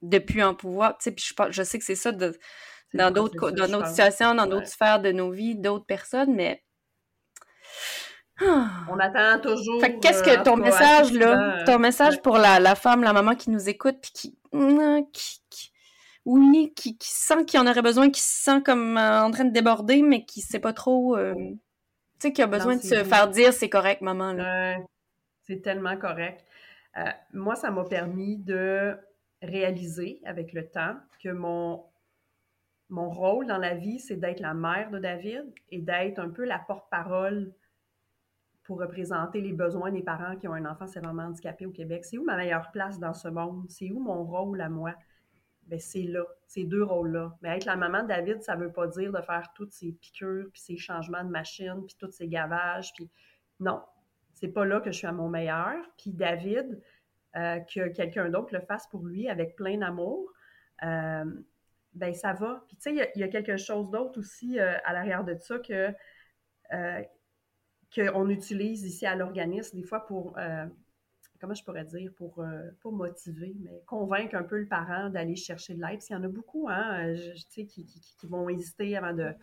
depuis 0.01 0.41
un 0.41 0.53
pouvoir? 0.53 0.97
Tu 0.97 1.05
sais, 1.05 1.11
puis 1.11 1.23
je, 1.25 1.51
je 1.51 1.63
sais 1.63 1.79
que 1.79 1.85
c'est 1.85 1.95
ça 1.95 2.11
dans 2.11 3.11
d'autres 3.11 3.51
dans 3.51 3.67
d'autres 3.67 3.87
situations, 3.87 4.35
dans 4.35 4.47
d'autres 4.47 4.67
sphères 4.67 5.01
de 5.01 5.13
nos 5.13 5.31
vies, 5.31 5.55
d'autres 5.55 5.85
personnes, 5.85 6.35
mais 6.35 6.61
on 8.41 8.99
attend 8.99 9.39
toujours. 9.41 9.81
Fait 9.81 9.99
qu'est-ce 9.99 10.23
que 10.23 10.39
euh, 10.39 10.43
ton 10.43 10.57
message, 10.57 11.11
là, 11.13 11.63
ton 11.65 11.79
message 11.79 12.21
pour 12.21 12.37
la, 12.37 12.59
la, 12.59 12.75
femme, 12.75 13.03
la 13.03 13.13
maman 13.13 13.35
qui 13.35 13.49
nous 13.49 13.67
écoute, 13.69 13.97
puis 14.01 14.11
qui, 14.13 14.37
qui, 15.49 15.71
oui, 16.25 16.73
qui, 16.75 16.97
qui 16.97 17.09
sent 17.09 17.45
qu'il 17.45 17.59
en 17.59 17.67
aurait 17.67 17.81
besoin, 17.81 18.09
qui 18.09 18.21
se 18.21 18.43
sent 18.43 18.61
comme 18.63 18.97
euh, 18.97 19.23
en 19.23 19.31
train 19.31 19.45
de 19.45 19.53
déborder, 19.53 20.01
mais 20.01 20.25
qui 20.25 20.41
sait 20.41 20.59
pas 20.59 20.73
trop, 20.73 21.17
euh, 21.17 21.33
tu 21.35 21.57
sais, 22.19 22.33
qui 22.33 22.41
a 22.41 22.47
besoin 22.47 22.75
de 22.75 22.81
se 22.81 23.03
faire 23.03 23.27
dire 23.29 23.53
c'est 23.53 23.69
correct, 23.69 24.01
maman. 24.01 24.33
Là. 24.33 24.77
c'est 25.43 25.61
tellement 25.61 25.97
correct. 25.97 26.45
moi, 27.33 27.55
ça 27.55 27.71
m'a 27.71 27.85
permis 27.85 28.37
de 28.37 28.95
réaliser 29.41 30.21
avec 30.25 30.53
le 30.53 30.67
temps 30.67 30.95
que 31.23 31.29
mon 31.29 31.83
mon 32.89 33.09
rôle 33.09 33.47
dans 33.47 33.57
la 33.57 33.73
vie, 33.73 33.99
c'est 33.99 34.15
d'être 34.15 34.39
la 34.39 34.53
mère 34.53 34.89
de 34.91 34.99
David 34.99 35.45
et 35.71 35.79
d'être 35.79 36.19
un 36.19 36.29
peu 36.29 36.45
la 36.45 36.57
porte-parole 36.57 37.53
pour 38.67 38.79
représenter 38.79 39.39
les 39.39 39.53
besoins 39.53 39.91
des 39.91 40.03
parents 40.03 40.35
qui 40.35 40.47
ont 40.47 40.53
un 40.53 40.65
enfant 40.65 40.87
sévèrement 40.87 41.23
handicapé 41.23 41.65
au 41.65 41.71
Québec? 41.71 42.03
C'est 42.03 42.17
où 42.17 42.25
ma 42.25 42.35
meilleure 42.35 42.69
place 42.71 42.99
dans 42.99 43.13
ce 43.13 43.29
monde? 43.29 43.65
C'est 43.69 43.91
où 43.91 43.99
mon 43.99 44.25
rôle 44.25 44.59
à 44.59 44.67
moi? 44.67 44.93
Ben, 45.67 45.79
c'est 45.79 46.03
là, 46.03 46.23
ces 46.47 46.65
deux 46.65 46.83
rôles-là. 46.83 47.37
Mais 47.41 47.55
être 47.55 47.65
la 47.65 47.77
maman 47.77 48.03
de 48.03 48.09
David, 48.09 48.43
ça 48.43 48.57
veut 48.57 48.71
pas 48.71 48.87
dire 48.87 49.13
de 49.13 49.21
faire 49.21 49.51
toutes 49.55 49.71
ces 49.71 49.93
piqûres, 49.93 50.49
puis 50.51 50.61
ces 50.61 50.77
changements 50.77 51.23
de 51.23 51.29
machine, 51.29 51.81
puis 51.87 51.95
tous 51.97 52.11
ces 52.11 52.27
gavages, 52.27 52.93
puis 52.93 53.09
non, 53.61 53.81
c'est 54.33 54.49
pas 54.49 54.65
là 54.65 54.81
que 54.81 54.91
je 54.91 54.97
suis 54.97 55.07
à 55.07 55.13
mon 55.13 55.29
meilleur. 55.29 55.75
Puis 55.97 56.11
David, 56.11 56.81
euh, 57.37 57.59
que 57.61 57.87
quelqu'un 57.87 58.29
d'autre 58.29 58.53
le 58.53 58.59
fasse 58.59 58.87
pour 58.87 59.05
lui 59.05 59.29
avec 59.29 59.55
plein 59.55 59.77
d'amour, 59.77 60.29
euh, 60.83 61.23
ben 61.93 62.13
ça 62.13 62.33
va. 62.33 62.65
Puis 62.67 62.75
tu 62.75 62.95
sais, 62.95 63.11
il 63.15 63.21
y, 63.21 63.23
a 63.23 63.29
quelque 63.29 63.55
chose 63.55 63.89
d'autre 63.91 64.19
aussi 64.19 64.59
euh, 64.59 64.73
à 64.83 64.91
l'arrière 64.91 65.23
de 65.23 65.35
ça 65.35 65.57
que 65.59 65.93
qu'on 67.97 68.29
utilise 68.29 68.83
ici 68.83 69.05
à 69.05 69.15
l'organisme, 69.15 69.77
des 69.77 69.83
fois 69.83 70.05
pour, 70.05 70.37
euh, 70.37 70.65
comment 71.39 71.53
je 71.53 71.63
pourrais 71.63 71.85
dire, 71.85 72.11
pour, 72.15 72.39
euh, 72.39 72.69
pas 72.81 72.91
motiver, 72.91 73.55
mais 73.59 73.83
convaincre 73.85 74.35
un 74.35 74.43
peu 74.43 74.57
le 74.59 74.67
parent 74.67 75.09
d'aller 75.09 75.35
chercher 75.35 75.73
de 75.73 75.81
l'aide. 75.81 75.93
Parce 75.93 76.05
qu'il 76.05 76.15
y 76.15 76.19
en 76.19 76.23
a 76.23 76.27
beaucoup, 76.27 76.67
hein, 76.69 77.13
je, 77.15 77.43
sais, 77.49 77.65
qui, 77.65 77.85
qui, 77.85 78.27
vont 78.27 78.49
hésiter 78.49 78.95
avant 78.97 79.13
de... 79.13 79.33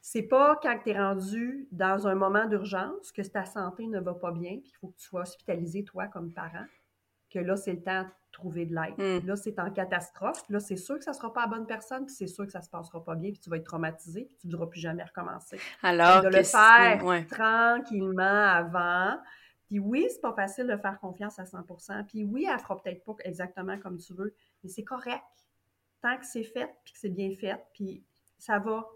C'est 0.00 0.22
pas 0.22 0.58
quand 0.62 0.78
tu 0.84 0.90
es 0.90 0.98
rendu 0.98 1.66
dans 1.72 2.06
un 2.06 2.14
moment 2.14 2.46
d'urgence 2.46 3.10
que 3.10 3.22
ta 3.22 3.44
santé 3.44 3.86
ne 3.86 3.98
va 3.98 4.14
pas 4.14 4.30
bien, 4.30 4.58
puis 4.60 4.70
qu'il 4.70 4.76
faut 4.76 4.88
que 4.88 4.96
tu 4.96 5.06
sois 5.06 5.22
hospitalisé, 5.22 5.82
toi, 5.82 6.06
comme 6.06 6.32
parent, 6.32 6.66
que 7.36 7.44
là, 7.44 7.56
c'est 7.56 7.72
le 7.72 7.82
temps 7.82 8.02
de 8.02 8.08
trouver 8.32 8.66
de 8.66 8.74
l'aide. 8.74 8.94
Hmm. 8.98 9.26
Là, 9.26 9.36
c'est 9.36 9.58
en 9.58 9.70
catastrophe. 9.70 10.42
Là, 10.48 10.60
c'est 10.60 10.76
sûr 10.76 10.98
que 10.98 11.04
ça 11.04 11.10
ne 11.10 11.16
sera 11.16 11.32
pas 11.32 11.42
la 11.42 11.46
bonne 11.48 11.66
personne, 11.66 12.06
puis 12.06 12.14
c'est 12.14 12.26
sûr 12.26 12.46
que 12.46 12.52
ça 12.52 12.60
ne 12.60 12.64
se 12.64 12.70
passera 12.70 13.02
pas 13.04 13.14
bien, 13.14 13.30
puis 13.30 13.40
tu 13.40 13.50
vas 13.50 13.56
être 13.56 13.64
traumatisé, 13.64 14.24
puis 14.24 14.36
tu 14.40 14.46
ne 14.46 14.52
voudras 14.52 14.66
plus 14.66 14.80
jamais 14.80 15.04
recommencer. 15.04 15.58
Alors, 15.82 16.22
de 16.22 16.28
le 16.28 16.42
faire 16.42 17.26
tranquillement 17.28 18.22
avant. 18.22 19.18
Puis 19.66 19.80
oui, 19.80 20.06
c'est 20.10 20.20
pas 20.20 20.32
facile 20.32 20.66
de 20.66 20.76
faire 20.76 20.98
confiance 21.00 21.38
à 21.38 21.44
100%. 21.44 22.06
Puis 22.06 22.24
oui, 22.24 22.46
elle 22.50 22.58
fera 22.58 22.80
peut-être 22.80 23.04
pas 23.04 23.14
exactement 23.24 23.78
comme 23.78 23.98
tu 23.98 24.14
veux, 24.14 24.34
mais 24.62 24.70
c'est 24.70 24.84
correct. 24.84 25.22
Tant 26.00 26.16
que 26.16 26.26
c'est 26.26 26.44
fait, 26.44 26.70
puis 26.84 26.92
que 26.92 26.98
c'est 27.00 27.08
bien 27.08 27.34
fait, 27.34 27.60
puis 27.72 28.04
ça 28.38 28.58
va. 28.58 28.86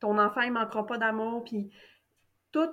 Ton 0.00 0.18
enfant, 0.18 0.42
il 0.42 0.52
manquera 0.52 0.84
pas 0.84 0.98
d'amour, 0.98 1.44
puis 1.44 1.70
tout 2.52 2.68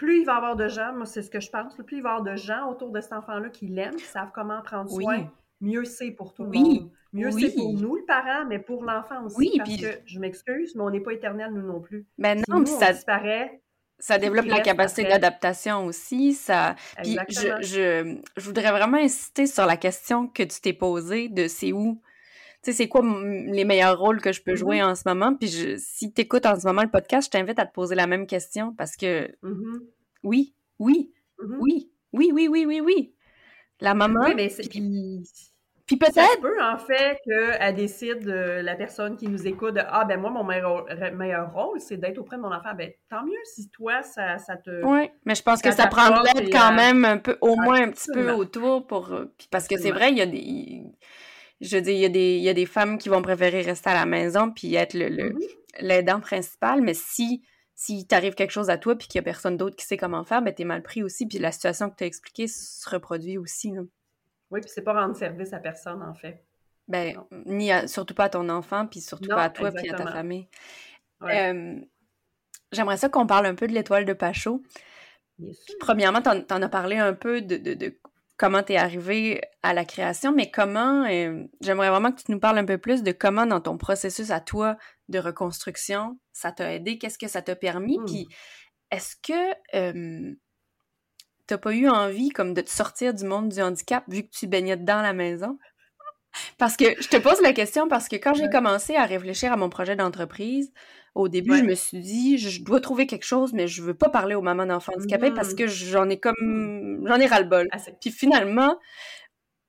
plus 0.00 0.20
il 0.20 0.24
va 0.24 0.32
y 0.32 0.36
avoir 0.36 0.56
de 0.56 0.66
gens, 0.66 0.94
moi 0.94 1.04
c'est 1.04 1.20
ce 1.20 1.28
que 1.28 1.40
je 1.40 1.50
pense, 1.50 1.76
plus 1.76 1.98
il 1.98 2.02
va 2.02 2.08
y 2.08 2.12
avoir 2.12 2.22
de 2.22 2.34
gens 2.34 2.70
autour 2.70 2.90
de 2.90 3.02
cet 3.02 3.12
enfant-là 3.12 3.50
qui 3.50 3.66
l'aiment, 3.66 3.96
qui 3.96 4.06
savent 4.06 4.30
comment 4.34 4.62
prendre 4.62 4.90
soin, 4.90 5.30
mieux 5.60 5.84
c'est 5.84 6.10
pour 6.10 6.32
tout 6.32 6.44
le 6.44 6.50
monde. 6.58 6.90
Mieux 7.12 7.30
c'est 7.32 7.54
pour 7.54 7.74
nous, 7.74 7.96
le 7.96 8.04
parent, 8.06 8.46
mais 8.48 8.58
pour 8.58 8.82
l'enfant 8.82 9.24
aussi. 9.26 9.36
Oui, 9.36 9.52
parce 9.58 9.76
que 9.76 10.00
je 10.06 10.18
m'excuse, 10.18 10.74
mais 10.74 10.82
on 10.82 10.90
n'est 10.90 11.00
pas 11.00 11.12
éternel, 11.12 11.52
nous 11.52 11.66
non 11.66 11.80
plus. 11.80 12.06
Ben 12.16 12.40
non, 12.48 12.64
ça 12.64 12.92
disparaît. 12.92 13.60
Ça 13.98 14.16
développe 14.16 14.46
la 14.46 14.60
capacité 14.60 15.04
d'adaptation 15.04 15.84
aussi. 15.84 16.32
Ça... 16.32 16.76
Puis 17.02 17.18
je, 17.28 17.48
je, 17.60 18.16
je, 18.36 18.46
voudrais 18.46 18.70
vraiment 18.70 18.96
insister 18.96 19.46
sur 19.46 19.66
la 19.66 19.76
question 19.76 20.28
que 20.28 20.44
tu 20.44 20.60
t'es 20.62 20.72
posée 20.72 21.28
de 21.28 21.46
c'est 21.46 21.72
où 21.72 22.00
sais, 22.62 22.72
c'est 22.72 22.88
quoi 22.88 23.02
les 23.02 23.64
meilleurs 23.64 23.98
rôles 23.98 24.20
que 24.20 24.32
je 24.32 24.42
peux 24.42 24.54
jouer 24.54 24.78
mm-hmm. 24.78 24.90
en 24.90 24.94
ce 24.94 25.02
moment? 25.06 25.34
Puis 25.34 25.48
je, 25.48 25.76
si 25.78 26.12
tu 26.12 26.22
écoutes 26.22 26.46
en 26.46 26.58
ce 26.58 26.66
moment 26.66 26.82
le 26.82 26.90
podcast, 26.90 27.32
je 27.32 27.38
t'invite 27.38 27.58
à 27.58 27.66
te 27.66 27.72
poser 27.72 27.94
la 27.94 28.06
même 28.06 28.26
question 28.26 28.74
parce 28.74 28.96
que 28.96 29.28
mm-hmm. 29.42 29.80
oui, 30.22 30.54
oui, 30.78 31.12
mm-hmm. 31.38 31.56
oui, 31.60 31.90
oui, 32.12 32.30
oui, 32.32 32.48
oui, 32.48 32.64
oui, 32.66 32.80
oui. 32.80 33.14
La 33.80 33.94
maman. 33.94 34.20
Oui, 34.26 34.34
mais 34.34 34.52
puis, 34.68 35.22
puis 35.86 35.96
peut-être. 35.96 36.40
Peut, 36.40 36.62
en 36.62 36.76
fait, 36.76 37.18
qu'elle 37.24 37.74
décide, 37.74 38.24
la 38.26 38.74
personne 38.74 39.16
qui 39.16 39.26
nous 39.26 39.46
écoute, 39.48 39.74
de 39.74 39.80
Ah, 39.88 40.04
ben 40.04 40.20
moi, 40.20 40.30
mon 40.30 40.44
meilleur, 40.44 41.52
rôle, 41.52 41.80
c'est 41.80 41.96
d'être 41.96 42.18
auprès 42.18 42.36
de 42.36 42.42
mon 42.42 42.52
enfant. 42.52 42.74
Ben 42.76 42.90
tant 43.08 43.24
mieux 43.24 43.32
si 43.44 43.70
toi, 43.70 44.02
ça, 44.02 44.38
ça 44.38 44.56
te. 44.56 44.84
Oui, 44.84 45.10
mais 45.24 45.34
je 45.34 45.42
pense 45.42 45.62
que 45.62 45.72
ça 45.72 45.86
prend 45.86 46.10
l'aide 46.22 46.52
quand 46.52 46.72
euh, 46.72 46.76
même 46.76 47.04
un 47.06 47.16
peu, 47.16 47.38
au 47.40 47.56
moins 47.56 47.82
un 47.82 47.90
petit 47.90 48.10
peu 48.12 48.30
autour 48.32 48.86
pour. 48.86 49.12
Euh, 49.12 49.34
parce 49.50 49.66
que 49.66 49.78
c'est 49.78 49.90
vrai, 49.90 50.10
il 50.10 50.18
y 50.18 50.22
a 50.22 50.26
des 50.26 50.84
je 51.60 51.76
dis, 51.76 51.92
il 51.92 51.98
y, 51.98 52.04
a 52.04 52.08
des, 52.08 52.36
il 52.36 52.42
y 52.42 52.48
a 52.48 52.54
des 52.54 52.66
femmes 52.66 52.98
qui 52.98 53.08
vont 53.08 53.22
préférer 53.22 53.62
rester 53.62 53.90
à 53.90 53.94
la 53.94 54.06
maison 54.06 54.50
puis 54.50 54.74
être 54.74 54.94
le, 54.94 55.08
mm-hmm. 55.08 55.38
l'aidant 55.80 56.20
principal, 56.20 56.80
mais 56.80 56.94
si 56.94 57.42
si 57.74 58.06
t'arrive 58.06 58.34
quelque 58.34 58.50
chose 58.50 58.68
à 58.68 58.76
toi 58.76 58.94
puis 58.94 59.08
qu'il 59.08 59.18
y 59.18 59.20
a 59.20 59.22
personne 59.22 59.56
d'autre 59.56 59.74
qui 59.74 59.86
sait 59.86 59.96
comment 59.96 60.22
faire, 60.22 60.42
ben 60.42 60.52
t'es 60.52 60.64
mal 60.64 60.82
pris 60.82 61.02
aussi 61.02 61.26
puis 61.26 61.38
la 61.38 61.50
situation 61.50 61.88
que 61.88 61.96
tu 61.96 62.04
as 62.04 62.06
expliquée 62.06 62.46
se 62.46 62.88
reproduit 62.90 63.38
aussi. 63.38 63.72
Oui, 64.50 64.60
puis 64.60 64.70
c'est 64.72 64.82
pas 64.82 64.92
rendre 64.92 65.16
service 65.16 65.54
à 65.54 65.60
personne 65.60 66.02
en 66.02 66.14
fait. 66.14 66.44
Ben 66.88 67.16
ni 67.46 67.70
surtout 67.88 68.12
pas 68.12 68.24
à 68.24 68.28
ton 68.28 68.50
enfant 68.50 68.86
puis 68.86 69.00
surtout 69.00 69.30
pas 69.30 69.44
à 69.44 69.50
toi 69.50 69.70
puis 69.72 69.88
à 69.88 69.94
ta 69.94 70.06
famille. 70.06 70.46
j'aimerais 72.70 72.98
ça 72.98 73.08
qu'on 73.08 73.26
parle 73.26 73.46
un 73.46 73.54
peu 73.54 73.66
de 73.66 73.72
l'étoile 73.72 74.04
de 74.04 74.12
Pachot. 74.12 74.62
Premièrement, 75.78 76.20
t'en, 76.20 76.44
en 76.50 76.62
as 76.62 76.68
parlé 76.68 76.98
un 76.98 77.14
peu 77.14 77.40
de, 77.40 77.56
de, 77.56 77.72
de 77.72 77.98
comment 78.40 78.62
tu 78.62 78.72
es 78.72 78.78
arrivé 78.78 79.42
à 79.62 79.74
la 79.74 79.84
création, 79.84 80.32
mais 80.32 80.50
comment, 80.50 81.04
euh, 81.04 81.44
j'aimerais 81.60 81.90
vraiment 81.90 82.10
que 82.10 82.22
tu 82.22 82.32
nous 82.32 82.40
parles 82.40 82.56
un 82.56 82.64
peu 82.64 82.78
plus 82.78 83.02
de 83.02 83.12
comment 83.12 83.44
dans 83.44 83.60
ton 83.60 83.76
processus 83.76 84.30
à 84.30 84.40
toi 84.40 84.78
de 85.10 85.18
reconstruction, 85.18 86.18
ça 86.32 86.50
t'a 86.50 86.72
aidé, 86.72 86.96
qu'est-ce 86.96 87.18
que 87.18 87.28
ça 87.28 87.42
t'a 87.42 87.54
permis, 87.54 87.98
mmh. 87.98 88.04
puis 88.06 88.28
est-ce 88.90 89.14
que 89.22 89.54
euh, 89.74 90.34
t'as 91.46 91.58
pas 91.58 91.74
eu 91.74 91.86
envie 91.90 92.30
comme 92.30 92.54
de 92.54 92.62
te 92.62 92.70
sortir 92.70 93.12
du 93.12 93.26
monde 93.26 93.50
du 93.50 93.60
handicap 93.60 94.04
vu 94.08 94.22
que 94.22 94.30
tu 94.30 94.46
baignais 94.46 94.78
dans 94.78 95.02
la 95.02 95.12
maison? 95.12 95.58
Parce 96.56 96.78
que 96.78 96.86
je 96.98 97.08
te 97.08 97.18
pose 97.18 97.42
la 97.42 97.52
question 97.52 97.88
parce 97.88 98.08
que 98.08 98.16
quand 98.16 98.32
j'ai 98.32 98.48
commencé 98.48 98.96
à 98.96 99.04
réfléchir 99.04 99.52
à 99.52 99.58
mon 99.58 99.68
projet 99.68 99.96
d'entreprise, 99.96 100.72
au 101.14 101.28
début, 101.28 101.56
je 101.58 101.64
me 101.64 101.74
suis 101.74 101.98
dit, 101.98 102.38
je 102.38 102.62
dois 102.62 102.80
trouver 102.80 103.06
quelque 103.06 103.24
chose, 103.24 103.52
mais 103.52 103.66
je 103.66 103.82
veux 103.82 103.94
pas 103.94 104.08
parler 104.08 104.34
aux 104.34 104.42
mamans 104.42 104.66
d'enfants 104.66 104.92
handicapés 104.96 105.32
parce 105.32 105.52
mmh. 105.52 105.56
que 105.56 105.66
j'en 105.66 106.08
ai 106.08 106.20
comme, 106.20 107.04
j'en 107.06 107.16
ai 107.16 107.26
ras-le-bol. 107.26 107.68
Ah, 107.72 107.78
puis 108.00 108.10
finalement, 108.10 108.78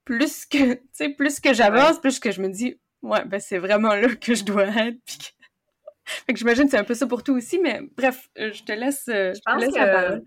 plus 0.04 0.46
que, 0.46 0.74
tu 0.74 0.80
sais, 0.92 1.08
plus 1.10 1.40
que 1.40 1.52
j'avance, 1.52 2.00
plus 2.00 2.20
que 2.20 2.30
je 2.30 2.40
me 2.40 2.48
dis, 2.48 2.78
ouais, 3.02 3.24
ben 3.24 3.40
c'est 3.40 3.58
vraiment 3.58 3.94
là 3.94 4.14
que 4.14 4.34
je 4.34 4.44
dois 4.44 4.66
être. 4.66 4.98
Puis 5.04 5.18
fait 6.04 6.32
que 6.32 6.38
j'imagine 6.38 6.64
que 6.64 6.70
c'est 6.70 6.78
un 6.78 6.84
peu 6.84 6.94
ça 6.94 7.06
pour 7.06 7.24
tout 7.24 7.34
aussi, 7.34 7.58
mais 7.58 7.80
bref, 7.96 8.28
euh, 8.38 8.52
je 8.52 8.62
te 8.62 8.72
laisse, 8.72 9.08
euh, 9.08 9.32
je, 9.34 9.40
pense 9.44 9.60
laisse 9.60 9.74
que... 9.74 10.22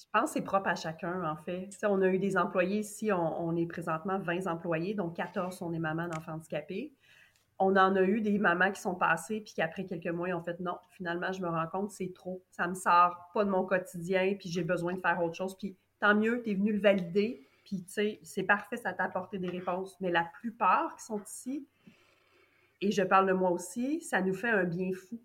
Je 0.00 0.20
pense 0.20 0.30
que 0.30 0.38
c'est 0.38 0.44
propre 0.44 0.68
à 0.68 0.74
chacun, 0.74 1.22
en 1.24 1.36
fait. 1.36 1.68
on 1.82 2.00
a 2.00 2.08
eu 2.08 2.18
des 2.18 2.36
employés 2.36 2.78
ici, 2.78 3.12
on, 3.12 3.46
on, 3.46 3.56
est 3.56 3.66
présentement 3.66 4.18
20 4.18 4.46
employés, 4.46 4.94
donc 4.94 5.16
14 5.16 5.56
sont 5.56 5.70
des 5.70 5.78
mamans 5.78 6.08
d'enfants 6.08 6.34
handicapés 6.34 6.94
on 7.58 7.76
en 7.76 7.96
a 7.96 8.02
eu 8.02 8.20
des 8.20 8.38
mamans 8.38 8.70
qui 8.70 8.80
sont 8.80 8.94
passées, 8.94 9.40
puis 9.40 9.52
qu'après 9.54 9.84
quelques 9.84 10.06
mois, 10.06 10.28
ils 10.28 10.34
ont 10.34 10.42
fait 10.42 10.60
non, 10.60 10.78
finalement, 10.90 11.32
je 11.32 11.42
me 11.42 11.48
rends 11.48 11.66
compte, 11.66 11.90
c'est 11.90 12.12
trop. 12.14 12.42
Ça 12.50 12.68
me 12.68 12.74
sort 12.74 13.30
pas 13.34 13.44
de 13.44 13.50
mon 13.50 13.64
quotidien, 13.64 14.34
puis 14.38 14.48
j'ai 14.48 14.62
besoin 14.62 14.94
de 14.94 15.00
faire 15.00 15.22
autre 15.22 15.34
chose. 15.34 15.56
Puis 15.58 15.76
tant 15.98 16.14
mieux, 16.14 16.42
tu 16.42 16.50
es 16.50 16.54
venu 16.54 16.72
le 16.72 16.80
valider, 16.80 17.48
puis 17.64 17.82
tu 17.84 17.92
sais, 17.92 18.20
c'est 18.22 18.44
parfait, 18.44 18.76
ça 18.76 18.92
t'a 18.92 19.04
apporté 19.04 19.38
des 19.38 19.48
réponses. 19.48 19.96
Mais 20.00 20.10
la 20.10 20.24
plupart 20.40 20.94
qui 20.96 21.04
sont 21.04 21.20
ici, 21.20 21.66
et 22.80 22.92
je 22.92 23.02
parle 23.02 23.26
de 23.26 23.32
moi 23.32 23.50
aussi, 23.50 24.00
ça 24.02 24.22
nous 24.22 24.34
fait 24.34 24.50
un 24.50 24.64
bien 24.64 24.92
fou 24.92 25.20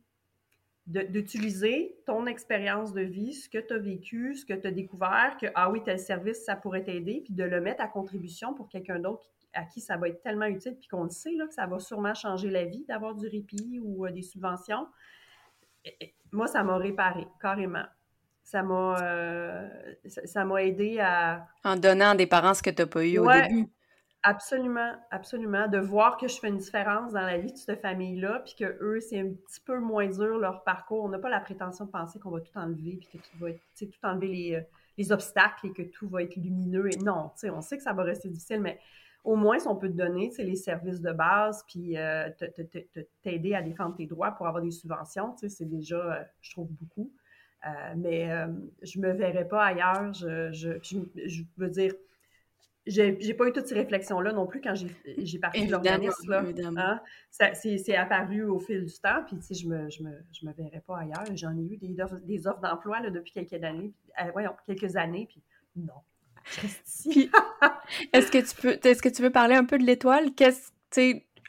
d'utiliser 0.86 1.96
ton 2.06 2.26
expérience 2.26 2.92
de 2.92 3.02
vie, 3.02 3.34
ce 3.34 3.48
que 3.48 3.58
tu 3.58 3.74
as 3.74 3.78
vécu, 3.78 4.36
ce 4.36 4.46
que 4.46 4.54
tu 4.54 4.68
as 4.68 4.72
découvert, 4.72 5.38
que 5.40 5.46
ah 5.56 5.72
oui, 5.72 5.82
tel 5.82 5.98
service, 5.98 6.44
ça 6.44 6.58
pourrait 6.58 6.84
t'aider, 6.84 7.22
puis 7.24 7.34
de 7.34 7.44
le 7.44 7.62
mettre 7.62 7.82
à 7.82 7.88
contribution 7.88 8.54
pour 8.54 8.68
quelqu'un 8.68 9.00
d'autre 9.00 9.30
à 9.54 9.64
qui 9.64 9.82
ça 9.82 9.98
va 9.98 10.10
être 10.10 10.22
tellement 10.22 10.46
utile, 10.46 10.76
puis 10.78 10.88
qu'on 10.88 11.04
le 11.04 11.10
sait, 11.10 11.34
là, 11.34 11.48
que 11.48 11.54
ça 11.54 11.66
va 11.66 11.80
sûrement 11.80 12.14
changer 12.14 12.50
la 12.50 12.66
vie 12.66 12.86
d'avoir 12.88 13.16
du 13.16 13.28
répit 13.28 13.80
ou 13.82 14.06
euh, 14.06 14.12
des 14.12 14.22
subventions. 14.22 14.88
moi, 16.32 16.48
ça 16.48 16.64
m'a 16.64 16.78
réparé, 16.78 17.28
carrément. 17.42 17.86
Ça 18.44 18.62
m'a 18.62 19.02
euh, 19.02 19.70
ça 20.06 20.44
m'a 20.44 20.64
aidé 20.64 21.00
à... 21.00 21.48
En 21.64 21.78
donnant 21.78 22.14
des 22.14 22.28
parents 22.28 22.54
ce 22.54 22.62
que 22.62 22.70
tu 22.70 22.82
n'as 22.82 22.88
pas 22.88 23.06
eu 23.06 23.18
au 23.18 23.32
début. 23.32 23.70
Absolument, 24.26 24.94
absolument. 25.12 25.68
De 25.68 25.80
voir 25.80 26.16
que 26.16 26.30
je 26.30 26.40
fais 26.40 26.48
une 26.48 26.58
différence 26.58 27.12
dans 27.12 27.22
la 27.22 27.38
vie 27.38 27.52
de 27.52 27.58
cette 27.58 27.82
famille-là, 27.82 28.42
puis 28.46 28.56
que 28.58 28.78
eux, 28.82 29.02
c'est 29.02 29.20
un 29.20 29.30
petit 29.30 29.60
peu 29.60 29.80
moins 29.80 30.08
dur 30.08 30.38
leur 30.38 30.64
parcours. 30.64 31.04
On 31.04 31.10
n'a 31.10 31.20
pas 31.20 31.30
la 31.30 31.42
prétention 31.42 31.86
de 31.86 31.92
penser 31.92 32.20
qu'on 32.20 32.32
va 32.32 32.40
tout 32.40 32.58
enlever, 32.58 32.98
puis 33.02 33.10
que 33.12 33.18
tout 33.18 33.38
va 33.40 33.50
être, 33.50 33.62
tout 33.78 33.88
enlever 34.04 34.28
les, 34.28 34.56
euh, 34.56 34.62
les 34.98 35.12
obstacles 35.12 35.68
et 35.68 35.74
que 35.74 35.82
tout 35.82 36.08
va 36.08 36.24
être 36.24 36.36
lumineux. 36.38 36.88
Et 36.94 36.98
non, 36.98 37.32
on 37.44 37.62
sait 37.62 37.78
que 37.78 37.84
ça 37.84 37.92
va 37.92 38.04
rester 38.04 38.30
difficile, 38.30 38.62
mais 38.62 38.80
au 39.24 39.36
moins, 39.36 39.58
si 39.60 39.68
on 39.68 39.76
peut 39.76 39.88
te 39.88 39.96
donner 39.96 40.32
les 40.38 40.56
services 40.56 41.00
de 41.00 41.12
base, 41.12 41.64
puis 41.68 41.98
euh, 41.98 42.30
t'aider 43.22 43.56
à 43.56 43.62
défendre 43.62 43.96
tes 43.96 44.06
droits 44.06 44.32
pour 44.32 44.48
avoir 44.48 44.62
des 44.62 44.72
subventions, 44.72 45.36
c'est 45.38 45.70
déjà, 45.70 45.96
euh, 45.96 46.24
je 46.42 46.52
trouve, 46.52 46.70
beaucoup. 46.72 47.12
Euh, 47.66 47.70
mais 47.96 48.30
je 48.82 49.00
me 49.00 49.12
verrais 49.14 49.48
pas 49.48 49.64
ailleurs. 49.64 50.14
Je, 50.14 50.52
je, 50.52 51.44
veux 51.56 51.70
dire, 51.70 51.94
j'ai 52.86 53.34
pas 53.34 53.48
eu 53.48 53.54
toutes 53.54 53.68
ces 53.68 53.76
réflexions-là 53.76 54.34
non 54.34 54.46
plus 54.46 54.60
quand 54.60 54.74
j'ai 54.76 55.40
parti 55.40 55.68
de 55.68 55.72
l'organisme. 55.72 56.34
Hein. 56.78 57.00
C'est 57.32 57.96
apparu 57.96 58.44
au 58.44 58.60
fil 58.60 58.84
du 58.84 58.94
temps, 59.00 59.24
puis 59.26 59.38
je 59.50 59.68
me, 59.70 59.90
je, 59.90 60.04
me, 60.04 60.12
je 60.34 60.46
me 60.46 60.52
verrais 60.52 60.84
pas 60.86 60.98
ailleurs. 60.98 61.24
J'en 61.36 61.58
ai 61.58 61.62
eu 61.62 61.78
des, 61.78 61.96
des 62.24 62.48
offres 62.48 62.60
d'emploi 62.60 63.00
depuis 63.10 63.32
quelques 63.32 63.64
années, 63.64 63.94
voyons, 64.34 64.52
quelques 64.68 64.98
années, 64.98 65.28
puis 65.30 65.42
non 65.78 66.02
est-ce 68.14 68.32
que 68.32 68.38
tu 68.38 68.62
peux, 68.62 68.80
est-ce 68.88 69.02
que 69.02 69.10
tu 69.10 69.22
veux 69.22 69.30
parler 69.30 69.56
un 69.56 69.66
peu 69.66 69.78
de 69.78 69.84
l'étoile? 69.84 70.34
Qu'est-ce, 70.36 70.72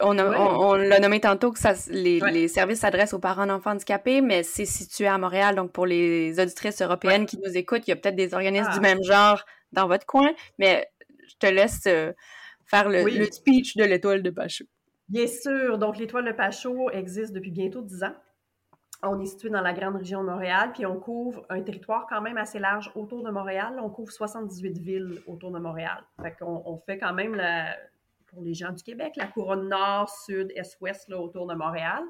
on, 0.00 0.18
on, 0.18 0.74
l'a 0.74 0.98
nommé 0.98 1.20
tantôt 1.20 1.52
que 1.52 1.59
ça, 1.59 1.74
les, 1.88 2.48
services 2.48 2.80
s'adressent 2.80 3.14
aux 3.14 3.20
parents 3.20 3.46
d'enfants 3.46 3.72
handicapés, 3.72 4.20
mais 4.20 4.42
c'est 4.42 4.64
situé 4.64 5.07
à 5.07 5.18
Montréal. 5.18 5.54
Donc, 5.54 5.72
pour 5.72 5.87
les 5.87 6.40
auditrices 6.40 6.83
européennes 6.83 7.26
qui 7.26 7.38
nous 7.38 7.57
écoutent, 7.57 7.87
il 7.87 7.90
y 7.90 7.92
a 7.92 7.96
peut-être 7.96 8.16
des 8.16 8.35
organismes 8.35 8.70
du 8.70 8.78
ah. 8.78 8.80
même 8.80 9.02
genre 9.04 9.44
dans 9.72 9.87
votre 9.87 10.07
coin, 10.07 10.33
mais 10.59 10.88
je 11.28 11.35
te 11.38 11.46
laisse 11.46 11.83
euh, 11.87 12.12
faire 12.64 12.88
le, 12.88 13.04
le, 13.04 13.26
speech 13.26 13.76
de 13.76 13.85
l'étoile 13.85 14.22
de 14.22 14.30
Pachot. 14.30 14.66
Bien 15.09 15.26
sûr. 15.26 15.78
Donc, 15.78 15.98
l'étoile 15.98 16.24
de 16.24 16.33
Pachot 16.33 16.90
existe 16.90 17.33
depuis 17.33 17.50
bientôt 17.50 17.83
10 17.83 18.04
ans. 18.04 18.14
On 19.06 19.20
est 19.20 19.26
situé 19.26 19.50
dans 19.50 19.60
la 19.60 19.72
grande 19.72 19.96
région 19.96 20.22
de 20.22 20.30
Montréal, 20.30 20.70
puis 20.72 20.86
on 20.86 20.98
couvre 20.98 21.44
un 21.50 21.60
territoire 21.60 22.06
quand 22.08 22.22
même 22.22 22.38
assez 22.38 22.58
large 22.58 22.90
autour 22.94 23.22
de 23.22 23.30
Montréal. 23.30 23.78
On 23.82 23.90
couvre 23.90 24.10
78 24.10 24.78
villes 24.78 25.22
autour 25.26 25.50
de 25.50 25.58
Montréal. 25.58 26.02
Fait 26.22 26.32
qu'on 26.32 26.62
on 26.64 26.78
fait 26.78 26.98
quand 26.98 27.12
même, 27.12 27.40
pour 28.26 28.42
les 28.42 28.54
gens 28.54 28.72
du 28.72 28.82
Québec, 28.82 29.14
la 29.16 29.26
couronne 29.26 29.68
nord, 29.68 30.08
sud, 30.08 30.50
est, 30.54 30.76
ouest 30.80 31.08
là, 31.08 31.18
autour 31.18 31.46
de 31.46 31.54
Montréal. 31.54 32.02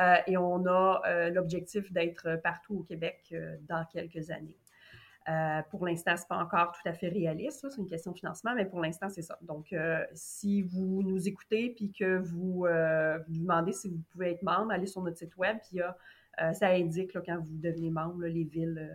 Euh, 0.00 0.16
et 0.26 0.36
on 0.36 0.66
a 0.66 1.02
euh, 1.06 1.30
l'objectif 1.30 1.92
d'être 1.92 2.40
partout 2.42 2.78
au 2.78 2.82
Québec 2.82 3.28
euh, 3.32 3.56
dans 3.68 3.84
quelques 3.86 4.30
années. 4.30 4.58
pour 5.70 5.86
l'instant, 5.86 6.16
ce 6.16 6.22
n'est 6.22 6.28
pas 6.28 6.36
encore 6.36 6.72
tout 6.72 6.86
à 6.86 6.92
fait 6.92 7.08
réaliste, 7.08 7.66
c'est 7.70 7.80
une 7.80 7.88
question 7.88 8.12
de 8.12 8.18
financement, 8.18 8.54
mais 8.54 8.66
pour 8.66 8.80
l'instant, 8.80 9.08
c'est 9.08 9.22
ça. 9.22 9.38
Donc, 9.40 9.74
si 10.12 10.62
vous 10.62 11.02
nous 11.02 11.26
écoutez 11.26 11.70
puis 11.70 11.92
que 11.92 12.18
vous 12.18 12.66
vous 13.26 13.38
demandez 13.40 13.72
si 13.72 13.88
vous 13.88 14.02
pouvez 14.12 14.32
être 14.32 14.42
membre, 14.42 14.70
allez 14.72 14.86
sur 14.86 15.00
notre 15.00 15.16
site 15.16 15.34
web, 15.38 15.56
puis 15.62 15.70
il 15.72 15.78
y 15.78 15.82
a 15.82 15.96
ça 16.52 16.68
indique 16.68 17.12
quand 17.24 17.38
vous 17.38 17.58
devenez 17.58 17.90
membre 17.90 18.24
les 18.24 18.44
villes. 18.44 18.90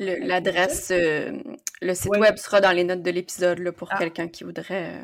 Euh, 0.00 0.16
l'adresse, 0.20 0.90
euh, 0.90 1.32
le, 1.80 1.94
site 1.94 2.16
web 2.16 2.36
sera 2.36 2.60
dans 2.60 2.72
les 2.72 2.84
notes 2.84 3.02
de 3.02 3.10
l'épisode 3.10 3.70
pour 3.72 3.88
ah. 3.92 3.98
quelqu'un 3.98 4.28
qui 4.28 4.44
voudrait 4.44 5.00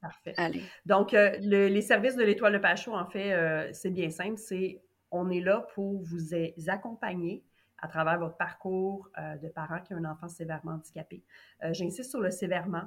Parfait. 0.00 0.34
aller. 0.36 0.62
Donc, 0.86 1.12
les 1.12 1.82
services 1.82 2.16
de 2.16 2.24
l'Étoile 2.24 2.54
de 2.54 2.58
Pachot, 2.58 2.94
en 2.94 3.06
fait, 3.06 3.72
c'est 3.72 3.90
bien 3.90 4.10
simple. 4.10 4.38
C'est 4.38 4.80
on 5.10 5.28
est 5.30 5.40
là 5.40 5.66
pour 5.74 6.02
vous 6.02 6.34
accompagner 6.68 7.44
à 7.82 7.88
travers 7.88 8.18
votre 8.18 8.36
parcours 8.36 9.08
de 9.16 9.48
parent 9.48 9.80
qui 9.80 9.94
a 9.94 9.96
un 9.96 10.04
enfant 10.04 10.28
sévèrement 10.28 10.72
handicapé. 10.72 11.22
J'insiste 11.72 12.10
sur 12.10 12.20
le 12.20 12.30
sévèrement 12.30 12.84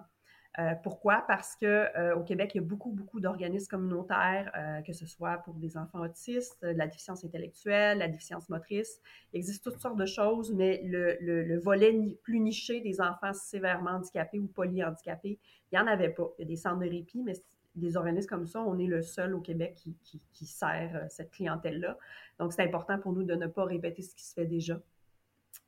Euh, 0.60 0.76
pourquoi? 0.84 1.24
Parce 1.28 1.56
que 1.56 1.66
euh, 1.66 2.16
au 2.16 2.24
Québec, 2.24 2.52
il 2.54 2.58
y 2.58 2.63
a 2.63 2.63
beaucoup, 2.63 2.92
beaucoup 2.92 3.20
d'organismes 3.20 3.70
communautaires, 3.70 4.52
euh, 4.56 4.82
que 4.82 4.94
ce 4.94 5.08
soit 5.08 5.38
pour 5.39 5.56
des 5.56 5.78
enfants 5.78 6.02
autistes, 6.02 6.62
de 6.62 6.68
la 6.68 6.86
déficience 6.86 7.26
intellectuelle, 7.26 7.98
la 7.98 8.08
déficience 8.08 8.50
motrice. 8.50 9.02
Il 9.34 9.38
existe 9.38 9.63
toutes 9.63 9.80
sortes 9.80 9.98
de 9.98 10.06
choses, 10.06 10.54
mais 10.54 10.82
le, 10.84 11.18
le, 11.22 11.60
volet 11.60 12.16
plus 12.22 12.39
niché 12.39 12.82
des 12.82 13.02
enfants 13.02 13.34
sévèrement 13.34 13.92
handicapés 13.92 14.39
ou 14.39 14.46
polyhandicapés, 14.46 15.39
il 15.72 15.76
n'y 15.76 15.80
en 15.80 15.88
avait 15.88 16.10
pas. 16.10 16.30
Il 16.38 16.44
y 16.44 16.46
a 16.46 16.48
des 16.48 16.56
centres 16.56 16.80
de 16.80 16.89
répit, 16.89 17.24
mais 17.24 17.34
des 17.74 17.98
organismes 17.98 18.30
comme 18.30 18.48
ça, 18.48 18.62
on 18.62 18.78
est 18.78 18.86
le 18.86 19.02
seul 19.02 19.34
au 19.34 19.39
Québec 19.39 19.74
qui, 19.76 19.96
qui, 20.04 20.22
qui 20.34 20.46
sert 20.46 21.08
cette 21.10 21.32
clientèle-là. 21.32 21.98
Donc, 22.38 22.54
c'est 22.54 22.62
important 22.62 23.00
pour 23.00 23.13
nous 23.13 23.24
de 23.24 23.34
ne 23.34 23.48
pas 23.48 23.66
répéter 23.66 24.04
ce 24.04 24.13
qui 24.13 24.24
se 24.24 24.36
fait 24.36 24.46
déjà. 24.46 24.80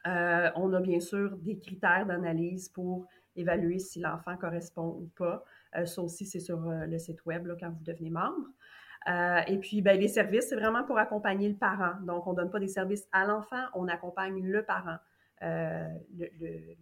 on 0.06 0.74
a 0.74 0.80
bien 0.80 1.00
sûr 1.00 1.36
des 1.38 1.58
critères 1.58 2.06
d'analyse 2.06 2.70
pour 2.70 3.08
évaluer 3.36 3.80
si 3.80 4.00
l'enfant 4.00 4.38
correspond 4.38 4.98
ou 5.00 5.10
pas. 5.18 5.44
Euh, 5.78 5.86
ça 5.86 6.02
aussi, 6.02 6.26
c'est 6.26 6.40
sur 6.40 6.68
euh, 6.68 6.86
le 6.86 6.98
site 6.98 7.26
web 7.26 7.46
là, 7.48 7.56
quand 7.60 7.70
vous 7.70 7.84
devenez 7.84 8.10
membre. 8.10 8.48
Euh, 9.08 9.42
et 9.48 9.58
puis, 9.60 9.82
ben, 9.82 10.00
les 10.00 10.08
services, 10.08 10.48
c'est 10.50 10.56
vraiment 10.56 10.84
pour 10.84 10.98
accompagner 10.98 11.48
le 11.48 11.56
parent. 11.56 11.94
Donc, 12.04 12.26
on 12.28 12.32
ne 12.32 12.38
donne 12.38 12.50
pas 12.50 12.60
des 12.60 12.68
services 12.68 13.08
à 13.12 13.26
l'enfant, 13.26 13.64
on 13.74 13.88
accompagne 13.88 14.42
le 14.44 14.64
parent. 14.64 14.98
le, 15.42 16.76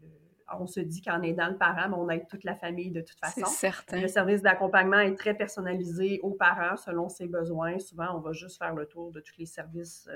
on 0.60 0.68
se 0.68 0.80
dit 0.80 1.02
qu'en 1.02 1.22
aidant 1.24 1.48
le 1.48 1.58
parent, 1.58 1.90
mais 1.90 1.96
on 1.96 2.10
aide 2.10 2.28
toute 2.28 2.44
la 2.44 2.56
famille 2.56 2.92
de 2.92 3.02
toute 3.02 3.20
façon. 3.20 3.42
C'est 3.46 3.68
certain. 3.68 4.00
Le 4.00 4.08
service 4.08 4.42
d'accompagnement 4.42 5.00
est 5.00 5.16
très 5.16 5.34
personnalisé 5.34 6.20
aux 6.22 6.34
parents 6.34 6.78
selon 6.78 7.10
ses 7.10 7.28
besoins. 7.28 7.80
Souvent, 7.80 8.16
on 8.16 8.20
va 8.20 8.34
juste 8.34 8.60
faire 8.60 8.76
le 8.76 8.86
tour 8.86 9.12
de 9.12 9.20
tous 9.20 9.34
les 9.40 9.48
services, 9.48 10.08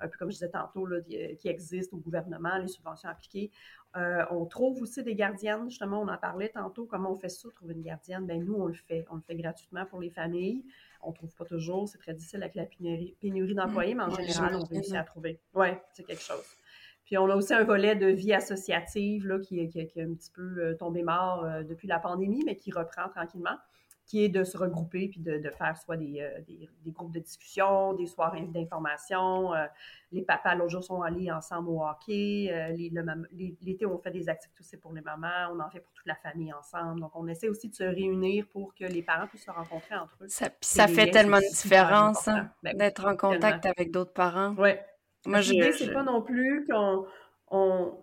un 0.00 0.08
peu 0.08 0.18
comme 0.18 0.30
je 0.30 0.34
disais 0.34 0.50
tantôt, 0.50 0.86
là, 0.86 1.00
qui 1.02 1.48
existent 1.48 1.96
au 1.96 2.00
gouvernement, 2.00 2.58
les 2.58 2.68
subventions 2.68 3.08
appliquées. 3.08 3.50
Euh, 3.96 4.24
on 4.30 4.44
trouve 4.44 4.82
aussi 4.82 5.02
des 5.02 5.14
gardiennes, 5.14 5.70
justement, 5.70 6.02
on 6.02 6.08
en 6.08 6.18
parlait 6.18 6.50
tantôt, 6.50 6.84
comment 6.84 7.12
on 7.12 7.16
fait 7.16 7.30
ça, 7.30 7.48
trouver 7.54 7.74
une 7.74 7.82
gardienne? 7.82 8.26
Ben 8.26 8.44
nous, 8.44 8.54
on 8.54 8.66
le 8.66 8.74
fait. 8.74 9.06
On 9.10 9.16
le 9.16 9.22
fait 9.22 9.36
gratuitement 9.36 9.86
pour 9.86 10.00
les 10.00 10.10
familles. 10.10 10.64
On 11.02 11.10
ne 11.10 11.14
trouve 11.14 11.34
pas 11.34 11.44
toujours, 11.44 11.88
c'est 11.88 11.98
très 11.98 12.14
difficile 12.14 12.42
avec 12.42 12.54
la 12.56 12.66
pénurie, 12.66 13.54
d'employés, 13.54 13.94
mais 13.94 14.02
en 14.02 14.10
général, 14.10 14.56
on 14.56 14.64
réussit 14.64 14.94
à 14.94 15.04
trouver. 15.04 15.40
Oui, 15.54 15.68
c'est 15.92 16.04
quelque 16.04 16.22
chose. 16.22 16.44
Puis 17.04 17.16
on 17.16 17.30
a 17.30 17.36
aussi 17.36 17.54
un 17.54 17.62
volet 17.62 17.94
de 17.94 18.08
vie 18.08 18.32
associative 18.32 19.26
là, 19.28 19.38
qui, 19.38 19.68
qui, 19.68 19.86
qui 19.86 20.00
est 20.00 20.02
un 20.02 20.12
petit 20.14 20.32
peu 20.32 20.58
euh, 20.58 20.74
tombé 20.74 21.04
mort 21.04 21.44
euh, 21.44 21.62
depuis 21.62 21.86
la 21.86 22.00
pandémie, 22.00 22.42
mais 22.44 22.56
qui 22.56 22.72
reprend 22.72 23.08
tranquillement, 23.08 23.56
qui 24.06 24.24
est 24.24 24.28
de 24.28 24.44
se 24.44 24.56
regrouper 24.56 25.08
puis 25.08 25.20
de, 25.20 25.38
de 25.38 25.50
faire 25.50 25.76
soit 25.76 25.96
des, 25.96 26.20
euh, 26.20 26.40
des, 26.46 26.68
des, 26.84 26.90
groupes 26.92 27.12
de 27.12 27.18
discussion, 27.18 27.92
des 27.94 28.06
soirées 28.06 28.42
d'information. 28.42 29.50
les 30.12 30.22
papas, 30.22 30.54
l'autre 30.54 30.70
jour, 30.70 30.84
sont 30.84 31.02
allés 31.02 31.30
ensemble 31.30 31.68
au 31.70 31.82
hockey. 31.82 32.50
L'été, 33.62 33.84
on 33.84 33.98
fait 33.98 34.10
des 34.10 34.28
activités 34.28 34.60
aussi 34.60 34.76
pour 34.76 34.92
les 34.92 35.02
mamans. 35.02 35.52
On 35.52 35.60
en 35.60 35.68
fait 35.68 35.80
pour 35.80 35.92
toute 35.92 36.06
la 36.06 36.14
famille 36.14 36.52
ensemble. 36.52 37.00
Donc, 37.00 37.10
on 37.14 37.26
essaie 37.26 37.48
aussi 37.48 37.68
de 37.68 37.74
se 37.74 37.84
réunir 37.84 38.46
pour 38.52 38.74
que 38.74 38.84
les 38.84 39.02
parents 39.02 39.26
puissent 39.26 39.44
se 39.44 39.50
rencontrer 39.50 39.96
entre 39.96 40.16
eux. 40.22 40.28
Ça, 40.28 40.48
ça 40.60 40.86
fait 40.86 41.10
tellement 41.10 41.38
de 41.38 41.50
différence 41.50 42.28
hein, 42.28 42.50
ben 42.62 42.76
d'être 42.76 43.04
en 43.04 43.16
contact 43.16 43.66
avec 43.66 43.90
d'autres 43.90 44.12
parents. 44.12 44.54
Oui, 44.58 44.70
L'idée, 45.26 45.72
c'est 45.72 45.92
pas 45.92 46.02
non 46.02 46.22
plus 46.22 46.66
qu'on 46.66 47.98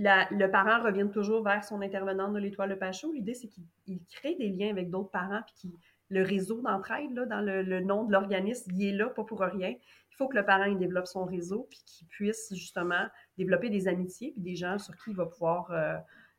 le 0.00 0.46
parent 0.46 0.82
revienne 0.82 1.10
toujours 1.10 1.42
vers 1.42 1.64
son 1.64 1.82
intervenant 1.82 2.30
de 2.30 2.38
l'étoile 2.38 2.70
de 2.70 2.74
Pachot. 2.74 3.12
L'idée, 3.12 3.34
c'est 3.34 3.48
qu'il 3.48 4.00
crée 4.10 4.34
des 4.36 4.48
liens 4.48 4.70
avec 4.70 4.90
d'autres 4.90 5.10
parents, 5.10 5.42
puis 5.58 5.74
le 6.08 6.22
réseau 6.22 6.60
d'entraide, 6.60 7.14
dans 7.14 7.40
le, 7.40 7.80
nom 7.80 8.04
de 8.04 8.12
l'organisme, 8.12 8.70
il 8.74 8.88
est 8.88 8.96
là, 8.96 9.06
pas 9.06 9.24
pour 9.24 9.40
rien. 9.40 9.70
Il 9.70 10.16
faut 10.16 10.28
que 10.28 10.36
le 10.36 10.44
parent 10.44 10.64
il 10.64 10.78
développe 10.78 11.06
son 11.06 11.24
réseau, 11.24 11.66
puis 11.70 11.80
qu'il 11.86 12.06
puisse 12.08 12.52
justement 12.54 13.06
développer 13.38 13.70
des 13.70 13.88
amitiés, 13.88 14.32
puis 14.32 14.42
des 14.42 14.56
gens 14.56 14.78
sur 14.78 14.96
qui 14.96 15.10
il 15.10 15.16
va 15.16 15.26
pouvoir 15.26 15.70
euh, 15.70 15.96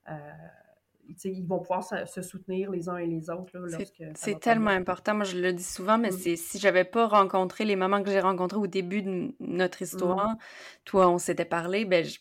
euh, 0.10 0.14
ils 1.26 1.46
vont 1.46 1.60
pouvoir 1.60 1.84
se, 1.84 2.22
soutenir 2.22 2.72
les 2.72 2.88
uns 2.88 2.98
et 2.98 3.08
les 3.08 3.30
autres. 3.30 3.52
C'est 4.16 4.40
tellement 4.40 4.72
important. 4.72 5.16
Moi, 5.16 5.26
je 5.26 5.38
le 5.38 5.52
dis 5.52 5.64
souvent, 5.64 5.98
mais 5.98 6.10
mm. 6.10 6.18
c'est 6.18 6.36
si 6.36 6.60
j'avais 6.60 6.86
pas 6.86 7.08
rencontré 7.08 7.66
les 7.66 7.76
mamans 7.76 8.02
que 8.04 8.10
j'ai 8.12 8.20
rencontrées 8.20 8.60
au 8.60 8.68
début 8.68 9.02
de 9.02 9.34
notre 9.40 9.82
histoire, 9.82 10.30
mm. 10.30 10.38
toi, 10.86 11.10
on 11.10 11.18
s'était 11.18 11.46
parlé, 11.46 11.86
ben 11.86 12.06
je, 12.06 12.20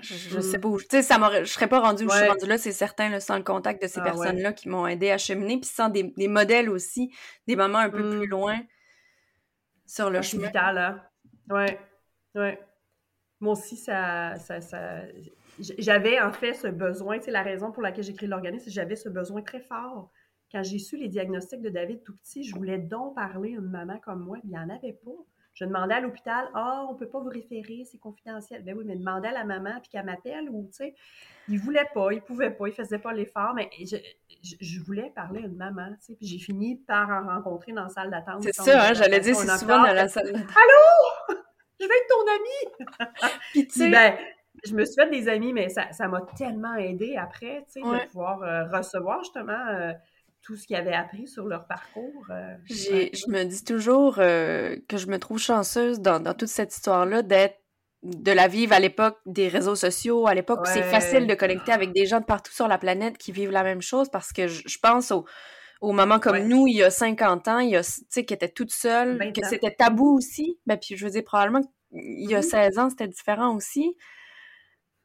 je, 0.00 0.40
sais 0.40 0.58
mm. 0.58 0.60
pas 0.60 0.68
où. 0.68 0.80
Tu 0.80 0.86
sais, 0.90 1.02
ça 1.02 1.18
je 1.40 1.44
serais 1.44 1.68
pas 1.68 1.80
rendue 1.80 2.04
où 2.04 2.10
je 2.10 2.16
suis 2.16 2.28
rendue 2.28 2.46
là, 2.46 2.58
c'est 2.58 2.72
certain, 2.72 3.20
sans 3.20 3.36
le 3.36 3.44
contact 3.44 3.82
de 3.82 3.88
ces 3.88 4.00
ah 4.00 4.04
personnes-là 4.04 4.52
qui 4.52 4.68
m'ont 4.68 4.86
aidé 4.86 5.10
à 5.10 5.18
cheminer, 5.18 5.58
puis 5.58 5.68
sans 5.68 5.90
des, 5.90 6.12
modèles 6.28 6.70
aussi, 6.70 7.14
des 7.46 7.56
mamans 7.56 7.78
un 7.78 7.90
peu 7.90 8.08
plus 8.08 8.26
loin 8.26 8.60
sur 9.86 10.08
le 10.08 10.22
chemin. 10.22 10.46
Vital, 10.46 10.78
hein? 10.78 11.02
Ouais, 11.50 11.78
ouais. 12.34 12.58
Moi 13.40 13.52
aussi, 13.52 13.76
ça, 13.76 14.36
ça, 14.36 14.60
ça 14.60 15.02
j'avais 15.58 16.20
en 16.20 16.32
fait 16.32 16.54
ce 16.54 16.68
besoin, 16.68 17.18
c'est 17.20 17.30
la 17.30 17.42
raison 17.42 17.72
pour 17.72 17.82
laquelle 17.82 18.04
j'ai 18.04 18.14
créé 18.14 18.28
l'organisme, 18.28 18.70
j'avais 18.70 18.96
ce 18.96 19.08
besoin 19.08 19.42
très 19.42 19.60
fort. 19.60 20.10
Quand 20.50 20.62
j'ai 20.62 20.78
su 20.78 20.96
les 20.96 21.08
diagnostics 21.08 21.62
de 21.62 21.68
David 21.68 22.02
tout 22.02 22.16
petit, 22.16 22.44
je 22.44 22.54
voulais 22.54 22.78
donc 22.78 23.14
parler 23.14 23.54
à 23.54 23.58
une 23.58 23.70
maman 23.70 23.98
comme 23.98 24.24
moi, 24.24 24.38
il 24.44 24.50
n'y 24.50 24.58
en 24.58 24.68
avait 24.68 24.98
pas. 25.04 25.10
Je 25.54 25.64
demandais 25.66 25.94
à 25.94 26.00
l'hôpital, 26.00 26.48
ah, 26.54 26.86
on 26.88 26.94
ne 26.94 26.98
peut 26.98 27.08
pas 27.08 27.20
vous 27.20 27.28
référer, 27.28 27.84
c'est 27.84 27.98
confidentiel. 27.98 28.64
Ben 28.64 28.76
oui, 28.76 28.84
mais 28.86 28.96
demandais 28.96 29.28
à 29.28 29.32
la 29.32 29.44
maman 29.44 29.80
puis 29.80 29.90
qu'elle 29.90 30.06
m'appelle 30.06 30.48
ou, 30.50 30.66
tu 30.68 30.78
sais, 30.78 30.94
il 31.48 31.58
voulait 31.58 31.88
pas, 31.92 32.12
il 32.12 32.22
pouvait 32.22 32.50
pas, 32.50 32.68
il 32.68 32.72
faisait 32.72 32.98
pas 32.98 33.12
l'effort, 33.12 33.52
mais 33.54 33.68
je, 33.80 34.80
voulais 34.80 35.12
parler 35.14 35.42
à 35.42 35.46
une 35.46 35.56
maman, 35.56 35.90
tu 36.00 36.06
sais, 36.06 36.14
puis 36.14 36.26
j'ai 36.26 36.38
fini 36.38 36.76
par 36.76 37.10
en 37.10 37.26
rencontrer 37.26 37.72
dans 37.72 37.82
la 37.82 37.88
salle 37.90 38.10
d'attente. 38.10 38.42
C'est 38.42 38.54
ça, 38.54 38.88
hein, 38.88 38.94
j'allais 38.94 39.20
dire, 39.20 39.36
c'est 39.36 39.58
souvent 39.58 39.82
dans 39.82 39.92
la 39.92 40.08
salle 40.08 40.32
d'attente. 40.32 40.56
Allô? 40.56 41.36
Je 41.80 41.86
vais 41.86 41.94
être 41.94 42.08
ton 42.08 42.96
amie! 42.96 43.30
puis 43.52 43.66
tu 43.66 43.80
sais, 43.80 43.90
ben, 43.90 44.16
je 44.64 44.74
me 44.74 44.84
suis 44.86 44.94
fait 44.94 45.10
des 45.10 45.28
amis, 45.28 45.52
mais 45.52 45.68
ça 45.68 46.08
m'a 46.08 46.22
tellement 46.36 46.76
aidé 46.76 47.16
après, 47.16 47.64
tu 47.66 47.80
sais, 47.80 47.80
de 47.80 48.06
pouvoir 48.06 48.42
euh, 48.42 48.64
recevoir 48.74 49.22
justement 49.22 49.66
euh, 49.68 49.92
tout 50.42 50.56
ce 50.56 50.66
qu'ils 50.66 50.76
avaient 50.76 50.92
appris 50.92 51.28
sur 51.28 51.46
leur 51.46 51.66
parcours. 51.66 52.26
Euh, 52.30 52.56
je 52.68 53.30
me 53.30 53.44
dis 53.44 53.64
toujours 53.64 54.16
que 54.16 54.96
je 54.96 55.06
me 55.06 55.18
trouve 55.18 55.38
chanceuse 55.38 56.00
dans, 56.00 56.22
toute 56.34 56.48
cette 56.48 56.74
histoire-là 56.74 57.22
d'être 57.22 57.58
de 58.02 58.32
la 58.32 58.48
vivre 58.48 58.72
à 58.72 58.80
l'époque 58.80 59.18
des 59.26 59.46
réseaux 59.46 59.76
sociaux, 59.76 60.26
à 60.26 60.34
l'époque 60.34 60.60
où 60.62 60.66
c'est 60.66 60.82
facile 60.82 61.26
de 61.26 61.34
connecter 61.34 61.70
avec 61.70 61.92
des 61.92 62.06
gens 62.06 62.18
de 62.18 62.24
partout 62.24 62.52
sur 62.52 62.66
la 62.66 62.78
planète 62.78 63.16
qui 63.16 63.30
vivent 63.30 63.52
la 63.52 63.62
même 63.62 63.80
chose 63.80 64.08
parce 64.10 64.32
que 64.32 64.48
je, 64.48 64.78
pense 64.80 65.12
aux, 65.12 65.24
aux 65.80 65.92
mamans 65.92 66.18
comme 66.18 66.38
nous, 66.38 66.66
il 66.66 66.76
y 66.76 66.82
a 66.82 66.90
50 66.90 67.46
ans, 67.48 67.58
il 67.60 67.70
y 67.70 67.76
a, 67.76 67.82
tu 67.82 68.04
sais, 68.08 68.24
qui 68.24 68.34
étaient 68.34 68.48
toutes 68.48 68.72
seules, 68.72 69.32
que 69.32 69.46
c'était 69.46 69.70
tabou 69.70 70.16
aussi. 70.16 70.58
Ben, 70.66 70.76
puis 70.76 70.96
je 70.96 71.04
veux 71.04 71.12
dire, 71.12 71.22
probablement, 71.22 71.60
il 71.92 72.28
y 72.28 72.34
a 72.34 72.42
16 72.42 72.78
ans, 72.78 72.90
c'était 72.90 73.06
différent 73.06 73.54
aussi. 73.54 73.96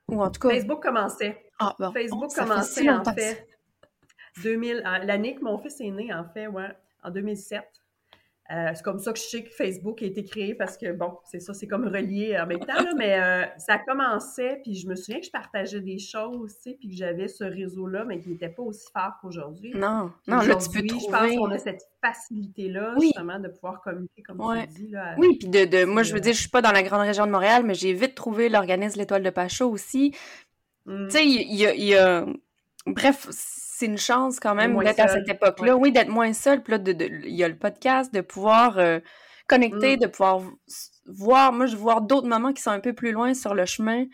Ou 0.08 0.21
en 0.21 0.32
tout 0.32 0.39
cas. 0.39 0.50
Facebook 0.50 0.82
commençait. 0.82 1.38
Ah, 1.60 1.76
Facebook 1.93 2.32
commençait, 2.34 2.89
en 2.89 3.04
fait. 3.04 3.47
2000, 4.43 4.84
l'année 5.04 5.36
que 5.36 5.43
mon 5.43 5.58
fils 5.58 5.80
est 5.82 5.91
né, 5.91 6.13
en 6.13 6.26
fait, 6.26 6.47
ouais, 6.47 6.69
en 7.04 7.12
2007. 7.12 7.63
Euh, 8.50 8.71
c'est 8.73 8.84
comme 8.84 9.00
ça 9.00 9.12
que 9.12 9.19
je 9.19 9.26
sais 9.26 9.43
que 9.43 9.50
Facebook 9.50 10.02
a 10.02 10.06
été 10.06 10.23
créé 10.23 10.56
parce 10.56 10.78
que, 10.78 10.93
bon, 10.93 11.17
c'est 11.26 11.41
ça, 11.41 11.54
c'est 11.54 11.67
comme 11.67 11.86
relié 11.86 12.39
en 12.39 12.47
même 12.47 12.62
temps, 12.62 12.82
là, 12.82 12.93
mais 12.95 13.19
euh, 13.19 13.43
ça 13.58 13.78
commençait, 13.78 14.62
puis 14.63 14.73
je 14.76 14.88
me 14.88 14.95
souviens 14.95 15.19
que 15.19 15.26
je 15.26 15.32
partageais 15.32 15.82
des 15.82 16.00
choses, 16.00 16.56
tu 16.56 16.62
sais, 16.62 16.78
puis 16.80 16.88
que 16.88 16.95
j'avais 16.95 17.28
ce 17.28 17.43
réseau-là, 17.43 18.06
mais 18.06 18.21
qui 18.21 18.30
n'était 18.30 18.47
pas 18.47 18.63
aussi 18.63 18.88
fort 18.93 19.15
qu'aujourd'hui. 19.21 19.73
Non, 19.76 20.13
non, 20.28 20.38
là, 20.38 20.56
tu 20.56 20.69
peux 20.69 20.88
trouver... 20.88 21.06
je 21.06 21.12
pense 21.12 21.36
qu'on 21.36 21.52
a 21.52 21.58
cette 21.58 21.84
facilité-là, 22.02 22.95
justement, 23.02 23.38
de 23.38 23.50
pouvoir 23.50 23.82
communiquer, 23.82 24.23
comme 24.23 24.39
tu 24.62 24.82
dis. 24.82 24.91
Là, 24.91 25.15
oui, 25.17 25.38
puis 25.38 25.50
de, 25.50 25.65
de 25.65 25.84
moi, 25.84 26.04
je 26.04 26.13
veux 26.13 26.21
dire, 26.21 26.34
je 26.34 26.39
suis 26.39 26.50
pas 26.50 26.62
dans 26.62 26.71
la 26.71 26.84
grande 26.84 27.02
région 27.02 27.26
de 27.26 27.32
Montréal, 27.32 27.63
mais 27.65 27.73
j'ai 27.73 27.91
vite 27.91 28.15
trouvé 28.15 28.47
l'organisme 28.47 28.97
L'Étoile 28.97 29.23
de 29.23 29.30
Pachot 29.30 29.69
aussi. 29.69 30.15
Mmh. 30.86 31.08
Tu 31.08 31.12
sais, 31.12 31.26
il 31.26 31.54
y 31.54 31.89
y 31.89 31.95
a... 31.95 32.26
Bref, 32.86 33.28
c'est 33.78 33.86
une 33.86 34.00
chance 34.00 34.40
quand 34.40 34.56
même 34.56 34.76
d'être 34.80 35.00
à 35.00 35.08
cette 35.08 35.30
époque-là. 35.30 35.76
Oui, 35.76 35.92
d'être 35.92 36.10
moins 36.10 36.34
seul. 36.34 36.63
Puis 36.63 36.74
là, 36.74 36.80
il 36.84 37.36
y 37.36 37.44
a 37.44 37.48
le 37.48 37.56
podcast, 37.56 38.12
de 38.12 38.22
pouvoir 38.22 38.80
euh, 38.80 39.00
connecter, 39.48 39.98
mm. 39.98 40.00
de 40.00 40.08
pouvoir 40.08 40.42
voir. 41.06 41.54
Moi, 41.54 41.68
je 41.68 41.76
vois 41.76 42.02
d'autres 42.02 42.28
mamans 42.28 42.54
qui 42.54 42.63
sont 42.63 42.72
un 42.72 42.80
peu 42.80 42.94
plus 42.94 43.12
loin 43.12 43.36
sur 43.36 43.54
le 43.54 43.66
chemin. 43.66 44.06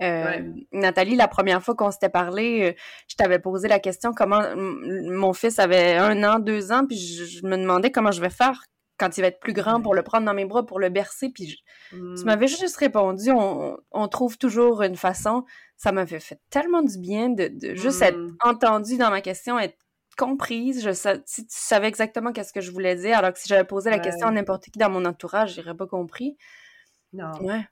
Euh, 0.00 0.52
Nathalie, 0.72 1.16
la 1.16 1.26
première 1.26 1.60
fois 1.60 1.74
qu'on 1.74 1.90
s'était 1.90 2.08
parlé, 2.08 2.68
euh, 2.68 2.72
je 3.08 3.16
t'avais 3.16 3.40
posé 3.40 3.66
la 3.66 3.80
question 3.80 4.12
comment 4.12 4.42
mon 4.54 5.32
fils 5.32 5.58
avait 5.58 5.96
un 5.96 6.22
an, 6.22 6.38
deux 6.38 6.70
ans, 6.70 6.86
puis 6.86 6.96
je, 6.96 7.44
me 7.44 7.56
demandais 7.56 7.90
comment 7.90 8.12
je 8.12 8.20
vais 8.20 8.30
faire 8.30 8.62
quand 9.00 9.16
il 9.16 9.22
va 9.22 9.28
être 9.28 9.40
plus 9.40 9.54
grand 9.54 9.80
pour 9.80 9.94
le 9.94 10.02
prendre 10.02 10.26
dans 10.26 10.34
mes 10.34 10.44
bras, 10.44 10.64
pour 10.64 10.78
le 10.78 10.90
bercer. 10.90 11.30
Puis 11.30 11.62
tu 11.88 11.96
mm. 11.96 12.24
m'avais 12.24 12.46
juste 12.46 12.76
répondu, 12.76 13.30
on, 13.32 13.76
on, 13.90 14.08
trouve 14.08 14.38
toujours 14.38 14.82
une 14.82 14.96
façon 14.96 15.44
ça 15.80 15.92
m'avait 15.92 16.20
fait 16.20 16.38
tellement 16.50 16.82
du 16.82 16.98
bien 16.98 17.30
de, 17.30 17.50
juste 17.74 18.02
être 18.02 18.18
mmh. 18.18 18.36
entendue 18.44 18.98
dans 18.98 19.08
ma 19.08 19.22
question, 19.22 19.58
être 19.58 19.78
comprise. 20.18 20.84
Je 20.84 20.92
si 21.24 21.46
tu 21.46 21.56
savais 21.56 21.88
exactement 21.88 22.32
qu'est-ce 22.32 22.52
que 22.52 22.60
je 22.60 22.70
voulais 22.70 22.96
dire, 22.96 23.16
alors 23.16 23.32
que 23.32 23.38
si 23.38 23.48
j'avais 23.48 23.64
posé 23.64 23.88
la 23.88 23.98
question 23.98 24.26
à 24.26 24.30
n'importe 24.30 24.64
qui 24.64 24.78
dans 24.78 24.90
mon 24.90 25.06
entourage, 25.06 25.54
j'aurais 25.54 25.74
pas 25.74 25.86
compris. 25.86 26.36
Non. 27.14 27.32
Ouais. 27.40 27.66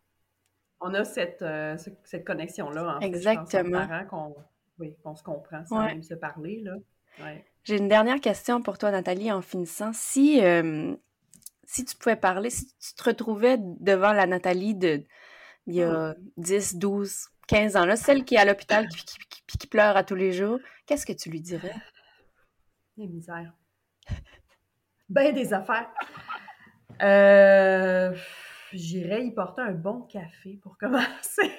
On 0.80 0.94
a 0.94 1.04
cette, 1.04 1.42
euh, 1.42 1.76
cette 2.04 2.24
connexion-là, 2.24 2.96
en 2.96 3.00
Exactement. 3.00 3.86
qu'on 4.08 4.34
oui, 4.78 4.96
se 5.14 5.22
comprend 5.22 5.66
sans 5.66 5.84
même 5.84 6.02
se 6.02 6.14
parler, 6.14 6.62
là. 6.64 6.76
Ouais. 7.22 7.44
J'ai 7.64 7.76
une 7.76 7.88
dernière 7.88 8.20
question 8.20 8.62
pour 8.62 8.78
toi, 8.78 8.90
Nathalie, 8.90 9.30
en 9.30 9.42
finissant. 9.42 9.90
Si, 9.92 10.42
euh, 10.42 10.96
si 11.68 11.84
tu 11.84 11.94
pouvais 11.96 12.16
parler, 12.16 12.48
si 12.48 12.66
tu 12.66 12.94
te 12.94 13.04
retrouvais 13.04 13.58
devant 13.58 14.12
la 14.14 14.26
Nathalie 14.26 14.74
de 14.74 15.04
il 15.66 15.74
y 15.74 15.82
a 15.82 16.14
10, 16.38 16.76
12, 16.76 17.26
15 17.46 17.76
ans, 17.76 17.84
là, 17.84 17.94
celle 17.94 18.24
qui 18.24 18.36
est 18.36 18.38
à 18.38 18.46
l'hôpital 18.46 18.88
puis 18.88 19.04
qui, 19.04 19.58
qui, 19.58 19.66
pleure 19.66 19.94
à 19.94 20.02
tous 20.02 20.14
les 20.14 20.32
jours, 20.32 20.58
qu'est-ce 20.86 21.04
que 21.04 21.12
tu 21.12 21.28
lui 21.28 21.42
dirais? 21.42 21.74
Les 22.96 23.06
misères. 23.06 23.52
Ben 25.10 25.34
des 25.34 25.54
affaires. 25.54 25.88
Euh, 27.00 28.14
J'irais 28.74 29.24
y 29.24 29.30
porter 29.30 29.62
un 29.62 29.72
bon 29.72 30.02
café 30.02 30.58
pour 30.62 30.76
commencer. 30.80 31.50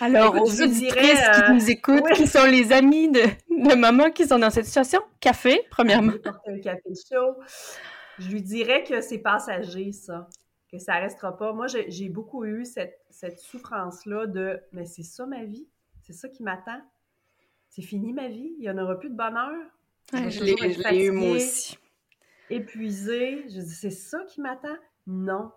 Alors, 0.00 0.40
aux 0.40 0.62
auditrices 0.62 1.28
qui 1.34 1.42
euh, 1.42 1.52
nous 1.52 1.70
écoutent, 1.70 2.12
qui 2.14 2.28
sont 2.28 2.44
les 2.44 2.72
amis 2.72 3.10
de, 3.10 3.22
de 3.50 3.74
maman 3.74 4.12
qui 4.12 4.24
sont 4.26 4.38
dans 4.38 4.50
cette 4.50 4.66
situation, 4.66 5.00
café, 5.18 5.66
premièrement. 5.70 6.12
un 6.46 6.58
café 6.60 6.90
chaud. 7.10 7.36
Je 8.22 8.30
lui 8.30 8.42
dirais 8.42 8.84
que 8.84 9.00
c'est 9.00 9.18
passager, 9.18 9.92
ça. 9.92 10.28
Que 10.70 10.78
ça 10.78 10.94
restera 10.94 11.36
pas. 11.36 11.52
Moi, 11.52 11.66
j'ai 11.66 12.08
beaucoup 12.08 12.44
eu 12.44 12.64
cette, 12.64 13.04
cette 13.10 13.38
souffrance-là 13.38 14.26
de 14.26 14.60
mais 14.72 14.86
c'est 14.86 15.02
ça 15.02 15.26
ma 15.26 15.44
vie, 15.44 15.68
c'est 16.00 16.14
ça 16.14 16.28
qui 16.28 16.42
m'attend. 16.42 16.80
C'est 17.68 17.82
fini 17.82 18.12
ma 18.12 18.28
vie, 18.28 18.54
il 18.58 18.60
n'y 18.60 18.70
en 18.70 18.78
aura 18.78 18.98
plus 18.98 19.10
de 19.10 19.16
bonheur. 19.16 19.54
je 20.12 20.44
l'ai 20.44 21.06
eu 21.06 21.10
moi 21.10 21.36
aussi. 21.36 21.78
Épuisé, 22.50 23.44
je 23.48 23.60
dis 23.60 23.74
c'est 23.74 23.90
ça 23.90 24.24
qui 24.24 24.40
m'attend? 24.40 24.76
Non, 25.06 25.50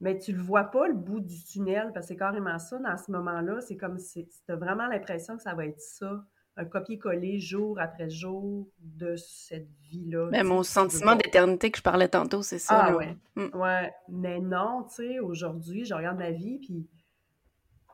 mais 0.00 0.18
tu 0.18 0.32
le 0.32 0.42
vois 0.42 0.64
pas 0.64 0.88
le 0.88 0.94
bout 0.94 1.20
du 1.20 1.42
tunnel 1.44 1.90
parce 1.92 2.06
que 2.06 2.12
c'est 2.12 2.18
carrément 2.18 2.58
ça 2.58 2.78
dans 2.78 2.96
ce 2.96 3.10
moment-là. 3.12 3.60
C'est 3.60 3.76
comme 3.76 3.98
si 3.98 4.28
tu 4.28 4.52
as 4.52 4.56
vraiment 4.56 4.86
l'impression 4.86 5.36
que 5.36 5.42
ça 5.42 5.54
va 5.54 5.66
être 5.66 5.80
ça, 5.80 6.24
copier-coller 6.64 7.38
jour 7.38 7.78
après 7.78 8.08
jour 8.08 8.68
de 8.80 9.14
cette 9.16 9.68
vie-là. 9.90 10.28
Mais 10.30 10.42
mon 10.42 10.62
sentiment 10.62 11.14
d'éternité 11.14 11.70
que 11.70 11.78
je 11.78 11.82
parlais 11.82 12.08
tantôt, 12.08 12.42
c'est 12.42 12.58
ça. 12.58 12.86
Ah 12.86 12.96
ouais. 12.96 13.16
Mm. 13.34 13.56
Ouais. 13.56 13.92
Mais 14.08 14.40
non, 14.40 14.84
tu 14.84 14.94
sais, 14.94 15.18
aujourd'hui, 15.20 15.84
je 15.84 15.94
regarde 15.94 16.18
ma 16.18 16.30
vie 16.30 16.58
puis 16.58 16.88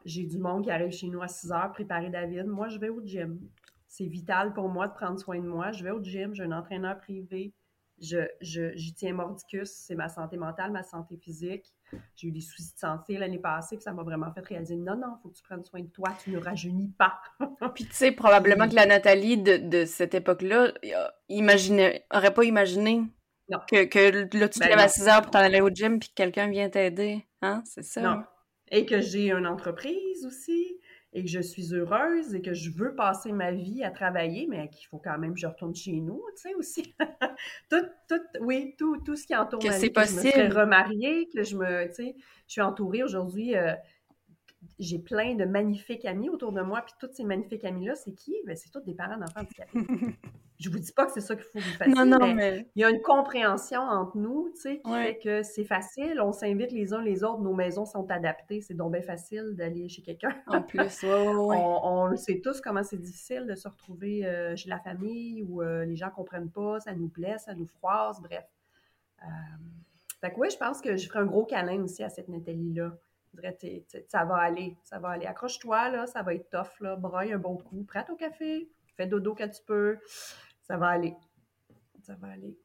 j'ai 0.04 0.24
du 0.24 0.38
monde 0.38 0.64
qui 0.64 0.70
arrive 0.70 0.90
chez 0.90 1.08
nous 1.08 1.22
à 1.22 1.28
6 1.28 1.52
heures, 1.52 1.72
préparer 1.72 2.10
David. 2.10 2.46
Moi, 2.46 2.68
je 2.68 2.78
vais 2.78 2.88
au 2.88 3.00
gym. 3.04 3.40
C'est 3.88 4.06
vital 4.06 4.52
pour 4.52 4.68
moi 4.68 4.88
de 4.88 4.94
prendre 4.94 5.18
soin 5.18 5.38
de 5.38 5.46
moi. 5.46 5.72
Je 5.72 5.84
vais 5.84 5.90
au 5.90 6.02
gym, 6.02 6.34
j'ai 6.34 6.44
un 6.44 6.52
entraîneur 6.52 6.98
privé. 6.98 7.52
Je, 8.02 8.72
j'y 8.74 8.94
tiens 8.94 9.14
mordicus, 9.14 9.70
c'est 9.70 9.94
ma 9.94 10.08
santé 10.08 10.36
mentale, 10.36 10.72
ma 10.72 10.82
santé 10.82 11.16
physique. 11.16 11.72
J'ai 12.16 12.28
eu 12.28 12.32
des 12.32 12.40
soucis 12.40 12.74
de 12.74 12.78
santé 12.78 13.16
l'année 13.16 13.38
passée, 13.38 13.76
puis 13.76 13.84
ça 13.84 13.92
m'a 13.92 14.02
vraiment 14.02 14.32
fait 14.32 14.44
réaliser 14.44 14.76
non, 14.76 14.96
non, 14.96 15.16
il 15.18 15.22
faut 15.22 15.28
que 15.28 15.36
tu 15.36 15.42
prennes 15.42 15.64
soin 15.64 15.80
de 15.80 15.86
toi, 15.86 16.08
tu 16.22 16.30
ne 16.30 16.38
rajeunis 16.38 16.92
pas. 16.98 17.20
puis 17.74 17.84
tu 17.84 17.94
sais, 17.94 18.10
probablement 18.10 18.68
que 18.68 18.74
la 18.74 18.86
Nathalie 18.86 19.38
de, 19.38 19.56
de 19.56 19.84
cette 19.84 20.14
époque-là 20.14 20.72
imaginait, 21.28 22.04
aurait 22.12 22.34
pas 22.34 22.44
imaginé 22.44 23.02
que, 23.70 23.84
que 23.84 24.36
là, 24.36 24.48
tu 24.48 24.58
te 24.58 24.64
ben 24.64 24.70
lèves 24.70 24.78
à 24.78 24.88
6 24.88 25.08
heures 25.08 25.22
pour 25.22 25.30
t'en 25.30 25.40
aller 25.40 25.60
au 25.60 25.68
gym, 25.68 25.98
puis 25.98 26.08
que 26.08 26.14
quelqu'un 26.14 26.48
vient 26.48 26.68
t'aider. 26.68 27.26
Hein? 27.42 27.62
C'est 27.66 27.84
ça. 27.84 28.00
Non. 28.00 28.24
Et 28.70 28.86
que 28.86 29.00
j'ai 29.00 29.30
une 29.30 29.46
entreprise 29.46 30.24
aussi 30.26 30.80
et 31.12 31.22
que 31.22 31.28
je 31.28 31.40
suis 31.40 31.74
heureuse 31.74 32.34
et 32.34 32.40
que 32.40 32.54
je 32.54 32.70
veux 32.70 32.94
passer 32.94 33.32
ma 33.32 33.52
vie 33.52 33.84
à 33.84 33.90
travailler, 33.90 34.46
mais 34.48 34.68
qu'il 34.70 34.86
faut 34.86 34.98
quand 34.98 35.18
même 35.18 35.34
que 35.34 35.40
je 35.40 35.46
retourne 35.46 35.74
chez 35.74 36.00
nous, 36.00 36.22
tu 36.36 36.42
sais, 36.42 36.54
aussi. 36.54 36.94
tout, 37.70 37.84
tout, 38.08 38.20
oui, 38.40 38.74
tout, 38.78 38.98
tout 39.04 39.16
ce 39.16 39.26
qui 39.26 39.36
entoure 39.36 39.60
que 39.60 39.68
ma 39.68 39.78
vie. 39.78 39.92
Que 39.92 40.04
je 40.04 40.14
me 40.14 40.20
serais 40.20 40.48
remariée, 40.48 41.28
que 41.28 41.42
je 41.42 41.56
me, 41.56 41.88
tu 41.88 41.94
sais, 41.94 42.14
je 42.46 42.52
suis 42.52 42.60
entourée 42.62 43.02
aujourd'hui 43.02 43.56
euh, 43.56 43.74
j'ai 44.78 44.98
plein 44.98 45.34
de 45.34 45.44
magnifiques 45.44 46.04
amis 46.04 46.28
autour 46.28 46.52
de 46.52 46.62
moi, 46.62 46.82
puis 46.82 46.94
tous 46.98 47.12
ces 47.12 47.24
magnifiques 47.24 47.64
amis-là, 47.64 47.94
c'est 47.94 48.12
qui? 48.12 48.34
Ben, 48.46 48.56
c'est 48.56 48.70
tous 48.70 48.80
des 48.80 48.94
parents 48.94 49.16
d'enfants 49.16 49.40
handicapés. 49.40 49.78
je 50.58 50.70
vous 50.70 50.78
dis 50.78 50.92
pas 50.92 51.06
que 51.06 51.12
c'est 51.12 51.20
ça 51.20 51.34
qu'il 51.34 51.44
faut 51.44 51.58
que 51.58 51.64
vous 51.64 51.76
fassiez, 51.76 51.94
non, 51.94 52.06
non, 52.06 52.34
mais, 52.34 52.68
il 52.76 52.82
y 52.82 52.84
a 52.84 52.90
une 52.90 53.00
compréhension 53.00 53.80
entre 53.80 54.16
nous, 54.16 54.50
tu 54.54 54.60
sais, 54.60 54.80
qui 54.84 54.92
fait 54.92 55.18
que 55.18 55.42
c'est 55.42 55.64
facile, 55.64 56.20
on 56.20 56.32
s'invite 56.32 56.72
les 56.72 56.92
uns 56.94 57.02
les 57.02 57.24
autres, 57.24 57.40
nos 57.40 57.54
maisons 57.54 57.84
sont 57.84 58.08
adaptées, 58.10 58.60
c'est 58.60 58.74
donc 58.74 58.92
bien 58.92 59.02
facile 59.02 59.54
d'aller 59.54 59.88
chez 59.88 60.02
quelqu'un. 60.02 60.34
En 60.46 60.62
plus, 60.62 61.04
on, 61.04 62.16
sait 62.16 62.40
tous 62.40 62.60
comment 62.60 62.82
c'est 62.82 63.00
difficile 63.00 63.46
de 63.46 63.54
se 63.54 63.68
retrouver 63.68 64.24
euh, 64.24 64.54
chez 64.54 64.68
la 64.68 64.78
famille 64.78 65.42
où 65.42 65.62
euh, 65.62 65.84
les 65.84 65.96
gens 65.96 66.10
comprennent 66.10 66.50
pas, 66.50 66.80
ça 66.80 66.94
nous 66.94 67.08
blesse, 67.08 67.44
ça 67.44 67.54
nous 67.54 67.66
froisse, 67.66 68.20
bref. 68.20 68.44
Euh, 69.22 69.26
fait 70.20 70.30
que 70.30 70.38
oui, 70.38 70.48
je 70.50 70.56
pense 70.56 70.80
que 70.80 70.96
je 70.96 71.08
ferai 71.08 71.20
un 71.20 71.26
gros 71.26 71.44
câlin 71.44 71.82
aussi 71.82 72.04
à 72.04 72.08
cette 72.08 72.28
Nathalie-là. 72.28 72.92
Je 73.34 73.40
dirais, 73.40 73.84
ça 74.08 74.24
va 74.24 74.36
aller, 74.36 74.76
ça 74.84 74.98
va 74.98 75.10
aller. 75.10 75.26
Accroche-toi, 75.26 75.88
là, 75.90 76.06
ça 76.06 76.22
va 76.22 76.34
être 76.34 76.50
tough, 76.50 76.80
là. 76.80 76.96
Braille 76.96 77.32
un 77.32 77.38
bon 77.38 77.56
coup, 77.56 77.84
prête 77.84 78.10
au 78.10 78.16
café, 78.16 78.68
fais 78.96 79.06
dodo 79.06 79.34
quand 79.34 79.48
tu 79.48 79.62
peux. 79.66 79.98
Ça 80.62 80.76
va 80.76 80.88
aller. 80.88 81.14
Ça 82.02 82.14
va 82.16 82.28
aller. 82.28 82.56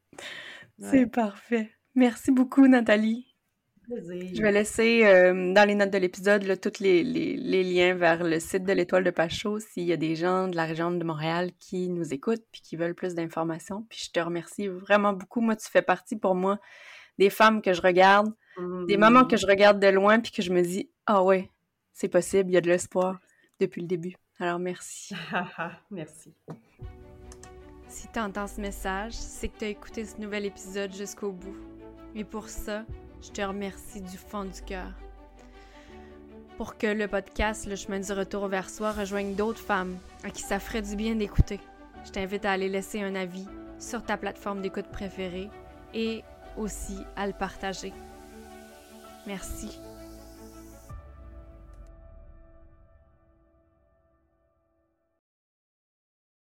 C'est 0.78 1.06
parfait. 1.06 1.70
Merci 1.94 2.30
beaucoup, 2.30 2.66
Nathalie. 2.66 3.34
Plaisir. 3.82 4.30
Je 4.34 4.42
vais 4.42 4.52
laisser 4.52 5.06
euh, 5.06 5.54
dans 5.54 5.66
les 5.66 5.74
notes 5.74 5.90
de 5.90 5.98
l'épisode 5.98 6.60
tous 6.60 6.80
les, 6.80 7.02
les, 7.02 7.64
liens 7.64 7.94
vers 7.94 8.22
le 8.22 8.38
site 8.38 8.64
de 8.64 8.72
l'Étoile 8.72 9.02
de 9.02 9.10
Pachot 9.10 9.60
s'il 9.60 9.84
y 9.84 9.92
a 9.92 9.96
des 9.96 10.14
gens 10.14 10.46
de 10.46 10.56
la 10.56 10.66
région 10.66 10.90
de 10.90 11.02
Montréal 11.02 11.52
qui 11.58 11.88
nous 11.88 12.12
écoutent 12.12 12.44
puis 12.52 12.60
qui 12.60 12.76
veulent 12.76 12.94
plus 12.94 13.14
d'informations. 13.14 13.86
Puis 13.88 14.04
je 14.06 14.10
te 14.12 14.20
remercie 14.20 14.68
vraiment 14.68 15.14
beaucoup. 15.14 15.40
Moi, 15.40 15.56
tu 15.56 15.70
fais 15.70 15.82
partie 15.82 16.16
pour 16.16 16.34
moi 16.34 16.60
des 17.18 17.30
femmes 17.30 17.62
que 17.62 17.72
je 17.72 17.80
regarde, 17.80 18.32
des 18.86 18.96
moments 18.96 19.24
que 19.24 19.36
je 19.36 19.46
regarde 19.46 19.80
de 19.80 19.88
loin 19.88 20.20
puis 20.20 20.32
que 20.32 20.42
je 20.42 20.52
me 20.52 20.62
dis 20.62 20.88
ah 21.06 21.22
ouais, 21.22 21.50
c'est 21.92 22.08
possible, 22.08 22.50
il 22.50 22.54
y 22.54 22.56
a 22.56 22.60
de 22.60 22.68
l'espoir 22.68 23.18
depuis 23.60 23.80
le 23.80 23.86
début. 23.86 24.16
Alors 24.38 24.58
merci. 24.58 25.14
merci. 25.90 26.32
Si 27.88 28.06
tu 28.12 28.18
entends 28.20 28.46
ce 28.46 28.60
message, 28.60 29.12
c'est 29.12 29.48
que 29.48 29.58
tu 29.58 29.64
as 29.64 29.68
écouté 29.68 30.04
ce 30.04 30.20
nouvel 30.20 30.44
épisode 30.44 30.94
jusqu'au 30.94 31.32
bout. 31.32 31.56
Et 32.14 32.24
pour 32.24 32.48
ça, 32.48 32.84
je 33.22 33.30
te 33.30 33.42
remercie 33.42 34.00
du 34.00 34.16
fond 34.16 34.44
du 34.44 34.62
cœur. 34.62 34.92
Pour 36.56 36.76
que 36.76 36.86
le 36.86 37.08
podcast 37.08 37.66
Le 37.66 37.76
chemin 37.76 38.00
du 38.00 38.12
retour 38.12 38.48
vers 38.48 38.68
soi 38.68 38.92
rejoigne 38.92 39.34
d'autres 39.34 39.60
femmes 39.60 39.96
à 40.24 40.30
qui 40.30 40.42
ça 40.42 40.58
ferait 40.58 40.82
du 40.82 40.96
bien 40.96 41.14
d'écouter, 41.14 41.60
je 42.04 42.10
t'invite 42.10 42.44
à 42.44 42.52
aller 42.52 42.68
laisser 42.68 43.02
un 43.02 43.14
avis 43.14 43.46
sur 43.78 44.02
ta 44.02 44.16
plateforme 44.16 44.62
d'écoute 44.62 44.88
préférée 44.90 45.50
et 45.94 46.22
aussi 46.56 46.98
à 47.16 47.26
le 47.26 47.32
partager. 47.32 47.92
Merci 49.28 49.78